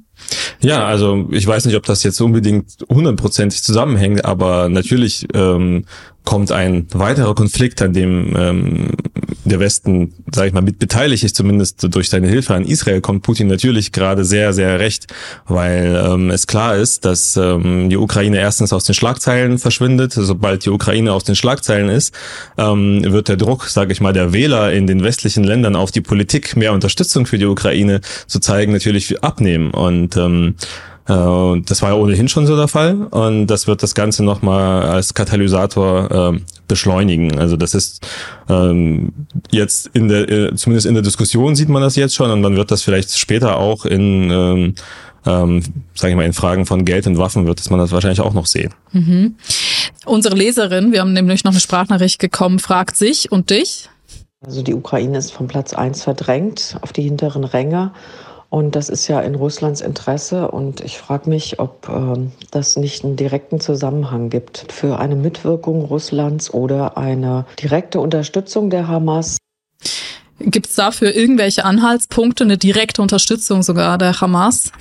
Ja, 0.60 0.86
also 0.86 1.28
ich 1.30 1.46
weiß 1.46 1.66
nicht, 1.66 1.76
ob 1.76 1.86
das 1.86 2.02
jetzt 2.02 2.20
unbedingt 2.20 2.78
hundertprozentig 2.88 3.62
zusammenhängt, 3.62 4.24
aber 4.24 4.68
natürlich 4.68 5.26
ähm, 5.34 5.84
kommt 6.24 6.52
ein 6.52 6.86
weiterer 6.92 7.34
Konflikt, 7.34 7.80
an 7.80 7.92
dem 7.92 8.34
ähm, 8.36 8.90
der 9.44 9.60
Westen, 9.60 10.14
sage 10.34 10.48
ich 10.48 10.54
mal, 10.54 10.62
mit 10.62 10.78
beteiligt 10.78 11.24
ist, 11.24 11.36
zumindest 11.36 11.86
durch 11.94 12.08
seine 12.08 12.28
Hilfe 12.28 12.54
an 12.54 12.64
Israel, 12.64 13.00
kommt 13.00 13.22
Putin 13.22 13.46
natürlich 13.46 13.92
gerade 13.92 14.24
sehr, 14.24 14.52
sehr 14.52 14.80
recht, 14.80 15.06
weil 15.46 16.00
ähm, 16.04 16.30
es 16.30 16.46
klar 16.46 16.76
ist, 16.76 17.04
dass 17.04 17.36
ähm, 17.36 17.90
die 17.90 17.96
Ukraine 17.96 18.38
erstens 18.38 18.72
aus 18.72 18.84
den 18.84 18.94
Schlagzeilen 18.94 19.58
verschwindet. 19.58 20.12
Sobald 20.12 20.64
die 20.64 20.70
Ukraine 20.70 21.12
aus 21.12 21.24
den 21.24 21.34
Schlagzeilen 21.34 21.88
ist, 21.88 22.14
ähm, 22.56 23.02
wird 23.04 23.28
der 23.28 23.36
Druck, 23.36 23.64
sage 23.64 23.92
ich 23.92 24.00
mal, 24.00 24.12
der 24.12 24.32
Wähler 24.32 24.72
in 24.72 24.86
den 24.86 25.02
westlichen 25.02 25.44
Ländern 25.44 25.76
auf 25.76 25.90
die 25.90 26.00
Politik, 26.00 26.56
mehr 26.56 26.72
Unterstützung 26.72 27.26
für 27.26 27.38
die 27.38 27.46
Ukraine 27.46 28.00
zu 28.26 28.40
zeigen, 28.40 28.72
natürlich 28.72 29.22
abnehmen. 29.22 29.70
Und 29.70 30.16
ähm, 30.16 30.54
äh, 31.08 31.60
das 31.64 31.82
war 31.82 31.90
ja 31.90 31.96
ohnehin 31.96 32.28
schon 32.28 32.46
so 32.46 32.56
der 32.56 32.68
Fall 32.68 33.06
und 33.10 33.46
das 33.46 33.66
wird 33.66 33.82
das 33.82 33.94
Ganze 33.94 34.24
nochmal 34.24 34.82
als 34.82 35.14
Katalysator 35.14 36.34
äh, 36.34 36.40
beschleunigen. 36.68 37.38
Also 37.38 37.56
das 37.56 37.74
ist 37.74 38.06
ähm, 38.48 39.12
jetzt 39.50 39.90
in 39.94 40.08
der, 40.08 40.28
äh, 40.28 40.54
zumindest 40.54 40.86
in 40.86 40.94
der 40.94 41.02
Diskussion 41.02 41.56
sieht 41.56 41.68
man 41.68 41.82
das 41.82 41.96
jetzt 41.96 42.14
schon 42.14 42.30
und 42.30 42.40
man 42.40 42.56
wird 42.56 42.70
das 42.70 42.82
vielleicht 42.82 43.18
später 43.18 43.56
auch 43.56 43.84
in 43.84 44.30
ähm, 44.30 44.74
ähm, 45.26 45.62
sage 45.94 46.12
ich 46.12 46.16
mal, 46.16 46.24
in 46.24 46.32
Fragen 46.32 46.64
von 46.64 46.84
Geld 46.84 47.06
und 47.06 47.18
Waffen 47.18 47.46
wird 47.46 47.68
man 47.70 47.80
das 47.80 47.92
wahrscheinlich 47.92 48.20
auch 48.20 48.32
noch 48.32 48.46
sehen. 48.46 48.72
Mhm. 48.92 49.36
Unsere 50.06 50.34
Leserin, 50.34 50.92
wir 50.92 51.00
haben 51.00 51.12
nämlich 51.12 51.44
noch 51.44 51.52
eine 51.52 51.60
Sprachnachricht 51.60 52.18
gekommen, 52.18 52.58
fragt 52.58 52.96
sich 52.96 53.30
und 53.30 53.50
dich. 53.50 53.90
Also 54.40 54.62
die 54.62 54.74
Ukraine 54.74 55.18
ist 55.18 55.32
vom 55.32 55.48
Platz 55.48 55.74
eins 55.74 56.04
verdrängt 56.04 56.78
auf 56.80 56.92
die 56.92 57.02
hinteren 57.02 57.44
Ränge 57.44 57.92
und 58.50 58.76
das 58.76 58.88
ist 58.88 59.08
ja 59.08 59.20
in 59.20 59.34
Russlands 59.34 59.80
Interesse. 59.80 60.50
Und 60.50 60.80
ich 60.80 60.98
frage 60.98 61.28
mich, 61.28 61.60
ob 61.60 61.88
äh, 61.88 62.28
das 62.50 62.76
nicht 62.76 63.04
einen 63.04 63.16
direkten 63.16 63.60
Zusammenhang 63.60 64.30
gibt 64.30 64.66
für 64.72 64.98
eine 64.98 65.16
Mitwirkung 65.16 65.84
Russlands 65.84 66.52
oder 66.52 66.96
eine 66.96 67.44
direkte 67.60 68.00
Unterstützung 68.00 68.70
der 68.70 68.88
Hamas. 68.88 69.36
Gibt 70.40 70.68
es 70.68 70.76
dafür 70.76 71.14
irgendwelche 71.14 71.64
Anhaltspunkte, 71.64 72.44
eine 72.44 72.56
direkte 72.56 73.02
Unterstützung 73.02 73.62
sogar 73.62 73.98
der 73.98 74.20
Hamas? 74.20 74.72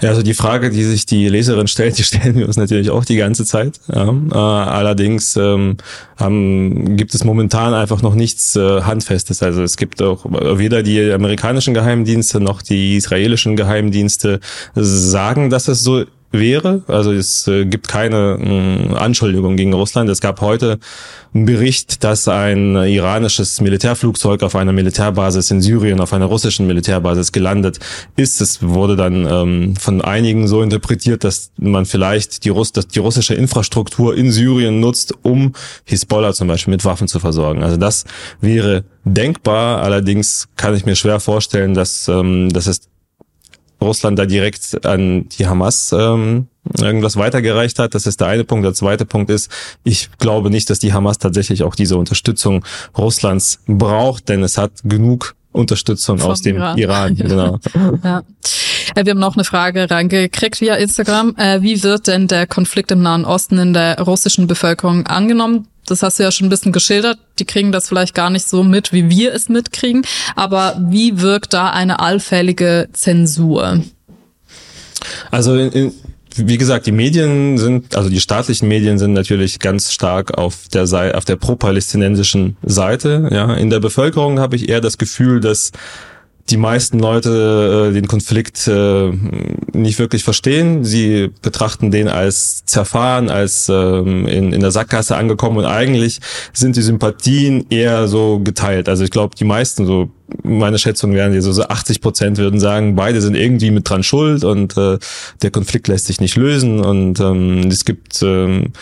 Ja, 0.00 0.10
also 0.10 0.22
die 0.22 0.34
Frage, 0.34 0.70
die 0.70 0.84
sich 0.84 1.06
die 1.06 1.28
Leserin 1.28 1.66
stellt, 1.66 1.98
die 1.98 2.04
stellen 2.04 2.36
wir 2.36 2.46
uns 2.46 2.56
natürlich 2.56 2.90
auch 2.90 3.04
die 3.04 3.16
ganze 3.16 3.44
Zeit. 3.44 3.80
Ja. 3.92 4.08
Äh, 4.08 4.34
allerdings 4.34 5.36
ähm, 5.36 5.76
haben, 6.16 6.96
gibt 6.96 7.14
es 7.14 7.24
momentan 7.24 7.74
einfach 7.74 8.00
noch 8.00 8.14
nichts 8.14 8.54
äh, 8.54 8.82
Handfestes. 8.82 9.42
Also 9.42 9.62
es 9.64 9.76
gibt 9.76 10.00
auch 10.00 10.24
weder 10.24 10.84
die 10.84 11.10
amerikanischen 11.10 11.74
Geheimdienste 11.74 12.38
noch 12.38 12.62
die 12.62 12.96
israelischen 12.96 13.56
Geheimdienste 13.56 14.38
sagen, 14.74 15.50
dass 15.50 15.66
es 15.66 15.82
so 15.82 16.04
wäre. 16.30 16.82
Also 16.86 17.12
es 17.12 17.46
äh, 17.48 17.64
gibt 17.64 17.88
keine 17.88 18.38
äh, 18.38 18.96
Anschuldigung 18.96 19.56
gegen 19.56 19.72
Russland. 19.72 20.10
Es 20.10 20.20
gab 20.20 20.40
heute 20.40 20.78
einen 21.34 21.46
Bericht, 21.46 22.04
dass 22.04 22.28
ein 22.28 22.76
iranisches 22.76 23.60
Militärflugzeug 23.60 24.42
auf 24.42 24.54
einer 24.56 24.72
Militärbasis 24.72 25.50
in 25.50 25.60
Syrien, 25.60 26.00
auf 26.00 26.12
einer 26.12 26.26
russischen 26.26 26.66
Militärbasis 26.66 27.32
gelandet 27.32 27.78
ist. 28.16 28.40
Es 28.40 28.62
wurde 28.62 28.96
dann 28.96 29.26
ähm, 29.26 29.76
von 29.76 30.00
einigen 30.00 30.48
so 30.48 30.62
interpretiert, 30.62 31.24
dass 31.24 31.50
man 31.58 31.86
vielleicht 31.86 32.44
die, 32.44 32.50
Russ 32.50 32.72
dass 32.72 32.88
die 32.88 32.98
russische 32.98 33.34
Infrastruktur 33.34 34.16
in 34.16 34.30
Syrien 34.30 34.80
nutzt, 34.80 35.14
um 35.22 35.52
Hisbollah 35.84 36.32
zum 36.32 36.48
Beispiel 36.48 36.72
mit 36.72 36.84
Waffen 36.84 37.08
zu 37.08 37.20
versorgen. 37.20 37.62
Also 37.62 37.76
das 37.76 38.04
wäre 38.40 38.84
denkbar. 39.04 39.82
Allerdings 39.82 40.48
kann 40.56 40.74
ich 40.74 40.84
mir 40.84 40.96
schwer 40.96 41.20
vorstellen, 41.20 41.74
dass, 41.74 42.08
ähm, 42.08 42.50
dass 42.50 42.66
es 42.66 42.88
Russland 43.80 44.18
da 44.18 44.26
direkt 44.26 44.84
an 44.84 45.28
die 45.28 45.46
Hamas 45.46 45.92
ähm, 45.92 46.48
irgendwas 46.78 47.16
weitergereicht 47.16 47.78
hat. 47.78 47.94
Das 47.94 48.06
ist 48.06 48.20
der 48.20 48.28
eine 48.28 48.44
Punkt. 48.44 48.64
Der 48.64 48.74
zweite 48.74 49.06
Punkt 49.06 49.30
ist, 49.30 49.50
ich 49.84 50.10
glaube 50.18 50.50
nicht, 50.50 50.68
dass 50.70 50.78
die 50.78 50.92
Hamas 50.92 51.18
tatsächlich 51.18 51.62
auch 51.62 51.74
diese 51.74 51.96
Unterstützung 51.96 52.64
Russlands 52.96 53.60
braucht, 53.66 54.28
denn 54.28 54.42
es 54.42 54.58
hat 54.58 54.72
genug 54.84 55.34
Unterstützung 55.52 56.18
Vom 56.18 56.30
aus 56.30 56.42
dem 56.42 56.56
Iran. 56.56 56.78
Iran 56.78 57.14
genau. 57.16 57.58
ja. 58.04 58.22
Äh, 58.94 59.04
wir 59.04 59.10
haben 59.10 59.18
noch 59.18 59.36
eine 59.36 59.44
Frage 59.44 59.90
reingekriegt 59.90 60.60
via 60.60 60.74
Instagram. 60.74 61.34
Äh, 61.36 61.62
wie 61.62 61.82
wird 61.82 62.06
denn 62.06 62.28
der 62.28 62.46
Konflikt 62.46 62.90
im 62.90 63.02
Nahen 63.02 63.24
Osten 63.24 63.58
in 63.58 63.72
der 63.72 64.00
russischen 64.00 64.46
Bevölkerung 64.46 65.06
angenommen? 65.06 65.66
Das 65.90 66.02
hast 66.02 66.18
du 66.18 66.22
ja 66.22 66.30
schon 66.30 66.46
ein 66.46 66.50
bisschen 66.50 66.72
geschildert. 66.72 67.18
Die 67.38 67.44
kriegen 67.44 67.72
das 67.72 67.88
vielleicht 67.88 68.14
gar 68.14 68.30
nicht 68.30 68.48
so 68.48 68.62
mit, 68.62 68.92
wie 68.92 69.08
wir 69.08 69.32
es 69.32 69.48
mitkriegen. 69.48 70.02
Aber 70.36 70.76
wie 70.78 71.20
wirkt 71.20 71.54
da 71.54 71.70
eine 71.70 72.00
allfällige 72.00 72.88
Zensur? 72.92 73.82
Also 75.30 75.56
in, 75.56 75.72
in, 75.72 75.92
wie 76.36 76.58
gesagt, 76.58 76.86
die 76.86 76.92
Medien 76.92 77.58
sind, 77.58 77.96
also 77.96 78.10
die 78.10 78.20
staatlichen 78.20 78.68
Medien 78.68 78.98
sind 78.98 79.12
natürlich 79.12 79.58
ganz 79.58 79.92
stark 79.92 80.36
auf 80.36 80.68
der 80.72 80.84
auf 81.16 81.24
der 81.24 81.36
pro-palästinensischen 81.36 82.56
Seite. 82.62 83.28
Ja, 83.32 83.54
in 83.54 83.70
der 83.70 83.80
Bevölkerung 83.80 84.38
habe 84.38 84.56
ich 84.56 84.68
eher 84.68 84.80
das 84.80 84.98
Gefühl, 84.98 85.40
dass 85.40 85.72
die 86.50 86.56
meisten 86.56 86.98
Leute 86.98 87.90
äh, 87.90 87.92
den 87.92 88.08
Konflikt 88.08 88.66
äh, 88.68 89.10
nicht 89.72 89.98
wirklich 89.98 90.24
verstehen. 90.24 90.84
Sie 90.84 91.30
betrachten 91.42 91.90
den 91.90 92.08
als 92.08 92.64
zerfahren, 92.64 93.28
als 93.28 93.68
ähm, 93.68 94.26
in, 94.26 94.52
in 94.52 94.60
der 94.60 94.70
Sackgasse 94.70 95.16
angekommen 95.16 95.58
und 95.58 95.66
eigentlich 95.66 96.20
sind 96.52 96.76
die 96.76 96.82
Sympathien 96.82 97.66
eher 97.70 98.08
so 98.08 98.40
geteilt. 98.40 98.88
Also 98.88 99.04
ich 99.04 99.10
glaube, 99.10 99.34
die 99.36 99.44
meisten, 99.44 99.86
so 99.86 100.10
meine 100.42 100.78
Schätzung 100.78 101.12
wären 101.14 101.32
die 101.32 101.40
so, 101.40 101.52
so 101.52 101.64
80 101.64 102.00
Prozent 102.00 102.38
würden 102.38 102.60
sagen, 102.60 102.94
beide 102.96 103.20
sind 103.20 103.34
irgendwie 103.34 103.70
mit 103.70 103.88
dran 103.88 104.02
schuld 104.02 104.44
und 104.44 104.76
äh, 104.76 104.98
der 105.42 105.50
Konflikt 105.50 105.88
lässt 105.88 106.06
sich 106.06 106.20
nicht 106.20 106.36
lösen 106.36 106.80
und 106.80 107.20
ähm, 107.20 107.68
es 107.68 107.84
gibt 107.84 108.22
ähm, 108.22 108.72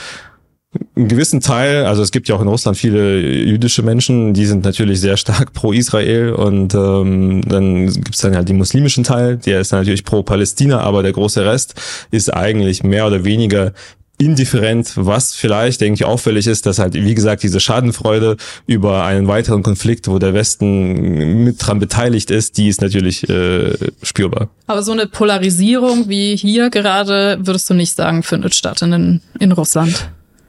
einen 0.97 1.09
gewissen 1.09 1.41
Teil, 1.41 1.85
also 1.85 2.03
es 2.03 2.11
gibt 2.11 2.29
ja 2.29 2.37
auch 2.37 2.41
in 2.41 2.49
Russland 2.49 2.77
viele 2.77 3.21
jüdische 3.21 3.83
Menschen, 3.83 4.35
die 4.35 4.47
sind 4.47 4.65
natürlich 4.65 5.01
sehr 5.01 5.17
stark 5.17 5.53
pro 5.53 5.73
Israel 5.73 6.33
und 6.33 6.75
ähm, 6.75 7.43
dann 7.47 7.87
gibt's 7.87 8.19
dann 8.19 8.35
halt 8.35 8.49
den 8.49 8.57
muslimischen 8.57 9.05
Teil, 9.05 9.37
der 9.37 9.61
ist 9.61 9.73
natürlich 9.73 10.05
pro 10.05 10.23
Palästina, 10.23 10.81
aber 10.81 11.03
der 11.03 11.13
große 11.13 11.45
Rest 11.45 11.75
ist 12.11 12.33
eigentlich 12.33 12.83
mehr 12.83 13.07
oder 13.07 13.25
weniger 13.25 13.73
indifferent, 14.19 14.93
was 14.97 15.35
vielleicht, 15.35 15.81
denke 15.81 15.95
ich, 15.95 16.05
auffällig 16.05 16.47
ist, 16.47 16.67
dass 16.67 16.79
halt, 16.79 16.95
wie 16.95 17.15
gesagt, 17.15 17.43
diese 17.43 17.61
Schadenfreude 17.61 18.37
über 18.67 19.05
einen 19.05 19.29
weiteren 19.29 19.63
Konflikt, 19.63 20.09
wo 20.09 20.19
der 20.19 20.33
Westen 20.33 21.45
mit 21.45 21.57
dran 21.59 21.79
beteiligt 21.79 22.31
ist, 22.31 22.57
die 22.57 22.69
ist 22.69 22.81
natürlich 22.81 23.29
äh, 23.29 23.75
spürbar. 24.03 24.49
Aber 24.67 24.83
so 24.83 24.93
eine 24.93 25.07
Polarisierung 25.07 26.09
wie 26.09 26.35
hier 26.37 26.71
gerade, 26.71 27.39
würdest 27.43 27.69
du 27.69 27.75
nicht 27.75 27.95
sagen, 27.95 28.23
findet 28.23 28.55
statt 28.55 28.81
in, 28.83 29.21
in 29.39 29.53
Russland? 29.53 30.09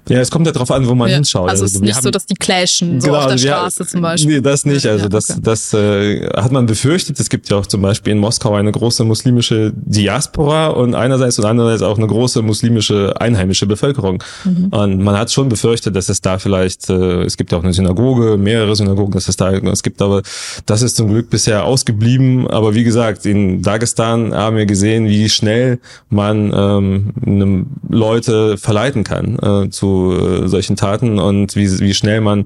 Ja, 0.09 0.19
es 0.19 0.31
kommt 0.31 0.45
ja 0.45 0.53
drauf 0.53 0.71
an, 0.71 0.87
wo 0.87 0.95
man 0.95 1.09
ja. 1.09 1.15
hinschaut. 1.15 1.49
Also 1.49 1.65
es 1.65 1.75
ist 1.75 1.81
nicht 1.81 1.95
haben, 1.95 2.03
so, 2.03 2.11
dass 2.11 2.25
die 2.25 2.35
clashen, 2.35 3.01
so 3.01 3.07
genau, 3.07 3.19
auf 3.19 3.27
der 3.27 3.37
Straße 3.37 3.85
zum 3.87 4.01
Beispiel. 4.01 4.35
Nee, 4.35 4.41
das 4.41 4.65
nicht. 4.65 4.85
Also 4.85 5.03
ja, 5.03 5.09
das, 5.09 5.29
okay. 5.29 5.39
das 5.43 5.73
äh, 5.73 6.29
hat 6.29 6.51
man 6.51 6.65
befürchtet. 6.65 7.19
Es 7.19 7.29
gibt 7.29 7.49
ja 7.49 7.57
auch 7.57 7.65
zum 7.65 7.81
Beispiel 7.81 8.13
in 8.13 8.19
Moskau 8.19 8.55
eine 8.55 8.71
große 8.71 9.03
muslimische 9.03 9.73
Diaspora 9.75 10.67
und 10.67 10.95
einerseits 10.95 11.39
und 11.39 11.45
andererseits 11.45 11.81
auch 11.81 11.97
eine 11.97 12.07
große 12.07 12.41
muslimische 12.41 13.19
einheimische 13.19 13.65
Bevölkerung. 13.65 14.23
Mhm. 14.43 14.67
Und 14.67 15.01
man 15.01 15.17
hat 15.17 15.31
schon 15.31 15.49
befürchtet, 15.49 15.95
dass 15.95 16.09
es 16.09 16.21
da 16.21 16.39
vielleicht, 16.39 16.89
äh, 16.89 17.23
es 17.23 17.37
gibt 17.37 17.51
ja 17.51 17.57
auch 17.57 17.63
eine 17.63 17.73
Synagoge, 17.73 18.37
mehrere 18.37 18.75
Synagogen, 18.75 19.13
dass 19.13 19.27
es 19.27 19.37
da 19.37 19.51
es 19.51 19.83
gibt, 19.83 20.01
aber 20.01 20.21
das 20.65 20.81
ist 20.81 20.95
zum 20.95 21.09
Glück 21.09 21.29
bisher 21.29 21.65
ausgeblieben. 21.65 22.47
Aber 22.47 22.75
wie 22.75 22.83
gesagt, 22.83 23.25
in 23.25 23.61
Dagestan 23.61 24.33
haben 24.33 24.57
wir 24.57 24.65
gesehen, 24.65 25.07
wie 25.07 25.29
schnell 25.29 25.79
man 26.09 26.53
ähm, 26.55 27.67
Leute 27.89 28.57
verleiten 28.57 29.03
kann 29.03 29.37
äh, 29.39 29.69
zu 29.69 29.96
äh, 30.13 30.47
solchen 30.47 30.75
Taten 30.75 31.19
und 31.19 31.55
wie, 31.55 31.79
wie 31.79 31.93
schnell 31.93 32.21
man 32.21 32.45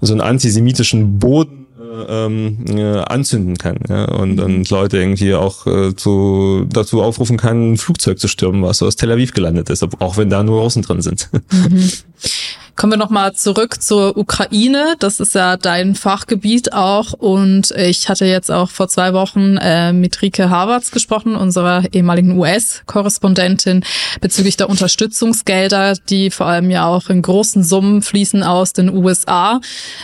so 0.00 0.12
einen 0.12 0.20
antisemitischen 0.20 1.18
Boden 1.18 1.66
äh, 1.80 2.26
ähm, 2.26 2.64
äh, 2.68 2.98
anzünden 2.98 3.56
kann 3.56 3.78
ja? 3.88 4.04
und, 4.06 4.36
mhm. 4.36 4.42
und 4.42 4.70
Leute 4.70 4.98
irgendwie 4.98 5.34
auch 5.34 5.66
äh, 5.66 5.94
zu, 5.94 6.66
dazu 6.68 7.02
aufrufen 7.02 7.36
kann, 7.36 7.72
ein 7.72 7.76
Flugzeug 7.76 8.18
zu 8.18 8.28
stürmen, 8.28 8.62
was 8.62 8.78
so 8.78 8.86
aus 8.86 8.96
Tel 8.96 9.12
Aviv 9.12 9.32
gelandet 9.32 9.70
ist, 9.70 9.82
auch 10.00 10.16
wenn 10.16 10.30
da 10.30 10.42
nur 10.42 10.60
Russen 10.62 10.82
drin 10.82 11.02
sind. 11.02 11.30
Mhm. 11.50 11.90
Kommen 12.76 12.94
wir 12.94 12.96
nochmal 12.96 13.34
zurück 13.34 13.80
zur 13.80 14.16
Ukraine. 14.16 14.96
Das 14.98 15.20
ist 15.20 15.34
ja 15.36 15.56
dein 15.56 15.94
Fachgebiet 15.94 16.72
auch. 16.72 17.12
Und 17.12 17.70
ich 17.70 18.08
hatte 18.08 18.26
jetzt 18.26 18.50
auch 18.50 18.68
vor 18.68 18.88
zwei 18.88 19.12
Wochen 19.12 19.56
äh, 19.58 19.92
mit 19.92 20.20
Rike 20.22 20.50
Havertz 20.50 20.90
gesprochen, 20.90 21.36
unserer 21.36 21.84
ehemaligen 21.92 22.36
US-Korrespondentin, 22.36 23.84
bezüglich 24.20 24.56
der 24.56 24.68
Unterstützungsgelder, 24.68 25.94
die 26.08 26.30
vor 26.30 26.46
allem 26.46 26.68
ja 26.68 26.86
auch 26.86 27.10
in 27.10 27.22
großen 27.22 27.62
Summen 27.62 28.02
fließen 28.02 28.42
aus 28.42 28.72
den 28.72 28.92
USA. 28.92 29.60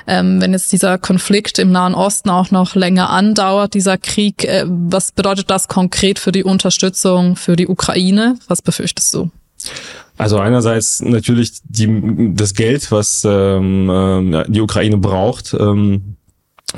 Ähm, 0.06 0.40
wenn 0.40 0.52
jetzt 0.52 0.70
dieser 0.70 0.96
Konflikt 0.96 1.58
im 1.58 1.72
Nahen 1.72 1.94
Osten 1.94 2.30
auch 2.30 2.52
noch 2.52 2.76
länger 2.76 3.10
andauert, 3.10 3.74
dieser 3.74 3.98
Krieg, 3.98 4.44
äh, 4.44 4.64
was 4.68 5.10
bedeutet 5.10 5.50
das 5.50 5.66
konkret 5.66 6.20
für 6.20 6.30
die 6.30 6.44
Unterstützung 6.44 7.34
für 7.34 7.56
die 7.56 7.66
Ukraine? 7.66 8.36
Was 8.46 8.62
befürchtest 8.62 9.12
du? 9.12 9.30
Also 10.18 10.38
einerseits 10.38 11.00
natürlich 11.00 11.60
die, 11.64 12.34
das 12.34 12.54
Geld, 12.54 12.92
was 12.92 13.22
ähm, 13.26 14.32
äh, 14.34 14.44
die 14.48 14.60
Ukraine 14.60 14.98
braucht. 14.98 15.54
Ähm, 15.54 16.16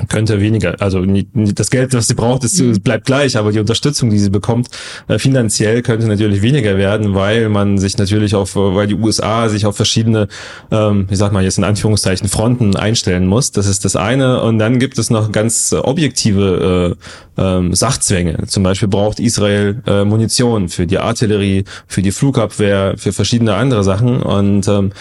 könnte 0.09 0.41
weniger, 0.41 0.75
also 0.79 1.05
das 1.33 1.69
Geld, 1.69 1.93
was 1.93 2.07
sie 2.07 2.15
braucht, 2.15 2.43
ist, 2.43 2.59
mhm. 2.59 2.81
bleibt 2.81 3.05
gleich, 3.05 3.37
aber 3.37 3.51
die 3.51 3.59
Unterstützung, 3.59 4.09
die 4.09 4.19
sie 4.19 4.29
bekommt, 4.29 4.69
äh, 5.07 5.19
finanziell 5.19 5.81
könnte 5.81 6.07
natürlich 6.07 6.41
weniger 6.41 6.77
werden, 6.77 7.13
weil 7.13 7.49
man 7.49 7.77
sich 7.77 7.97
natürlich 7.97 8.35
auf, 8.35 8.55
weil 8.55 8.87
die 8.87 8.95
USA 8.95 9.49
sich 9.49 9.65
auf 9.65 9.75
verschiedene, 9.75 10.27
ähm, 10.71 11.07
ich 11.09 11.17
sag 11.17 11.31
mal 11.31 11.43
jetzt 11.43 11.57
in 11.57 11.63
Anführungszeichen, 11.63 12.27
Fronten 12.27 12.75
einstellen 12.75 13.27
muss. 13.27 13.51
Das 13.51 13.67
ist 13.67 13.85
das 13.85 13.95
eine. 13.95 14.41
Und 14.41 14.59
dann 14.59 14.79
gibt 14.79 14.97
es 14.97 15.09
noch 15.09 15.31
ganz 15.31 15.73
objektive 15.73 16.97
äh, 17.37 17.41
ähm, 17.41 17.73
Sachzwänge. 17.73 18.47
Zum 18.47 18.63
Beispiel 18.63 18.87
braucht 18.87 19.19
Israel 19.19 19.81
äh, 19.85 20.03
Munition 20.03 20.69
für 20.69 20.87
die 20.87 20.99
Artillerie, 20.99 21.65
für 21.87 22.01
die 22.01 22.11
Flugabwehr, 22.11 22.95
für 22.97 23.13
verschiedene 23.13 23.55
andere 23.55 23.83
Sachen. 23.83 24.21
Und 24.21 24.67
ähm, 24.67 24.91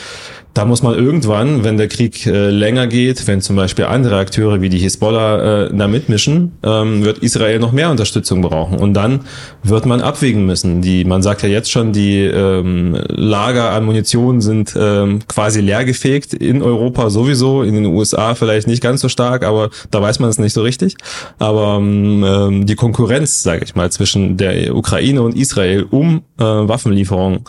da 0.55 0.67
muss 0.67 0.83
man 0.83 0.95
irgendwann, 0.95 1.65
wenn 1.65 1.79
der 1.79 1.89
Krieg 1.89 2.27
äh, 2.27 2.51
länger 2.51 2.87
geht, 2.87 3.27
wenn 3.27 3.41
zum 3.41 3.57
Beispiel 3.57 3.87
andere 3.87 4.19
Akteure 4.19 4.61
wie 4.61 4.69
die 4.69 4.79
Hisbollah 4.79 5.67
äh, 5.67 5.75
da 5.75 5.89
mitmischen, 5.89 6.53
ähm, 6.63 7.05
wird 7.05 7.19
Israel 7.19 7.59
noch 7.59 7.73
mehr 7.73 7.91
Unterstützung 7.91 8.43
brauchen. 8.43 8.79
Und 8.79 8.93
dann 8.93 9.21
wird 9.63 9.87
man 9.87 10.03
abwägen 10.03 10.45
müssen. 10.45 10.83
Die, 10.83 11.07
man 11.07 11.23
sagt 11.23 11.43
ja 11.43 11.49
jetzt 11.49 11.71
schon, 11.71 11.93
die 11.93 12.21
ähm, 12.21 12.99
Lager 13.09 13.71
an 13.71 13.85
Munition 13.85 14.43
sind 14.43 14.75
ähm, 14.79 15.21
quasi 15.27 15.61
leergefegt. 15.61 16.35
In 16.35 16.63
Europa 16.63 17.09
sowieso, 17.09 17.63
in 17.63 17.75
den 17.75 17.87
USA 17.87 18.35
vielleicht 18.35 18.67
nicht 18.67 18.83
ganz 18.83 19.01
so 19.01 19.09
stark, 19.09 19.45
aber 19.45 19.71
da 19.91 20.03
weiß 20.03 20.19
man 20.19 20.29
es 20.29 20.39
nicht 20.39 20.53
so 20.53 20.63
richtig. 20.63 20.97
Aber 21.39 21.79
ähm, 21.79 22.25
ähm 22.27 22.67
die 22.67 22.77
Konkurrenz, 22.77 23.43
sage 23.43 23.65
ich 23.65 23.75
mal, 23.75 23.91
zwischen 23.91 24.37
der 24.37 24.77
Ukraine 24.77 25.23
und 25.23 25.35
Israel 25.37 25.87
um 25.91 26.23
äh, 26.39 26.45
Waffenlieferungen 26.45 27.45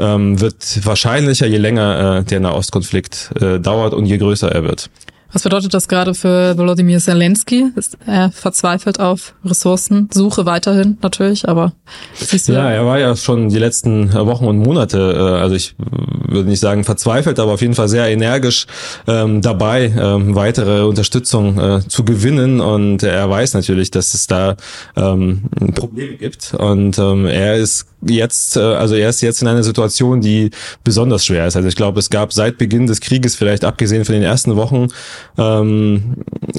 ähm, 0.00 0.40
wird 0.40 0.84
wahrscheinlicher, 0.84 1.46
je 1.46 1.58
länger 1.58 2.18
äh, 2.18 2.24
der 2.24 2.40
Nahostkonflikt 2.40 3.30
äh, 3.40 3.60
dauert 3.60 3.94
und 3.94 4.06
je 4.06 4.18
größer 4.18 4.50
er 4.50 4.64
wird. 4.64 4.90
Was 5.32 5.44
bedeutet 5.44 5.72
das 5.74 5.86
gerade 5.86 6.14
für 6.14 6.58
Volodymyr 6.58 6.98
Zelensky? 6.98 7.66
Ist 7.76 7.96
er 8.06 8.32
verzweifelt 8.32 8.98
auf 8.98 9.34
Ressourcensuche 9.44 10.44
weiterhin 10.44 10.98
natürlich, 11.02 11.48
aber 11.48 11.72
siehst 12.14 12.48
du 12.48 12.52
ja, 12.52 12.68
er 12.70 12.84
war 12.84 12.98
ja 12.98 13.14
schon 13.14 13.48
die 13.48 13.58
letzten 13.58 14.12
Wochen 14.12 14.46
und 14.46 14.58
Monate, 14.58 14.98
äh, 14.98 15.40
also 15.40 15.54
ich 15.54 15.76
würde 15.78 16.48
nicht 16.48 16.60
sagen 16.60 16.82
verzweifelt, 16.84 17.38
aber 17.38 17.52
auf 17.52 17.60
jeden 17.60 17.74
Fall 17.74 17.88
sehr 17.88 18.08
energisch 18.08 18.66
ähm, 19.06 19.40
dabei, 19.40 19.92
ähm, 19.96 20.34
weitere 20.34 20.82
Unterstützung 20.82 21.58
äh, 21.58 21.80
zu 21.86 22.04
gewinnen 22.04 22.60
und 22.60 23.02
er 23.04 23.30
weiß 23.30 23.54
natürlich, 23.54 23.90
dass 23.92 24.14
es 24.14 24.26
da 24.26 24.56
ähm, 24.96 25.42
Probleme 25.74 26.16
gibt 26.16 26.54
und 26.54 26.98
ähm, 26.98 27.26
er 27.26 27.56
ist 27.56 27.86
jetzt, 28.06 28.56
äh, 28.56 28.60
also 28.60 28.94
er 28.94 29.10
ist 29.10 29.20
jetzt 29.20 29.42
in 29.42 29.48
einer 29.48 29.62
Situation, 29.62 30.20
die 30.20 30.50
besonders 30.84 31.24
schwer 31.24 31.46
ist. 31.46 31.56
Also 31.56 31.68
ich 31.68 31.76
glaube, 31.76 31.98
es 31.98 32.10
gab 32.10 32.32
seit 32.32 32.58
Beginn 32.58 32.86
des 32.86 33.00
Krieges, 33.00 33.36
vielleicht 33.36 33.64
abgesehen 33.64 34.04
von 34.04 34.14
den 34.14 34.22
ersten 34.22 34.56
Wochen, 34.56 34.88
ähm, 35.38 36.14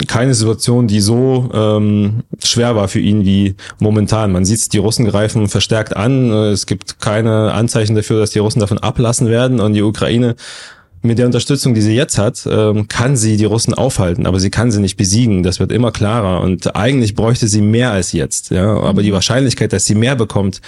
keine 0.08 0.34
Situation, 0.34 0.88
die 0.88 1.02
so 1.02 1.50
ähm, 1.54 2.24
schwer 2.44 2.76
war 2.76 2.88
für 2.88 3.00
ihn 3.00 3.26
wie 3.26 3.56
momentan. 3.80 4.32
Man 4.32 4.46
sieht, 4.46 4.74
die 4.74 4.78
Russen 4.78 5.06
greifen 5.06 5.48
verstärkt 5.48 5.96
an. 5.96 6.32
Es 6.32 6.66
gibt 6.66 7.00
keine 7.00 7.54
Anzeichen 7.54 7.96
dafür, 7.96 8.20
dass 8.20 8.32
die 8.32 8.40
Russen 8.40 8.60
davon 8.60 8.78
ablassen 8.78 9.28
werden 9.28 9.60
und 9.60 9.74
die 9.74 9.82
Ukraine 9.82 10.36
mit 11.04 11.18
der 11.18 11.26
Unterstützung, 11.26 11.74
die 11.74 11.82
sie 11.82 11.96
jetzt 11.96 12.18
hat, 12.18 12.48
ähm, 12.50 12.88
kann 12.88 13.18
sie 13.18 13.38
die 13.38 13.46
Russen 13.46 13.74
aufhalten, 13.74 14.28
aber 14.28 14.40
sie 14.40 14.52
kann 14.52 14.72
sie 14.72 14.80
nicht 14.80 14.98
besiegen. 14.98 15.44
Das 15.44 15.60
wird 15.60 15.72
immer 15.72 15.92
klarer 15.92 16.42
und 16.42 16.76
eigentlich 16.76 17.16
bräuchte 17.16 17.48
sie 17.48 17.62
mehr 17.62 17.92
als 17.92 18.12
jetzt. 18.12 18.52
Ja, 18.52 18.80
aber 18.80 19.02
die 19.02 19.10
mhm. 19.10 19.16
Wahrscheinlichkeit, 19.16 19.74
dass 19.74 19.86
sie 19.86 19.96
mehr 19.96 20.16
bekommt, 20.16 20.62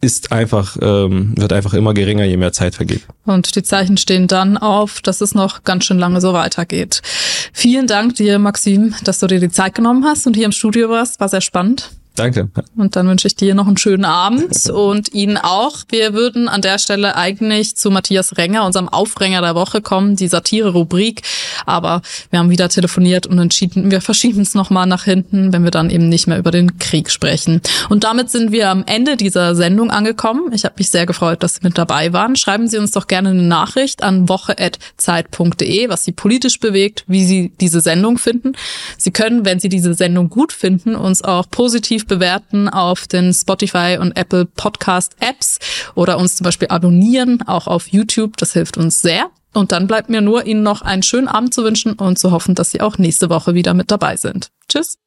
ist 0.00 0.30
einfach, 0.32 0.76
ähm, 0.80 1.32
wird 1.36 1.52
einfach 1.52 1.74
immer 1.74 1.94
geringer, 1.94 2.24
je 2.24 2.36
mehr 2.36 2.52
Zeit 2.52 2.74
vergeht. 2.74 3.02
Und 3.24 3.56
die 3.56 3.62
Zeichen 3.62 3.96
stehen 3.96 4.26
dann 4.26 4.58
auf, 4.58 5.00
dass 5.00 5.20
es 5.20 5.34
noch 5.34 5.64
ganz 5.64 5.84
schön 5.84 5.98
lange 5.98 6.20
so 6.20 6.32
weitergeht. 6.32 7.02
Vielen 7.52 7.86
Dank 7.86 8.14
dir, 8.14 8.38
Maxim, 8.38 8.94
dass 9.04 9.18
du 9.18 9.26
dir 9.26 9.40
die 9.40 9.50
Zeit 9.50 9.74
genommen 9.74 10.04
hast 10.04 10.26
und 10.26 10.36
hier 10.36 10.44
im 10.44 10.52
Studio 10.52 10.90
warst. 10.90 11.18
War 11.20 11.28
sehr 11.28 11.40
spannend. 11.40 11.90
Danke. 12.16 12.48
Und 12.76 12.96
dann 12.96 13.06
wünsche 13.08 13.26
ich 13.26 13.36
dir 13.36 13.54
noch 13.54 13.66
einen 13.66 13.76
schönen 13.76 14.06
Abend 14.06 14.70
und 14.70 15.12
Ihnen 15.12 15.36
auch. 15.36 15.84
Wir 15.90 16.14
würden 16.14 16.48
an 16.48 16.62
der 16.62 16.78
Stelle 16.78 17.14
eigentlich 17.14 17.76
zu 17.76 17.90
Matthias 17.90 18.38
Renger, 18.38 18.64
unserem 18.64 18.88
Aufränger 18.88 19.42
der 19.42 19.54
Woche 19.54 19.82
kommen, 19.82 20.16
die 20.16 20.26
Satire-Rubrik. 20.26 21.22
Aber 21.66 22.00
wir 22.30 22.38
haben 22.38 22.48
wieder 22.48 22.70
telefoniert 22.70 23.26
und 23.26 23.38
entschieden, 23.38 23.90
wir 23.90 24.00
verschieben 24.00 24.40
es 24.40 24.54
nochmal 24.54 24.86
nach 24.86 25.04
hinten, 25.04 25.52
wenn 25.52 25.62
wir 25.62 25.70
dann 25.70 25.90
eben 25.90 26.08
nicht 26.08 26.26
mehr 26.26 26.38
über 26.38 26.50
den 26.50 26.78
Krieg 26.78 27.10
sprechen. 27.10 27.60
Und 27.90 28.04
damit 28.04 28.30
sind 28.30 28.50
wir 28.50 28.70
am 28.70 28.84
Ende 28.86 29.16
dieser 29.18 29.54
Sendung 29.54 29.90
angekommen. 29.90 30.52
Ich 30.54 30.64
habe 30.64 30.76
mich 30.78 30.88
sehr 30.88 31.04
gefreut, 31.04 31.42
dass 31.42 31.56
Sie 31.56 31.60
mit 31.64 31.76
dabei 31.76 32.14
waren. 32.14 32.34
Schreiben 32.36 32.66
Sie 32.66 32.78
uns 32.78 32.92
doch 32.92 33.08
gerne 33.08 33.30
eine 33.30 33.42
Nachricht 33.42 34.02
an 34.02 34.26
woche.zeit.de, 34.28 35.88
was 35.90 36.04
Sie 36.04 36.12
politisch 36.12 36.60
bewegt, 36.60 37.04
wie 37.06 37.26
Sie 37.26 37.52
diese 37.60 37.82
Sendung 37.82 38.16
finden. 38.16 38.52
Sie 38.96 39.10
können, 39.10 39.44
wenn 39.44 39.60
Sie 39.60 39.68
diese 39.68 39.92
Sendung 39.92 40.30
gut 40.30 40.54
finden, 40.54 40.94
uns 40.94 41.22
auch 41.22 41.50
positiv 41.50 42.05
bewerten 42.06 42.68
auf 42.68 43.06
den 43.06 43.32
Spotify 43.32 43.98
und 44.00 44.16
Apple 44.16 44.46
Podcast 44.46 45.16
Apps 45.20 45.58
oder 45.94 46.18
uns 46.18 46.36
zum 46.36 46.44
Beispiel 46.44 46.68
abonnieren, 46.68 47.42
auch 47.46 47.66
auf 47.66 47.88
YouTube. 47.88 48.36
Das 48.36 48.52
hilft 48.52 48.76
uns 48.76 49.02
sehr. 49.02 49.30
Und 49.54 49.72
dann 49.72 49.86
bleibt 49.86 50.10
mir 50.10 50.20
nur, 50.20 50.46
Ihnen 50.46 50.62
noch 50.62 50.82
einen 50.82 51.02
schönen 51.02 51.28
Abend 51.28 51.54
zu 51.54 51.64
wünschen 51.64 51.94
und 51.94 52.18
zu 52.18 52.30
hoffen, 52.30 52.54
dass 52.54 52.70
Sie 52.70 52.80
auch 52.82 52.98
nächste 52.98 53.30
Woche 53.30 53.54
wieder 53.54 53.72
mit 53.72 53.90
dabei 53.90 54.16
sind. 54.16 54.50
Tschüss. 54.68 54.98